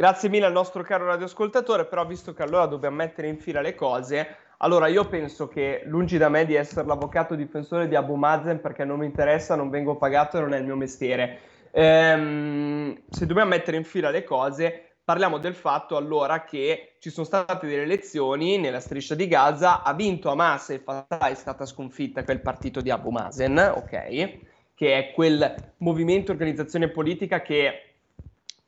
Grazie 0.00 0.30
mille 0.30 0.46
al 0.46 0.52
nostro 0.52 0.82
caro 0.82 1.04
radioascoltatore, 1.04 1.84
però 1.84 2.06
visto 2.06 2.32
che 2.32 2.42
allora 2.42 2.64
dobbiamo 2.64 2.96
mettere 2.96 3.28
in 3.28 3.36
fila 3.36 3.60
le 3.60 3.74
cose, 3.74 4.34
allora 4.56 4.86
io 4.86 5.06
penso 5.06 5.46
che 5.46 5.82
lungi 5.84 6.16
da 6.16 6.30
me 6.30 6.46
di 6.46 6.54
essere 6.54 6.86
l'avvocato 6.86 7.34
difensore 7.34 7.86
di 7.86 7.94
Abu 7.94 8.14
Mazen 8.14 8.62
perché 8.62 8.86
non 8.86 9.00
mi 9.00 9.04
interessa, 9.04 9.56
non 9.56 9.68
vengo 9.68 9.96
pagato 9.96 10.38
e 10.38 10.40
non 10.40 10.54
è 10.54 10.58
il 10.58 10.64
mio 10.64 10.74
mestiere. 10.74 11.40
Ehm, 11.72 12.98
se 13.10 13.26
dobbiamo 13.26 13.50
mettere 13.50 13.76
in 13.76 13.84
fila 13.84 14.08
le 14.08 14.24
cose, 14.24 14.94
parliamo 15.04 15.36
del 15.36 15.54
fatto 15.54 15.98
allora 15.98 16.44
che 16.44 16.94
ci 16.98 17.10
sono 17.10 17.26
state 17.26 17.66
delle 17.66 17.82
elezioni 17.82 18.56
nella 18.56 18.80
striscia 18.80 19.14
di 19.14 19.28
Gaza, 19.28 19.82
ha 19.82 19.92
vinto 19.92 20.30
Hamas 20.30 20.70
e 20.70 20.78
Fatah 20.78 21.28
è 21.28 21.34
stata 21.34 21.66
sconfitta, 21.66 22.24
quel 22.24 22.40
partito 22.40 22.80
di 22.80 22.88
Abu 22.88 23.10
Mazen, 23.10 23.58
ok? 23.58 24.38
Che 24.74 24.94
è 24.96 25.12
quel 25.12 25.74
movimento, 25.76 26.32
organizzazione 26.32 26.88
politica 26.88 27.42
che 27.42 27.89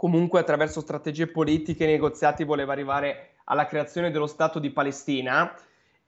comunque 0.02 0.40
attraverso 0.40 0.80
strategie 0.80 1.28
politiche 1.28 1.84
e 1.84 1.86
negoziati 1.86 2.42
voleva 2.42 2.72
arrivare 2.72 3.34
alla 3.44 3.66
creazione 3.66 4.10
dello 4.10 4.26
Stato 4.26 4.58
di 4.58 4.70
Palestina. 4.70 5.54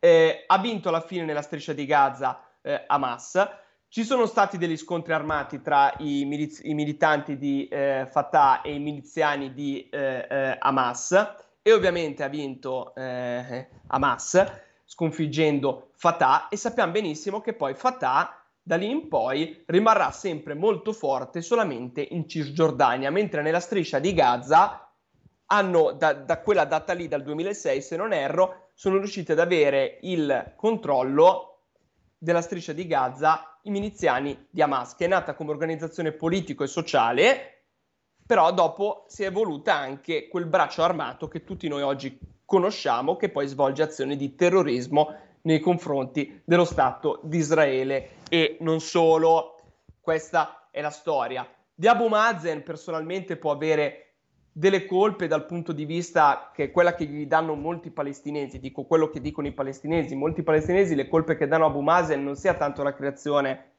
Eh, 0.01 0.43
ha 0.49 0.59
vinto 0.59 0.89
alla 0.89 1.01
fine 1.01 1.25
nella 1.25 1.43
striscia 1.43 1.73
di 1.73 1.87
Gaza 1.87 2.45
eh, 2.61 2.83
Hamas 2.89 3.63
ci 3.89 4.03
sono 4.03 4.27
stati 4.27 4.59
degli 4.59 4.77
scontri 4.77 5.13
armati 5.13 5.63
tra 5.63 5.95
i, 5.99 6.25
miliz- 6.25 6.65
i 6.65 6.75
militanti 6.75 7.39
di 7.39 7.69
eh, 7.69 8.09
Fatah 8.11 8.63
e 8.63 8.75
i 8.75 8.81
miliziani 8.81 9.55
di 9.55 9.89
eh, 9.89 10.27
eh, 10.29 10.57
Hamas 10.59 11.13
e 11.63 11.73
ovviamente 11.73 12.25
ha 12.25 12.29
vinto 12.29 12.93
eh, 12.97 13.69
Hamas 13.87 14.45
sconfiggendo 14.85 15.91
Fatah 15.95 16.49
e 16.49 16.57
sappiamo 16.57 16.91
benissimo 16.91 17.41
che 17.41 17.53
poi 17.53 17.75
Fatah 17.75 18.44
da 18.67 18.77
lì 18.77 18.91
in 18.91 19.09
poi 19.09 19.63
rimarrà 19.67 20.11
sempre 20.11 20.55
molto 20.55 20.95
forte 20.95 21.43
solamente 21.43 22.01
in 22.01 22.27
Cisgiordania, 22.27 23.11
mentre 23.11 23.43
nella 23.43 23.61
striscia 23.61 23.99
di 23.99 24.15
Gaza 24.15 24.91
hanno 25.47 25.93
da, 25.93 26.15
da 26.15 26.41
quella 26.41 26.65
data 26.65 26.95
lì, 26.95 27.07
dal 27.07 27.23
2006 27.23 27.83
se 27.83 27.97
non 27.97 28.15
erro, 28.15 28.71
sono 28.73 28.97
riusciti 28.97 29.33
ad 29.33 29.39
avere 29.39 29.99
il 30.01 30.55
controllo 30.57 31.51
della 32.17 32.41
striscia 32.41 32.73
di 32.73 32.87
Gaza 32.87 33.59
i 33.65 33.71
miliziani 33.71 34.47
di 34.49 34.63
Hamas, 34.63 34.95
che 34.95 35.05
è 35.05 35.09
nata 35.09 35.35
come 35.35 35.51
organizzazione 35.51 36.13
politico 36.13 36.65
e 36.65 36.67
sociale, 36.67 37.65
però 38.27 38.51
dopo 38.55 39.05
si 39.09 39.25
è 39.25 39.27
evoluta 39.27 39.75
anche 39.75 40.29
quel 40.29 40.47
braccio 40.47 40.83
armato 40.83 41.29
che 41.29 41.45
tutti 41.45 41.69
noi 41.69 41.83
oggi 41.83 42.19
conosciamo, 42.47 43.17
che 43.17 43.29
poi 43.29 43.47
svolge 43.47 43.83
azioni 43.83 44.17
di 44.17 44.35
terrorismo 44.35 45.15
nei 45.43 45.61
confronti 45.61 46.41
dello 46.45 46.65
Stato 46.65 47.21
di 47.23 47.37
Israele 47.37 48.23
e 48.35 48.57
non 48.61 48.81
solo. 48.81 49.61
Questa 50.01 50.67
è 50.73 50.81
la 50.81 50.91
storia. 50.91 51.49
Di 51.73 51.87
Abu 51.87 52.09
Mazen 52.09 52.65
personalmente 52.65 53.37
può 53.37 53.53
avere 53.53 54.01
delle 54.51 54.87
colpe 54.87 55.29
dal 55.29 55.47
punto 55.47 55.73
di 55.73 55.85
vista 55.85 56.51
che 56.53 56.65
è 56.65 56.71
quella 56.73 56.95
che 56.95 57.05
gli 57.05 57.27
danno 57.27 57.55
molti 57.55 57.91
palestinesi, 57.91 58.59
dico 58.59 58.87
quello 58.87 59.09
che 59.09 59.21
dicono 59.21 59.47
i 59.47 59.53
palestinesi, 59.53 60.17
molti 60.17 60.43
palestinesi 60.43 60.97
le 60.97 61.09
colpe 61.09 61.37
che 61.37 61.47
danno 61.47 61.67
Abu 61.67 61.81
Mazen 61.81 62.23
non 62.25 62.35
sia 62.35 62.55
tanto 62.55 62.83
la 62.83 62.95
creazione 62.95 63.73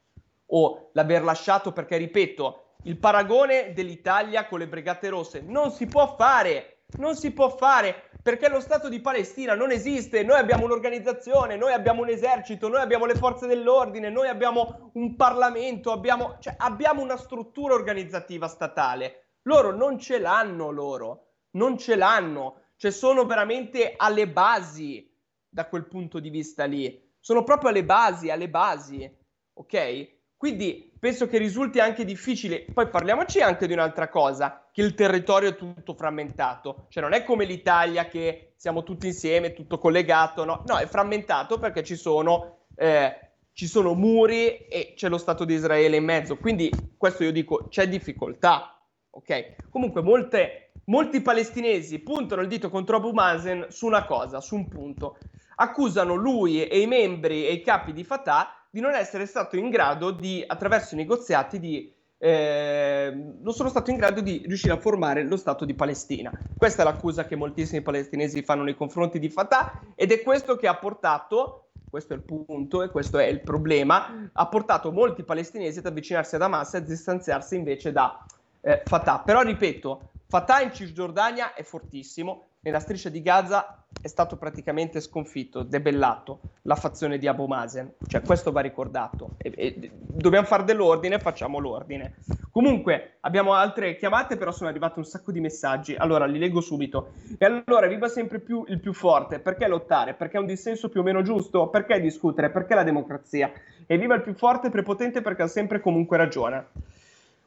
o 0.47 0.89
l'aver 0.93 1.23
lasciato 1.23 1.73
perché 1.73 1.97
ripeto, 1.97 2.75
il 2.83 2.97
paragone 2.97 3.73
dell'Italia 3.73 4.47
con 4.47 4.59
le 4.59 4.67
Brigate 4.67 5.09
Rosse 5.09 5.41
non 5.41 5.71
si 5.71 5.85
può 5.85 6.15
fare, 6.15 6.74
non 6.97 7.15
si 7.15 7.31
può 7.31 7.49
fare 7.49 8.09
perché 8.21 8.49
lo 8.49 8.59
Stato 8.59 8.89
di 8.89 9.01
Palestina 9.01 9.53
non 9.53 9.71
esiste, 9.71 10.23
noi 10.23 10.39
abbiamo 10.39 10.65
un'organizzazione, 10.65 11.57
noi 11.57 11.73
abbiamo 11.73 12.01
un 12.01 12.09
esercito, 12.09 12.67
noi 12.67 12.81
abbiamo 12.81 13.05
le 13.05 13.15
forze 13.15 13.45
dell'ordine, 13.45 14.09
noi 14.09 14.27
abbiamo 14.27 14.89
un 14.93 15.15
Parlamento, 15.15 15.91
abbiamo, 15.91 16.37
cioè, 16.39 16.55
abbiamo 16.57 17.03
una 17.03 17.17
struttura 17.17 17.75
organizzativa 17.75 18.47
statale. 18.47 19.35
Loro 19.43 19.75
non 19.75 19.99
ce 19.99 20.17
l'hanno 20.17 20.71
loro, 20.71 21.33
non 21.51 21.77
ce 21.77 21.95
l'hanno, 21.95 22.63
cioè 22.77 22.89
sono 22.89 23.25
veramente 23.25 23.93
alle 23.95 24.27
basi 24.27 25.07
da 25.47 25.67
quel 25.67 25.85
punto 25.85 26.19
di 26.19 26.29
vista 26.31 26.65
lì, 26.65 27.13
sono 27.19 27.43
proprio 27.43 27.69
alle 27.69 27.85
basi, 27.85 28.31
alle 28.31 28.49
basi, 28.49 29.07
ok? 29.53 30.13
Quindi 30.35 30.94
penso 31.05 31.27
che 31.27 31.37
risulti 31.37 31.79
anche 31.79 32.03
difficile. 32.03 32.65
Poi 32.73 32.89
parliamoci 32.89 33.39
anche 33.39 33.67
di 33.67 33.73
un'altra 33.73 34.09
cosa, 34.09 34.65
che 34.71 34.81
il 34.81 34.95
territorio 34.95 35.49
è 35.49 35.55
tutto 35.55 35.93
frammentato, 35.93 36.87
cioè 36.89 37.03
non 37.03 37.13
è 37.13 37.23
come 37.23 37.45
l'Italia 37.45 38.07
che 38.07 38.53
siamo 38.55 38.81
tutti 38.81 39.05
insieme, 39.05 39.53
tutto 39.53 39.77
collegato, 39.77 40.43
no, 40.45 40.63
no 40.65 40.77
è 40.77 40.87
frammentato 40.87 41.59
perché 41.59 41.83
ci 41.83 41.95
sono, 41.95 42.69
eh, 42.75 43.33
ci 43.53 43.67
sono 43.67 43.93
muri 43.93 44.65
e 44.65 44.93
c'è 44.95 45.07
lo 45.07 45.19
Stato 45.19 45.45
di 45.45 45.53
Israele 45.53 45.97
in 45.97 46.05
mezzo, 46.05 46.37
quindi 46.37 46.71
questo 46.97 47.23
io 47.23 47.31
dico 47.31 47.67
c'è 47.69 47.87
difficoltà, 47.87 48.75
ok? 49.11 49.69
Comunque 49.69 50.01
molte, 50.01 50.71
molti 50.85 51.21
palestinesi 51.21 51.99
puntano 51.99 52.41
il 52.41 52.47
dito 52.47 52.71
contro 52.71 52.95
Abu 52.95 53.11
Mazen 53.11 53.67
su 53.69 53.85
una 53.85 54.05
cosa, 54.05 54.41
su 54.41 54.55
un 54.55 54.67
punto. 54.67 55.19
Accusano 55.57 56.15
lui 56.15 56.67
e 56.67 56.79
i 56.79 56.87
membri 56.87 57.45
e 57.45 57.53
i 57.53 57.61
capi 57.61 57.93
di 57.93 58.03
Fatah 58.03 58.64
di 58.75 58.81
non 58.81 58.93
essere 58.93 59.25
stato 59.25 59.55
in 59.55 59.69
grado 59.69 60.11
di, 60.11 60.43
attraverso 60.45 60.95
i 60.95 60.97
negoziati, 60.97 61.61
di 61.61 61.89
eh, 62.17 63.09
non 63.39 63.53
sono 63.53 63.69
stato 63.69 63.89
in 63.89 63.95
grado 63.95 64.19
di 64.19 64.43
riuscire 64.45 64.73
a 64.73 64.77
formare 64.77 65.23
lo 65.23 65.37
Stato 65.37 65.63
di 65.63 65.73
Palestina. 65.73 66.29
Questa 66.57 66.81
è 66.81 66.85
l'accusa 66.85 67.23
che 67.23 67.37
moltissimi 67.37 67.81
palestinesi 67.81 68.43
fanno 68.43 68.63
nei 68.63 68.75
confronti 68.75 69.17
di 69.17 69.29
Fatah 69.29 69.79
ed 69.95 70.11
è 70.11 70.21
questo 70.21 70.57
che 70.57 70.67
ha 70.67 70.75
portato, 70.75 71.69
questo 71.89 72.11
è 72.11 72.17
il 72.17 72.23
punto 72.23 72.83
e 72.83 72.89
questo 72.89 73.17
è 73.17 73.27
il 73.27 73.39
problema, 73.39 74.29
ha 74.33 74.47
portato 74.47 74.91
molti 74.91 75.23
palestinesi 75.23 75.79
ad 75.79 75.85
avvicinarsi 75.85 76.35
ad 76.35 76.41
Hamas 76.41 76.73
e 76.73 76.77
a 76.79 76.81
distanziarsi 76.81 77.55
invece 77.55 77.93
da 77.93 78.25
eh, 78.59 78.81
Fatah. 78.83 79.19
Però 79.19 79.39
ripeto, 79.39 80.09
Fatah 80.27 80.59
in 80.59 80.73
Cisgiordania 80.73 81.53
è 81.53 81.63
fortissimo, 81.63 82.47
nella 82.65 82.79
striscia 82.79 83.09
di 83.09 83.21
Gaza 83.21 83.85
è 84.01 84.07
stato 84.07 84.37
praticamente 84.37 84.99
sconfitto, 84.99 85.61
debellato 85.61 86.39
la 86.63 86.75
fazione 86.75 87.19
di 87.19 87.27
Abu 87.27 87.45
Mazen. 87.45 87.93
Cioè, 88.07 88.21
questo 88.21 88.51
va 88.51 88.61
ricordato. 88.61 89.35
E, 89.37 89.53
e, 89.55 89.91
dobbiamo 89.93 90.47
fare 90.47 90.63
dell'ordine, 90.63 91.19
facciamo 91.19 91.59
l'ordine. 91.59 92.15
Comunque, 92.49 93.17
abbiamo 93.21 93.53
altre 93.53 93.95
chiamate, 93.97 94.35
però 94.35 94.51
sono 94.51 94.67
arrivati 94.69 94.97
un 94.97 95.05
sacco 95.05 95.31
di 95.31 95.39
messaggi. 95.39 95.95
Allora, 95.95 96.25
li 96.25 96.39
leggo 96.39 96.59
subito. 96.59 97.11
E 97.37 97.45
allora, 97.45 97.85
viva 97.85 98.07
sempre 98.07 98.39
più 98.39 98.65
il 98.67 98.79
più 98.79 98.93
forte. 98.93 99.39
Perché 99.39 99.67
lottare? 99.67 100.15
Perché 100.15 100.37
è 100.37 100.39
un 100.39 100.47
dissenso 100.47 100.89
più 100.89 101.01
o 101.01 101.03
meno 101.03 101.21
giusto? 101.21 101.67
Perché 101.67 102.01
discutere? 102.01 102.49
Perché 102.49 102.73
la 102.73 102.83
democrazia? 102.83 103.51
E 103.85 103.97
viva 103.99 104.15
il 104.15 104.23
più 104.23 104.33
forte 104.33 104.67
e 104.67 104.71
prepotente 104.71 105.21
perché 105.21 105.43
ha 105.43 105.47
sempre 105.47 105.79
comunque 105.81 106.17
ragione. 106.17 106.65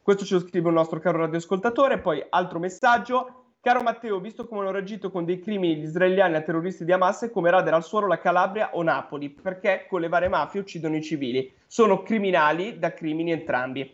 Questo 0.01 0.25
ce 0.25 0.35
lo 0.35 0.41
scrive 0.41 0.69
un 0.69 0.75
nostro 0.75 1.01
caro 1.01 1.19
radioascoltatore. 1.19 1.99
Poi, 1.99 2.25
altro 2.31 2.61
messaggio. 2.61 3.47
Caro 3.61 3.83
Matteo, 3.83 4.21
visto 4.21 4.47
come 4.47 4.61
hanno 4.61 4.71
reagito 4.71 5.11
con 5.11 5.25
dei 5.25 5.41
crimini 5.41 5.77
gli 5.77 5.83
israeliani 5.83 6.37
a 6.37 6.43
terroristi 6.43 6.85
di 6.85 6.93
Hamas, 6.93 7.29
come 7.33 7.51
radere 7.51 7.75
al 7.75 7.83
suolo 7.83 8.07
la 8.07 8.19
Calabria 8.19 8.71
o 8.75 8.83
Napoli, 8.83 9.31
perché 9.31 9.87
con 9.89 10.01
le 10.01 10.09
varie 10.09 10.29
mafie 10.29 10.61
uccidono 10.61 10.95
i 10.95 11.03
civili. 11.03 11.53
Sono 11.67 12.05
criminali 12.05 12.79
da 12.79 12.95
crimini 12.95 13.33
entrambi. 13.33 13.93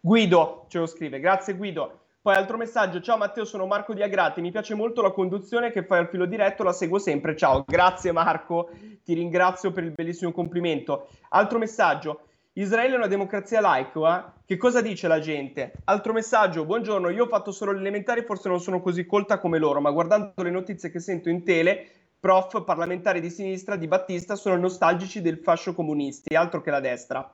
Guido 0.00 0.66
ce 0.68 0.80
lo 0.80 0.86
scrive, 0.86 1.20
grazie 1.20 1.54
Guido. 1.54 2.00
Poi 2.20 2.34
altro 2.34 2.56
messaggio, 2.56 3.00
ciao 3.00 3.16
Matteo, 3.16 3.44
sono 3.44 3.66
Marco 3.66 3.94
Diagrati, 3.94 4.40
mi 4.40 4.50
piace 4.50 4.74
molto 4.74 5.00
la 5.00 5.12
conduzione 5.12 5.70
che 5.70 5.84
fai 5.84 6.00
al 6.00 6.08
filo 6.08 6.26
diretto, 6.26 6.64
la 6.64 6.72
seguo 6.72 6.98
sempre, 6.98 7.36
ciao, 7.36 7.64
grazie 7.66 8.10
Marco, 8.10 8.70
ti 9.04 9.14
ringrazio 9.14 9.70
per 9.70 9.84
il 9.84 9.92
bellissimo 9.92 10.32
complimento. 10.32 11.06
Altro 11.28 11.58
messaggio, 11.58 12.22
Israele 12.56 12.94
è 12.94 12.96
una 12.96 13.08
democrazia 13.08 13.60
laica? 13.60 14.32
Che 14.46 14.56
cosa 14.56 14.80
dice 14.80 15.08
la 15.08 15.18
gente? 15.18 15.72
Altro 15.86 16.12
messaggio, 16.12 16.64
buongiorno, 16.64 17.08
io 17.08 17.24
ho 17.24 17.26
fatto 17.26 17.50
solo 17.50 17.72
le 17.72 17.80
elementari, 17.80 18.22
forse 18.22 18.48
non 18.48 18.60
sono 18.60 18.80
così 18.80 19.06
colta 19.06 19.40
come 19.40 19.58
loro, 19.58 19.80
ma 19.80 19.90
guardando 19.90 20.34
le 20.36 20.50
notizie 20.50 20.88
che 20.88 21.00
sento 21.00 21.28
in 21.28 21.42
tele, 21.42 21.84
prof, 22.20 22.62
parlamentari 22.62 23.20
di 23.20 23.28
sinistra, 23.28 23.74
di 23.74 23.88
Battista, 23.88 24.36
sono 24.36 24.56
nostalgici 24.56 25.20
del 25.20 25.38
fascio 25.38 25.74
comunisti, 25.74 26.36
altro 26.36 26.60
che 26.60 26.70
la 26.70 26.78
destra. 26.78 27.28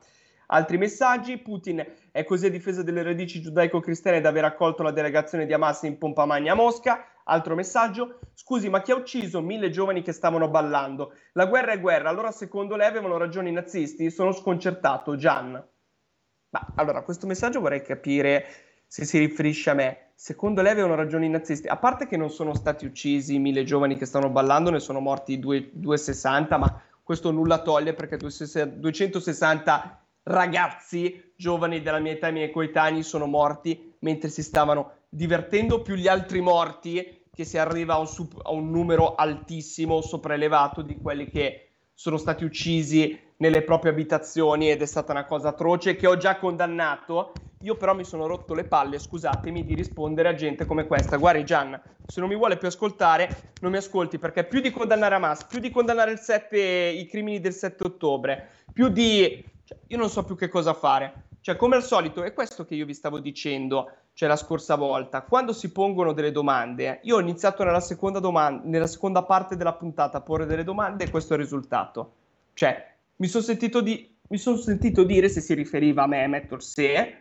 Altri 0.46 0.78
messaggi, 0.78 1.36
Putin 1.36 1.86
è 2.10 2.24
così 2.24 2.46
a 2.46 2.50
difesa 2.50 2.82
delle 2.82 3.02
radici 3.02 3.42
giudaico-cristiane 3.42 4.22
da 4.22 4.30
aver 4.30 4.44
accolto 4.44 4.82
la 4.82 4.90
delegazione 4.90 5.44
di 5.44 5.52
Hamas 5.52 5.82
in 5.82 5.98
pompa 5.98 6.24
magna 6.24 6.52
a 6.52 6.56
Mosca. 6.56 7.04
Altro 7.30 7.54
messaggio, 7.54 8.18
scusi 8.34 8.68
ma 8.68 8.82
chi 8.82 8.90
ha 8.90 8.96
ucciso 8.96 9.40
mille 9.40 9.70
giovani 9.70 10.02
che 10.02 10.10
stavano 10.10 10.48
ballando? 10.48 11.14
La 11.34 11.46
guerra 11.46 11.70
è 11.70 11.80
guerra, 11.80 12.08
allora 12.08 12.32
secondo 12.32 12.74
lei 12.74 12.88
avevano 12.88 13.18
ragione 13.18 13.50
i 13.50 13.52
nazisti? 13.52 14.10
Sono 14.10 14.32
sconcertato, 14.32 15.14
Gian. 15.14 15.52
Ma 15.52 16.72
allora, 16.74 17.02
questo 17.02 17.28
messaggio 17.28 17.60
vorrei 17.60 17.82
capire 17.82 18.46
se 18.88 19.04
si 19.04 19.18
riferisce 19.18 19.70
a 19.70 19.74
me. 19.74 20.10
Secondo 20.16 20.60
lei 20.60 20.72
avevano 20.72 20.96
ragione 20.96 21.26
i 21.26 21.30
nazisti? 21.30 21.68
A 21.68 21.76
parte 21.76 22.08
che 22.08 22.16
non 22.16 22.30
sono 22.30 22.52
stati 22.52 22.84
uccisi 22.84 23.38
mille 23.38 23.62
giovani 23.62 23.96
che 23.96 24.06
stavano 24.06 24.32
ballando, 24.32 24.70
ne 24.70 24.80
sono 24.80 24.98
morti 24.98 25.38
260, 25.38 26.58
ma 26.58 26.82
questo 27.04 27.30
nulla 27.30 27.62
toglie 27.62 27.94
perché 27.94 28.16
260 28.16 30.04
ragazzi 30.24 31.32
giovani 31.36 31.80
della 31.80 32.00
mia 32.00 32.12
età 32.12 32.26
e 32.26 32.32
miei 32.32 32.50
coetanei 32.50 33.04
sono 33.04 33.26
morti 33.26 33.94
mentre 34.00 34.28
si 34.28 34.42
stavano 34.42 34.98
divertendo, 35.08 35.82
più 35.82 35.94
gli 35.94 36.08
altri 36.08 36.40
morti, 36.40 37.19
che 37.41 37.47
si 37.47 37.57
arriva 37.57 37.95
a 37.95 37.99
un, 37.99 38.07
sup- 38.07 38.38
a 38.45 38.51
un 38.51 38.70
numero 38.70 39.14
altissimo, 39.14 40.03
sopraelevato 40.03 40.82
di 40.82 40.99
quelli 41.01 41.30
che 41.30 41.68
sono 41.95 42.18
stati 42.18 42.45
uccisi 42.45 43.18
nelle 43.38 43.62
proprie 43.62 43.93
abitazioni 43.93 44.70
ed 44.70 44.82
è 44.82 44.86
stata 44.86 45.12
una 45.12 45.24
cosa 45.24 45.49
atroce 45.49 45.97
che 45.97 46.07
ho 46.07 46.18
già 46.18 46.36
condannato. 46.36 47.32
Io 47.62 47.76
però 47.76 47.95
mi 47.95 48.05
sono 48.05 48.26
rotto 48.26 48.53
le 48.53 48.64
palle, 48.64 48.99
scusatemi, 48.99 49.64
di 49.64 49.72
rispondere 49.74 50.28
a 50.28 50.34
gente 50.34 50.66
come 50.66 50.86
questa. 50.86 51.16
Guardi 51.16 51.45
Gian, 51.47 51.80
se 52.05 52.20
non 52.20 52.28
mi 52.28 52.36
vuole 52.36 52.59
più 52.59 52.68
ascoltare, 52.68 53.55
non 53.61 53.70
mi 53.70 53.78
ascolti 53.78 54.18
perché 54.18 54.45
più 54.45 54.61
di 54.61 54.70
condannare 54.70 55.14
Hamas, 55.14 55.45
più 55.45 55.61
di 55.61 55.70
condannare 55.70 56.18
7, 56.18 56.59
i 56.59 57.07
crimini 57.07 57.41
del 57.41 57.55
7 57.55 57.84
ottobre, 57.84 58.49
più 58.70 58.88
di 58.91 59.43
cioè, 59.64 59.78
io 59.86 59.97
non 59.97 60.11
so 60.11 60.24
più 60.24 60.36
che 60.36 60.49
cosa 60.49 60.74
fare. 60.74 61.28
Cioè, 61.41 61.57
come 61.57 61.76
al 61.76 61.84
solito, 61.84 62.22
è 62.22 62.34
questo 62.34 62.66
che 62.66 62.74
io 62.74 62.84
vi 62.84 62.93
stavo 62.93 63.18
dicendo, 63.18 63.91
cioè 64.20 64.28
la 64.28 64.36
scorsa 64.36 64.74
volta. 64.74 65.22
Quando 65.22 65.54
si 65.54 65.72
pongono 65.72 66.12
delle 66.12 66.30
domande, 66.30 67.00
io 67.04 67.16
ho 67.16 67.20
iniziato 67.20 67.64
nella 67.64 67.80
seconda, 67.80 68.18
domanda, 68.18 68.60
nella 68.66 68.86
seconda 68.86 69.22
parte 69.22 69.56
della 69.56 69.72
puntata 69.72 70.18
a 70.18 70.20
porre 70.20 70.44
delle 70.44 70.62
domande 70.62 71.04
e 71.04 71.10
questo 71.10 71.32
è 71.32 71.36
il 71.38 71.42
risultato. 71.42 72.12
Cioè, 72.52 72.96
mi 73.16 73.26
sono 73.28 73.42
sentito, 73.42 73.80
di, 73.80 74.14
mi 74.28 74.36
son 74.36 74.58
sentito 74.58 75.04
dire, 75.04 75.30
se 75.30 75.40
si 75.40 75.54
riferiva 75.54 76.02
a 76.02 76.06
me, 76.06 76.26
metto 76.26 76.56
il 76.56 76.60
se, 76.60 77.16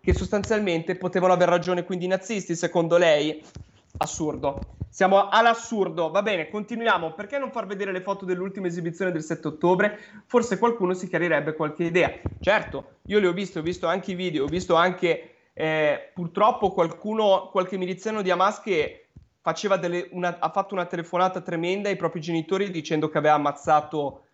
che 0.00 0.14
sostanzialmente 0.14 0.94
potevano 0.94 1.32
aver 1.32 1.48
ragione 1.48 1.82
quindi 1.82 2.04
i 2.04 2.08
nazisti, 2.08 2.54
secondo 2.54 2.96
lei? 2.96 3.42
Assurdo. 3.96 4.76
Siamo 4.88 5.28
all'assurdo. 5.28 6.12
Va 6.12 6.22
bene, 6.22 6.48
continuiamo. 6.48 7.14
Perché 7.14 7.38
non 7.38 7.50
far 7.50 7.66
vedere 7.66 7.90
le 7.90 8.02
foto 8.02 8.24
dell'ultima 8.24 8.68
esibizione 8.68 9.10
del 9.10 9.24
7 9.24 9.48
ottobre? 9.48 9.98
Forse 10.26 10.58
qualcuno 10.58 10.94
si 10.94 11.08
chiarirebbe 11.08 11.54
qualche 11.54 11.82
idea. 11.82 12.20
Certo, 12.38 12.98
io 13.06 13.18
le 13.18 13.26
ho 13.26 13.32
viste, 13.32 13.58
ho 13.58 13.62
visto 13.62 13.88
anche 13.88 14.12
i 14.12 14.14
video, 14.14 14.44
ho 14.44 14.48
visto 14.48 14.76
anche 14.76 15.32
eh, 15.58 16.12
purtroppo 16.14 16.70
qualcuno, 16.70 17.48
qualche 17.50 17.76
miliziano 17.76 18.22
di 18.22 18.30
Hamas 18.30 18.60
che 18.60 19.08
delle, 19.80 20.08
una, 20.12 20.36
ha 20.38 20.50
fatto 20.50 20.74
una 20.74 20.86
telefonata 20.86 21.40
tremenda 21.40 21.88
ai 21.88 21.96
propri 21.96 22.20
genitori 22.20 22.70
dicendo 22.70 23.08
che 23.08 23.18
aveva 23.18 23.34
ammazzato 23.34 24.26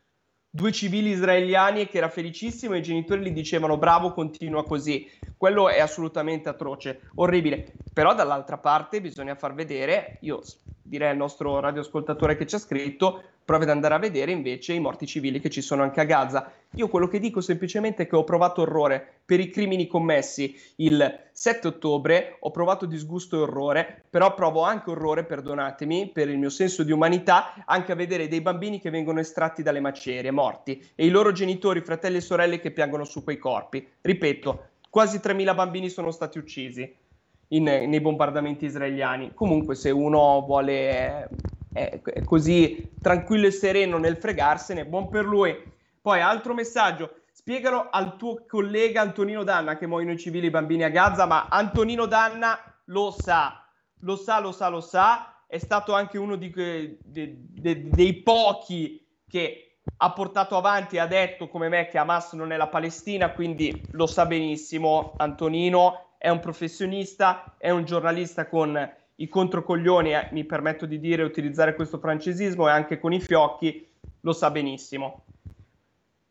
due 0.50 0.70
civili 0.70 1.10
israeliani 1.10 1.80
e 1.80 1.88
che 1.88 1.96
era 1.96 2.10
felicissimo 2.10 2.74
e 2.74 2.78
i 2.78 2.82
genitori 2.82 3.22
gli 3.22 3.30
dicevano 3.30 3.78
bravo, 3.78 4.12
continua 4.12 4.64
così. 4.64 5.08
Quello 5.38 5.70
è 5.70 5.80
assolutamente 5.80 6.50
atroce, 6.50 7.08
orribile. 7.14 7.72
Però 7.92 8.14
dall'altra 8.14 8.58
parte 8.58 9.00
bisogna 9.00 9.34
far 9.34 9.54
vedere, 9.54 10.18
io 10.20 10.42
direi 10.82 11.10
al 11.10 11.16
nostro 11.16 11.58
radioascoltatore 11.58 12.36
che 12.36 12.46
ci 12.46 12.56
ha 12.56 12.58
scritto, 12.58 13.22
prove 13.44 13.64
ad 13.64 13.70
andare 13.70 13.94
a 13.94 13.98
vedere 13.98 14.32
invece 14.32 14.72
i 14.72 14.80
morti 14.80 15.06
civili 15.06 15.40
che 15.40 15.50
ci 15.50 15.60
sono 15.60 15.82
anche 15.82 16.00
a 16.00 16.04
Gaza. 16.04 16.50
Io 16.76 16.88
quello 16.88 17.08
che 17.08 17.20
dico 17.20 17.40
semplicemente 17.40 18.04
è 18.04 18.06
che 18.06 18.16
ho 18.16 18.24
provato 18.24 18.62
orrore 18.62 19.20
per 19.24 19.40
i 19.40 19.50
crimini 19.50 19.86
commessi 19.86 20.56
il 20.76 21.28
7 21.32 21.68
ottobre, 21.68 22.36
ho 22.40 22.50
provato 22.50 22.86
disgusto 22.86 23.36
e 23.36 23.40
orrore, 23.40 24.04
però 24.08 24.34
provo 24.34 24.62
anche 24.62 24.90
orrore, 24.90 25.24
perdonatemi, 25.24 26.10
per 26.12 26.28
il 26.28 26.38
mio 26.38 26.50
senso 26.50 26.82
di 26.82 26.92
umanità, 26.92 27.64
anche 27.66 27.92
a 27.92 27.96
vedere 27.96 28.28
dei 28.28 28.40
bambini 28.40 28.80
che 28.80 28.90
vengono 28.90 29.20
estratti 29.20 29.62
dalle 29.62 29.80
macerie, 29.80 30.30
morti, 30.30 30.90
e 30.94 31.06
i 31.06 31.10
loro 31.10 31.32
genitori, 31.32 31.80
fratelli 31.80 32.16
e 32.16 32.22
sorelle 32.22 32.60
che 32.60 32.70
piangono 32.70 33.04
su 33.04 33.22
quei 33.22 33.38
corpi. 33.38 33.86
Ripeto, 34.00 34.68
quasi 34.90 35.18
3.000 35.18 35.54
bambini 35.54 35.88
sono 35.88 36.10
stati 36.10 36.38
uccisi 36.38 37.02
in, 37.48 37.64
nei 37.64 38.00
bombardamenti 38.00 38.64
israeliani. 38.64 39.32
Comunque, 39.34 39.74
se 39.74 39.90
uno 39.90 40.42
vuole 40.46 41.28
è, 41.74 42.00
così 42.24 42.92
tranquillo 43.02 43.48
e 43.48 43.50
sereno 43.50 43.98
nel 43.98 44.16
fregarsene, 44.16 44.86
buon 44.86 45.08
per 45.08 45.24
lui. 45.24 45.54
Poi, 46.00 46.20
altro 46.20 46.54
messaggio. 46.54 47.16
Spiegalo 47.32 47.88
al 47.90 48.16
tuo 48.16 48.44
collega 48.46 49.02
Antonino 49.02 49.42
Danna 49.42 49.76
che 49.76 49.86
muoiono 49.86 50.12
i 50.12 50.18
civili 50.18 50.48
bambini 50.48 50.84
a 50.84 50.88
Gaza, 50.88 51.26
ma 51.26 51.48
Antonino 51.48 52.06
Danna 52.06 52.58
lo 52.86 53.10
sa, 53.10 53.66
lo 54.00 54.16
sa, 54.16 54.38
lo 54.38 54.52
sa, 54.52 54.68
lo 54.68 54.80
sa, 54.80 55.42
è 55.46 55.58
stato 55.58 55.94
anche 55.94 56.16
uno 56.16 56.36
di 56.36 56.50
de- 56.50 56.98
de- 57.02 57.88
dei 57.88 58.22
pochi 58.22 59.04
che 59.28 59.80
ha 59.98 60.12
portato 60.12 60.56
avanti 60.56 60.96
e 60.96 61.00
ha 61.00 61.06
detto 61.06 61.48
come 61.48 61.68
me 61.68 61.88
che 61.88 61.98
Hamas 61.98 62.32
non 62.32 62.52
è 62.52 62.56
la 62.56 62.68
Palestina, 62.68 63.32
quindi 63.32 63.82
lo 63.90 64.06
sa 64.06 64.26
benissimo 64.26 65.14
Antonino, 65.16 66.14
è 66.18 66.28
un 66.28 66.40
professionista, 66.40 67.56
è 67.58 67.70
un 67.70 67.84
giornalista 67.84 68.46
con 68.46 68.72
i 69.16 69.28
controcoglioni, 69.28 70.14
eh, 70.14 70.28
mi 70.32 70.44
permetto 70.44 70.86
di 70.86 70.98
dire, 70.98 71.22
utilizzare 71.22 71.74
questo 71.74 71.98
francesismo 71.98 72.68
e 72.68 72.72
anche 72.72 72.98
con 72.98 73.12
i 73.12 73.20
fiocchi, 73.20 73.86
lo 74.20 74.32
sa 74.32 74.50
benissimo. 74.50 75.24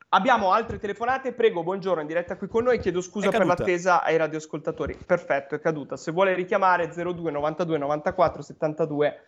Abbiamo 0.09 0.51
altre 0.51 0.77
telefonate, 0.77 1.33
prego, 1.33 1.63
buongiorno, 1.63 2.01
in 2.01 2.07
diretta 2.07 2.37
qui 2.37 2.47
con 2.47 2.63
noi, 2.63 2.79
chiedo 2.79 3.01
scusa 3.01 3.29
per 3.29 3.47
l'attesa 3.47 4.03
ai 4.03 4.15
radioascoltatori. 4.17 4.95
Perfetto, 5.03 5.55
è 5.55 5.59
caduta. 5.59 5.97
Se 5.97 6.11
vuole 6.11 6.35
richiamare 6.35 6.87
02 6.87 7.31
92 7.31 7.77
94 7.79 8.41
72. 8.43 9.23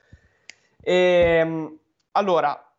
Ehm, 0.81 1.79
allora, 2.11 2.71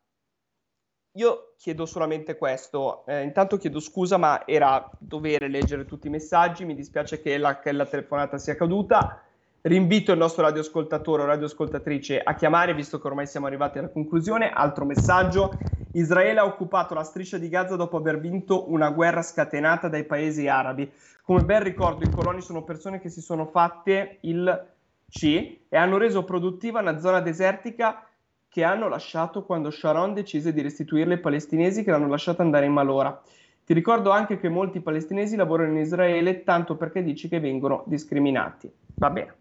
io 1.12 1.54
chiedo 1.56 1.84
solamente 1.84 2.36
questo. 2.36 3.04
Eh, 3.06 3.22
intanto 3.22 3.56
chiedo 3.56 3.80
scusa, 3.80 4.18
ma 4.18 4.46
era 4.46 4.88
dovere 4.98 5.48
leggere 5.48 5.84
tutti 5.84 6.06
i 6.06 6.10
messaggi. 6.10 6.64
Mi 6.64 6.76
dispiace 6.76 7.20
che 7.20 7.36
la, 7.38 7.58
che 7.58 7.72
la 7.72 7.86
telefonata 7.86 8.38
sia 8.38 8.54
caduta. 8.54 9.25
Rinvito 9.66 10.12
il 10.12 10.18
nostro 10.18 10.44
radioascoltatore 10.44 11.22
o 11.22 11.26
radioascoltatrice 11.26 12.20
a 12.20 12.36
chiamare, 12.36 12.72
visto 12.72 13.00
che 13.00 13.06
ormai 13.08 13.26
siamo 13.26 13.46
arrivati 13.46 13.78
alla 13.78 13.88
conclusione. 13.88 14.52
Altro 14.52 14.84
messaggio. 14.84 15.58
Israele 15.90 16.38
ha 16.38 16.44
occupato 16.44 16.94
la 16.94 17.02
striscia 17.02 17.36
di 17.36 17.48
Gaza 17.48 17.74
dopo 17.74 17.96
aver 17.96 18.20
vinto 18.20 18.70
una 18.70 18.90
guerra 18.90 19.22
scatenata 19.22 19.88
dai 19.88 20.04
paesi 20.04 20.46
arabi. 20.46 20.88
Come 21.20 21.42
ben 21.42 21.64
ricordo, 21.64 22.04
i 22.04 22.10
coloni 22.10 22.42
sono 22.42 22.62
persone 22.62 23.00
che 23.00 23.08
si 23.08 23.20
sono 23.20 23.46
fatte 23.46 24.18
il 24.20 24.66
C 25.08 25.58
e 25.68 25.76
hanno 25.76 25.98
reso 25.98 26.22
produttiva 26.22 26.78
una 26.78 27.00
zona 27.00 27.18
desertica 27.18 28.06
che 28.48 28.62
hanno 28.62 28.86
lasciato 28.86 29.42
quando 29.42 29.72
Sharon 29.72 30.14
decise 30.14 30.52
di 30.52 30.62
restituirle 30.62 31.14
ai 31.14 31.20
palestinesi 31.20 31.82
che 31.82 31.90
l'hanno 31.90 32.06
lasciata 32.06 32.40
andare 32.40 32.66
in 32.66 32.72
malora. 32.72 33.20
Ti 33.64 33.74
ricordo 33.74 34.10
anche 34.10 34.38
che 34.38 34.48
molti 34.48 34.78
palestinesi 34.78 35.34
lavorano 35.34 35.72
in 35.72 35.78
Israele 35.78 36.44
tanto 36.44 36.76
perché 36.76 37.02
dici 37.02 37.28
che 37.28 37.40
vengono 37.40 37.82
discriminati. 37.86 38.72
Va 38.94 39.10
bene. 39.10 39.34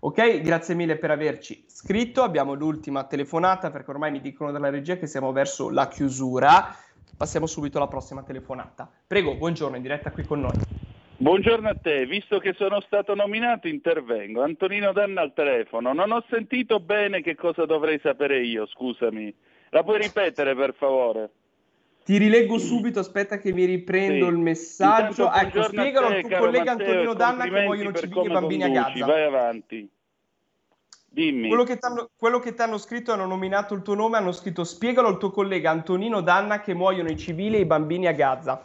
Ok, 0.00 0.40
grazie 0.40 0.74
mille 0.74 0.96
per 0.96 1.10
averci 1.10 1.64
scritto. 1.66 2.22
Abbiamo 2.22 2.54
l'ultima 2.54 3.04
telefonata 3.04 3.70
perché 3.70 3.90
ormai 3.90 4.10
mi 4.10 4.20
dicono 4.20 4.52
dalla 4.52 4.70
regia 4.70 4.96
che 4.96 5.06
siamo 5.06 5.32
verso 5.32 5.70
la 5.70 5.88
chiusura. 5.88 6.74
Passiamo 7.16 7.46
subito 7.46 7.78
alla 7.78 7.88
prossima 7.88 8.22
telefonata. 8.22 8.90
Prego, 9.06 9.36
buongiorno, 9.36 9.76
in 9.76 9.82
diretta 9.82 10.10
qui 10.10 10.24
con 10.24 10.40
noi. 10.40 10.52
Buongiorno 11.18 11.70
a 11.70 11.74
te, 11.74 12.04
visto 12.04 12.38
che 12.38 12.52
sono 12.58 12.82
stato 12.82 13.14
nominato 13.14 13.68
intervengo. 13.68 14.42
Antonino 14.42 14.92
Danna 14.92 15.22
al 15.22 15.32
telefono. 15.32 15.94
Non 15.94 16.12
ho 16.12 16.22
sentito 16.28 16.78
bene 16.78 17.22
che 17.22 17.34
cosa 17.34 17.64
dovrei 17.64 17.98
sapere 18.02 18.42
io, 18.44 18.66
scusami. 18.66 19.34
La 19.70 19.82
puoi 19.82 19.98
ripetere 19.98 20.54
per 20.54 20.74
favore? 20.74 21.30
Ti 22.06 22.18
rileggo 22.18 22.56
subito, 22.56 23.00
aspetta 23.00 23.36
che 23.36 23.52
mi 23.52 23.64
riprendo 23.64 24.26
Sì. 24.26 24.30
il 24.30 24.38
messaggio. 24.38 25.24
Intanto 25.24 25.46
Ecco, 25.48 25.58
a 25.58 25.62
spiegalo 25.64 26.06
al 26.06 26.20
tuo 26.20 26.38
collega 26.38 26.76
Matteo, 26.76 26.86
Antonino 26.86 27.14
Danna 27.14 27.44
che 27.48 27.64
vogliono 27.64 27.90
e 27.98 28.08
come 28.08 28.28
bambini 28.28 28.62
a 28.62 28.66
conduci. 28.66 29.00
Gaza. 29.00 29.06
Vai 29.06 29.22
avanti. 29.24 29.90
Dimmi. 31.10 31.48
Quello 31.48 31.64
che, 31.64 31.80
che 32.44 32.54
t'hanno 32.54 32.78
scritto, 32.78 33.10
hanno 33.10 33.26
nominato 33.26 33.74
il 33.74 33.82
tuo 33.82 33.94
nome, 33.94 34.18
hanno 34.18 34.30
scritto 34.30 34.62
spiegalo 34.62 35.08
al 35.08 35.18
tuo 35.18 35.30
collega 35.30 35.72
Antonino 35.72 36.20
Danna 36.20 36.60
che 36.60 36.74
muoiono 36.74 37.08
i 37.08 37.16
civili 37.16 37.56
e 37.56 37.60
i 37.60 37.64
bambini 37.64 38.06
a 38.06 38.12
Gaza. 38.12 38.62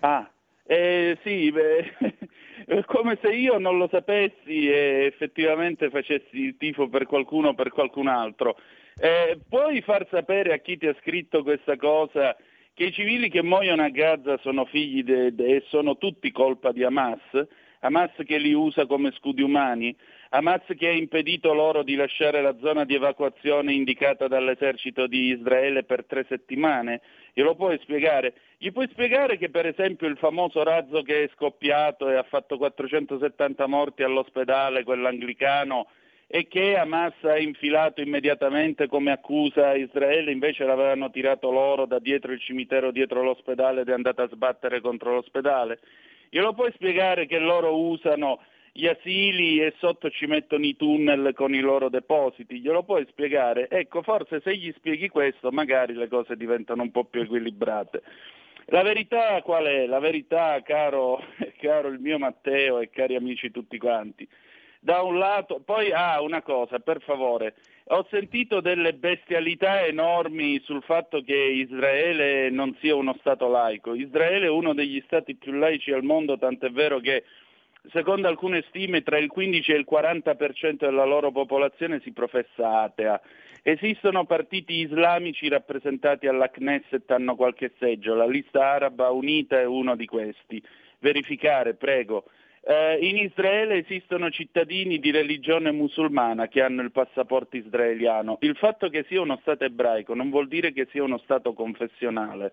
Ah, 0.00 0.30
eh, 0.64 1.18
sì, 1.22 1.52
beh, 1.52 1.96
è 2.64 2.84
come 2.86 3.18
se 3.20 3.28
io 3.34 3.58
non 3.58 3.76
lo 3.76 3.86
sapessi 3.92 4.66
e 4.70 5.04
effettivamente 5.12 5.90
facessi 5.90 6.38
il 6.38 6.56
tifo 6.56 6.88
per 6.88 7.04
qualcuno 7.04 7.48
o 7.48 7.54
per 7.54 7.68
qualcun 7.68 8.06
altro. 8.06 8.56
Eh, 8.96 9.38
puoi 9.46 9.82
far 9.82 10.06
sapere 10.10 10.54
a 10.54 10.56
chi 10.56 10.78
ti 10.78 10.86
ha 10.86 10.96
scritto 11.02 11.42
questa 11.42 11.76
cosa 11.76 12.34
che 12.74 12.84
i 12.84 12.92
civili 12.92 13.28
che 13.28 13.42
muoiono 13.42 13.82
a 13.82 13.88
Gaza 13.90 14.38
sono 14.38 14.64
figli 14.64 15.04
e 15.10 15.64
sono 15.68 15.98
tutti 15.98 16.30
colpa 16.30 16.72
di 16.72 16.82
Hamas? 16.84 17.20
Hamas 17.80 18.12
che 18.24 18.38
li 18.38 18.52
usa 18.52 18.86
come 18.86 19.12
scudi 19.12 19.42
umani? 19.42 19.94
Hamas 20.30 20.62
che 20.78 20.88
ha 20.88 20.92
impedito 20.92 21.52
loro 21.52 21.82
di 21.82 21.94
lasciare 21.94 22.40
la 22.40 22.56
zona 22.58 22.84
di 22.84 22.94
evacuazione 22.94 23.74
indicata 23.74 24.28
dall'esercito 24.28 25.06
di 25.06 25.32
Israele 25.32 25.84
per 25.84 26.06
tre 26.06 26.24
settimane? 26.28 27.02
Glielo 27.34 27.54
puoi 27.54 27.78
spiegare? 27.82 28.34
Gli 28.56 28.70
puoi 28.72 28.88
spiegare 28.90 29.36
che 29.36 29.50
per 29.50 29.66
esempio 29.66 30.06
il 30.06 30.16
famoso 30.16 30.62
razzo 30.62 31.02
che 31.02 31.24
è 31.24 31.30
scoppiato 31.34 32.08
e 32.08 32.14
ha 32.14 32.22
fatto 32.22 32.56
470 32.56 33.66
morti 33.66 34.02
all'ospedale, 34.02 34.84
quell'anglicano, 34.84 35.88
e 36.34 36.48
che 36.48 36.78
Hamas 36.78 37.12
ha 37.24 37.36
infilato 37.36 38.00
immediatamente 38.00 38.86
come 38.86 39.12
accusa 39.12 39.68
a 39.68 39.76
Israele, 39.76 40.32
invece 40.32 40.64
l'avevano 40.64 41.10
tirato 41.10 41.50
loro 41.50 41.84
da 41.84 41.98
dietro 41.98 42.32
il 42.32 42.40
cimitero, 42.40 42.90
dietro 42.90 43.22
l'ospedale 43.22 43.82
ed 43.82 43.90
è 43.90 43.92
andata 43.92 44.22
a 44.22 44.28
sbattere 44.28 44.80
contro 44.80 45.12
l'ospedale? 45.12 45.80
Glielo 46.30 46.54
puoi 46.54 46.72
spiegare 46.72 47.26
che 47.26 47.38
loro 47.38 47.78
usano 47.78 48.40
gli 48.72 48.86
asili 48.86 49.60
e 49.60 49.74
sotto 49.76 50.08
ci 50.08 50.24
mettono 50.24 50.64
i 50.64 50.74
tunnel 50.74 51.34
con 51.34 51.52
i 51.54 51.60
loro 51.60 51.90
depositi? 51.90 52.60
Glielo 52.60 52.82
puoi 52.82 53.04
spiegare? 53.10 53.68
Ecco, 53.68 54.00
forse 54.00 54.40
se 54.40 54.56
gli 54.56 54.72
spieghi 54.74 55.10
questo 55.10 55.50
magari 55.50 55.92
le 55.92 56.08
cose 56.08 56.34
diventano 56.34 56.80
un 56.80 56.90
po' 56.90 57.04
più 57.04 57.20
equilibrate. 57.20 58.02
La 58.68 58.82
verità 58.82 59.42
qual 59.42 59.66
è? 59.66 59.84
La 59.84 59.98
verità, 59.98 60.62
caro, 60.62 61.22
caro 61.60 61.88
il 61.88 61.98
mio 61.98 62.18
Matteo 62.18 62.78
e 62.78 62.88
cari 62.88 63.16
amici 63.16 63.50
tutti 63.50 63.76
quanti, 63.76 64.26
da 64.84 65.00
un 65.02 65.16
lato, 65.16 65.60
poi 65.64 65.92
ah, 65.92 66.20
una 66.20 66.42
cosa, 66.42 66.80
per 66.80 67.00
favore, 67.02 67.54
ho 67.84 68.04
sentito 68.10 68.60
delle 68.60 68.94
bestialità 68.94 69.86
enormi 69.86 70.60
sul 70.64 70.82
fatto 70.82 71.22
che 71.22 71.36
Israele 71.36 72.50
non 72.50 72.76
sia 72.80 72.96
uno 72.96 73.14
Stato 73.20 73.48
laico. 73.48 73.94
Israele 73.94 74.46
è 74.46 74.50
uno 74.50 74.74
degli 74.74 75.00
Stati 75.06 75.36
più 75.36 75.52
laici 75.52 75.92
al 75.92 76.02
mondo, 76.02 76.36
tant'è 76.36 76.68
vero 76.70 76.98
che 76.98 77.22
secondo 77.92 78.26
alcune 78.26 78.64
stime 78.68 79.04
tra 79.04 79.18
il 79.18 79.28
15 79.28 79.70
e 79.70 79.76
il 79.76 79.86
40% 79.88 80.78
della 80.78 81.04
loro 81.04 81.30
popolazione 81.30 82.00
si 82.00 82.10
professa 82.10 82.80
atea. 82.80 83.20
Esistono 83.62 84.24
partiti 84.24 84.80
islamici 84.80 85.48
rappresentati 85.48 86.26
alla 86.26 86.50
Knesset, 86.50 87.08
hanno 87.12 87.36
qualche 87.36 87.70
seggio, 87.78 88.16
la 88.16 88.26
lista 88.26 88.66
araba 88.66 89.10
unita 89.10 89.60
è 89.60 89.64
uno 89.64 89.94
di 89.94 90.06
questi. 90.06 90.60
Verificare, 90.98 91.74
prego. 91.74 92.24
Eh, 92.64 92.98
in 93.00 93.16
Israele 93.16 93.78
esistono 93.78 94.30
cittadini 94.30 95.00
di 95.00 95.10
religione 95.10 95.72
musulmana 95.72 96.46
che 96.46 96.62
hanno 96.62 96.82
il 96.82 96.92
passaporto 96.92 97.56
israeliano. 97.56 98.38
Il 98.42 98.56
fatto 98.56 98.88
che 98.88 99.04
sia 99.08 99.20
uno 99.20 99.38
Stato 99.40 99.64
ebraico 99.64 100.14
non 100.14 100.30
vuol 100.30 100.46
dire 100.46 100.72
che 100.72 100.86
sia 100.92 101.02
uno 101.02 101.18
Stato 101.18 101.54
confessionale. 101.54 102.52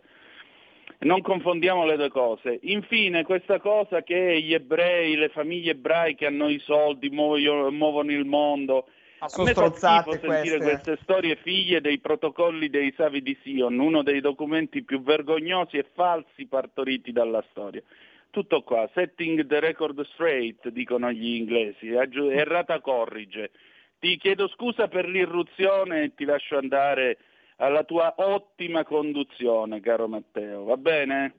Non 1.01 1.21
confondiamo 1.21 1.85
le 1.85 1.95
due 1.95 2.09
cose. 2.09 2.57
Infine, 2.63 3.23
questa 3.23 3.59
cosa 3.59 4.01
che 4.01 4.41
gli 4.41 4.53
ebrei, 4.53 5.15
le 5.15 5.29
famiglie 5.29 5.71
ebraiche 5.71 6.25
hanno 6.25 6.49
i 6.49 6.59
soldi, 6.59 7.09
muoio- 7.09 7.71
muovono 7.71 8.11
il 8.11 8.25
mondo. 8.25 8.87
A 9.19 9.29
me 9.43 9.53
fa 9.53 9.71
schifo 9.71 10.11
sentire 10.13 10.57
queste. 10.57 10.57
queste 10.57 10.97
storie 11.03 11.35
figlie 11.35 11.81
dei 11.81 11.99
protocolli 11.99 12.69
dei 12.69 12.91
Savi 12.97 13.21
di 13.21 13.37
Sion, 13.43 13.77
uno 13.77 14.01
dei 14.01 14.21
documenti 14.21 14.81
più 14.83 15.03
vergognosi 15.03 15.77
e 15.77 15.85
falsi 15.93 16.47
partoriti 16.47 17.11
dalla 17.11 17.43
storia. 17.51 17.83
Tutto 18.31 18.61
qua, 18.61 18.87
setting 18.93 19.45
the 19.47 19.59
record 19.59 19.99
straight, 20.13 20.69
dicono 20.69 21.11
gli 21.11 21.35
inglesi, 21.35 21.89
errata 21.89 22.79
corrige. 22.79 23.51
Ti 23.97 24.17
chiedo 24.17 24.47
scusa 24.47 24.87
per 24.87 25.07
l'irruzione 25.07 26.03
e 26.03 26.13
ti 26.13 26.25
lascio 26.25 26.57
andare 26.57 27.17
alla 27.57 27.83
tua 27.83 28.13
ottima 28.17 28.83
conduzione, 28.83 29.81
caro 29.81 30.07
Matteo, 30.07 30.63
va 30.63 30.77
bene? 30.77 31.33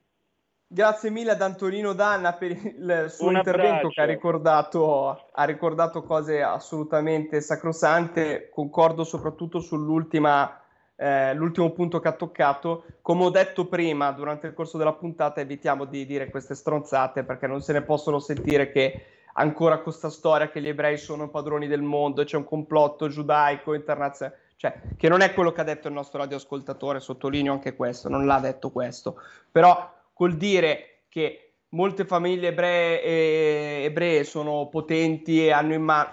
Grazie 0.66 1.10
mille 1.10 1.32
ad 1.32 1.42
Antonino 1.42 1.94
Danna 1.94 2.34
per 2.34 2.50
il 2.52 3.06
suo 3.08 3.28
Un 3.28 3.36
intervento 3.36 3.68
abbraccio. 3.68 3.88
che 3.88 4.00
ha 4.00 4.04
ricordato, 4.04 5.28
ha 5.32 5.44
ricordato 5.44 6.02
cose 6.02 6.42
assolutamente 6.42 7.40
sacrosante. 7.40 8.50
Concordo 8.52 9.02
soprattutto 9.02 9.58
sull'ultima, 9.58 10.60
eh, 11.00 11.32
l'ultimo 11.32 11.70
punto 11.70 11.98
che 11.98 12.08
ha 12.08 12.12
toccato. 12.12 12.84
Come 13.00 13.24
ho 13.24 13.30
detto 13.30 13.66
prima, 13.66 14.10
durante 14.12 14.48
il 14.48 14.52
corso 14.52 14.76
della 14.76 14.92
puntata, 14.92 15.40
evitiamo 15.40 15.86
di 15.86 16.04
dire 16.04 16.28
queste 16.28 16.54
stronzate 16.54 17.24
perché 17.24 17.46
non 17.46 17.62
se 17.62 17.72
ne 17.72 17.80
possono 17.80 18.18
sentire 18.18 18.70
che 18.70 19.04
ancora 19.32 19.78
questa 19.78 20.10
storia 20.10 20.50
che 20.50 20.60
gli 20.60 20.68
ebrei 20.68 20.98
sono 20.98 21.30
padroni 21.30 21.66
del 21.66 21.80
mondo, 21.80 22.22
c'è 22.22 22.36
un 22.36 22.44
complotto 22.44 23.08
giudaico 23.08 23.72
internazionale. 23.72 24.38
Cioè, 24.56 24.78
che 24.98 25.08
non 25.08 25.22
è 25.22 25.32
quello 25.32 25.52
che 25.52 25.62
ha 25.62 25.64
detto 25.64 25.88
il 25.88 25.94
nostro 25.94 26.18
radioascoltatore, 26.18 27.00
sottolineo 27.00 27.54
anche 27.54 27.74
questo, 27.74 28.10
non 28.10 28.26
l'ha 28.26 28.38
detto 28.40 28.68
questo. 28.68 29.16
Però 29.50 29.90
col 30.12 30.36
dire 30.36 31.04
che 31.08 31.52
molte 31.70 32.04
famiglie 32.04 32.48
ebree, 32.48 33.02
eh, 33.02 33.82
ebree 33.84 34.22
sono 34.24 34.68
potenti 34.68 35.46
e 35.46 35.50
hanno 35.50 35.72
in 35.72 35.82
mano... 35.82 36.12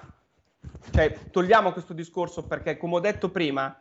Cioè, 0.93 1.13
togliamo 1.29 1.73
questo 1.73 1.91
discorso 1.91 2.47
perché, 2.47 2.77
come 2.77 2.95
ho 2.95 2.99
detto 3.01 3.29
prima, 3.29 3.77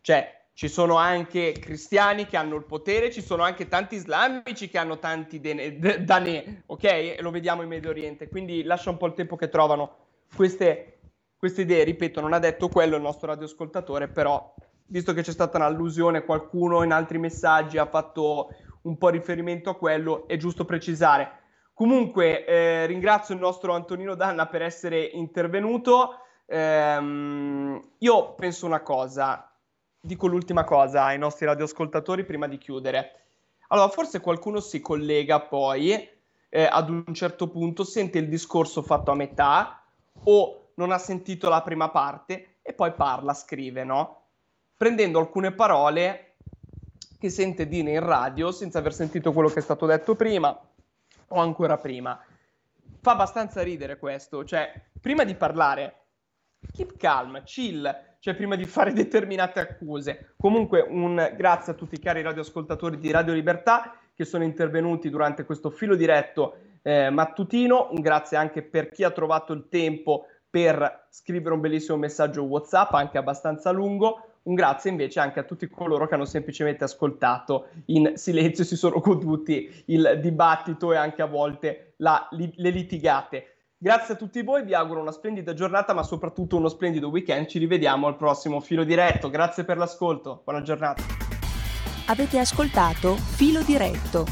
cioè, 0.00 0.43
ci 0.54 0.68
sono 0.68 0.96
anche 0.96 1.52
cristiani 1.52 2.26
che 2.26 2.36
hanno 2.36 2.54
il 2.54 2.64
potere, 2.64 3.10
ci 3.10 3.20
sono 3.20 3.42
anche 3.42 3.66
tanti 3.66 3.96
islamici 3.96 4.68
che 4.68 4.78
hanno 4.78 5.00
tanti 5.00 5.40
dene- 5.40 5.78
d- 5.78 5.98
danè, 5.98 6.62
ok? 6.66 7.16
Lo 7.18 7.32
vediamo 7.32 7.62
in 7.62 7.68
Medio 7.68 7.90
Oriente. 7.90 8.28
Quindi 8.28 8.62
lascia 8.62 8.90
un 8.90 8.96
po' 8.96 9.06
il 9.06 9.14
tempo 9.14 9.34
che 9.34 9.48
trovano 9.48 9.96
queste, 10.34 11.00
queste 11.36 11.62
idee. 11.62 11.82
Ripeto, 11.82 12.20
non 12.20 12.32
ha 12.32 12.38
detto 12.38 12.68
quello 12.68 12.94
il 12.94 13.02
nostro 13.02 13.26
radioascoltatore, 13.26 14.06
però, 14.06 14.54
visto 14.86 15.12
che 15.12 15.22
c'è 15.22 15.32
stata 15.32 15.58
un'allusione, 15.58 16.24
qualcuno 16.24 16.84
in 16.84 16.92
altri 16.92 17.18
messaggi 17.18 17.76
ha 17.76 17.86
fatto 17.86 18.50
un 18.82 18.96
po' 18.96 19.08
riferimento 19.08 19.70
a 19.70 19.76
quello, 19.76 20.28
è 20.28 20.36
giusto 20.36 20.64
precisare. 20.64 21.42
Comunque, 21.72 22.44
eh, 22.44 22.86
ringrazio 22.86 23.34
il 23.34 23.40
nostro 23.40 23.72
Antonino 23.72 24.14
Danna 24.14 24.46
per 24.46 24.62
essere 24.62 25.02
intervenuto. 25.02 26.20
Ehm, 26.46 27.80
io 27.98 28.34
penso 28.34 28.66
una 28.66 28.82
cosa, 28.82 29.48
dico 30.04 30.26
l'ultima 30.26 30.64
cosa 30.64 31.04
ai 31.04 31.18
nostri 31.18 31.46
radioascoltatori 31.46 32.24
prima 32.24 32.46
di 32.46 32.58
chiudere. 32.58 33.22
Allora, 33.68 33.88
forse 33.88 34.20
qualcuno 34.20 34.60
si 34.60 34.82
collega 34.82 35.40
poi 35.40 35.92
eh, 36.50 36.68
ad 36.70 36.90
un 36.90 37.14
certo 37.14 37.48
punto, 37.48 37.84
sente 37.84 38.18
il 38.18 38.28
discorso 38.28 38.82
fatto 38.82 39.10
a 39.10 39.14
metà 39.14 39.82
o 40.24 40.68
non 40.74 40.92
ha 40.92 40.98
sentito 40.98 41.48
la 41.48 41.62
prima 41.62 41.88
parte 41.88 42.56
e 42.60 42.74
poi 42.74 42.92
parla, 42.92 43.32
scrive, 43.32 43.82
no? 43.84 44.26
Prendendo 44.76 45.18
alcune 45.18 45.52
parole 45.52 46.34
che 47.18 47.30
sente 47.30 47.66
dire 47.66 47.92
in 47.92 48.04
radio 48.04 48.52
senza 48.52 48.80
aver 48.80 48.92
sentito 48.92 49.32
quello 49.32 49.48
che 49.48 49.60
è 49.60 49.62
stato 49.62 49.86
detto 49.86 50.14
prima 50.14 50.54
o 51.28 51.40
ancora 51.40 51.78
prima. 51.78 52.22
Fa 53.00 53.12
abbastanza 53.12 53.62
ridere 53.62 53.98
questo, 53.98 54.44
cioè, 54.44 54.70
prima 55.00 55.24
di 55.24 55.34
parlare, 55.34 56.03
keep 56.72 56.96
calm, 56.96 57.42
chill, 57.44 57.88
cioè 58.18 58.34
prima 58.34 58.56
di 58.56 58.64
fare 58.64 58.92
determinate 58.94 59.60
accuse. 59.60 60.34
Comunque 60.36 60.80
un 60.80 61.32
grazie 61.36 61.72
a 61.72 61.76
tutti 61.76 61.94
i 61.94 62.00
cari 62.00 62.22
radioascoltatori 62.22 62.98
di 62.98 63.10
Radio 63.10 63.34
Libertà 63.34 63.96
che 64.14 64.24
sono 64.24 64.44
intervenuti 64.44 65.10
durante 65.10 65.44
questo 65.44 65.70
filo 65.70 65.96
diretto 65.96 66.56
eh, 66.82 67.10
mattutino, 67.10 67.88
un 67.90 68.00
grazie 68.00 68.36
anche 68.36 68.62
per 68.62 68.90
chi 68.90 69.02
ha 69.02 69.10
trovato 69.10 69.52
il 69.52 69.68
tempo 69.68 70.26
per 70.48 71.06
scrivere 71.10 71.54
un 71.54 71.60
bellissimo 71.60 71.96
messaggio 71.96 72.44
WhatsApp, 72.44 72.92
anche 72.94 73.18
abbastanza 73.18 73.72
lungo. 73.72 74.28
Un 74.44 74.54
grazie 74.54 74.90
invece 74.90 75.18
anche 75.18 75.40
a 75.40 75.42
tutti 75.42 75.68
coloro 75.68 76.06
che 76.06 76.14
hanno 76.14 76.26
semplicemente 76.26 76.84
ascoltato 76.84 77.68
in 77.86 78.12
silenzio 78.14 78.62
e 78.62 78.66
si 78.66 78.76
sono 78.76 79.00
goduti 79.00 79.84
il 79.86 80.20
dibattito 80.20 80.92
e 80.92 80.96
anche 80.96 81.22
a 81.22 81.26
volte 81.26 81.94
la- 81.96 82.28
li- 82.32 82.52
le 82.56 82.70
litigate. 82.70 83.53
Grazie 83.84 84.14
a 84.14 84.16
tutti 84.16 84.42
voi, 84.42 84.64
vi 84.64 84.72
auguro 84.72 85.02
una 85.02 85.12
splendida 85.12 85.52
giornata, 85.52 85.92
ma 85.92 86.02
soprattutto 86.02 86.56
uno 86.56 86.70
splendido 86.70 87.10
weekend. 87.10 87.48
Ci 87.48 87.58
rivediamo 87.58 88.06
al 88.06 88.16
prossimo 88.16 88.60
filo 88.60 88.82
diretto. 88.82 89.28
Grazie 89.28 89.64
per 89.64 89.76
l'ascolto, 89.76 90.40
buona 90.42 90.62
giornata. 90.62 91.02
Avete 92.06 92.38
ascoltato 92.38 93.14
Filo 93.16 93.60
Diretto 93.62 94.24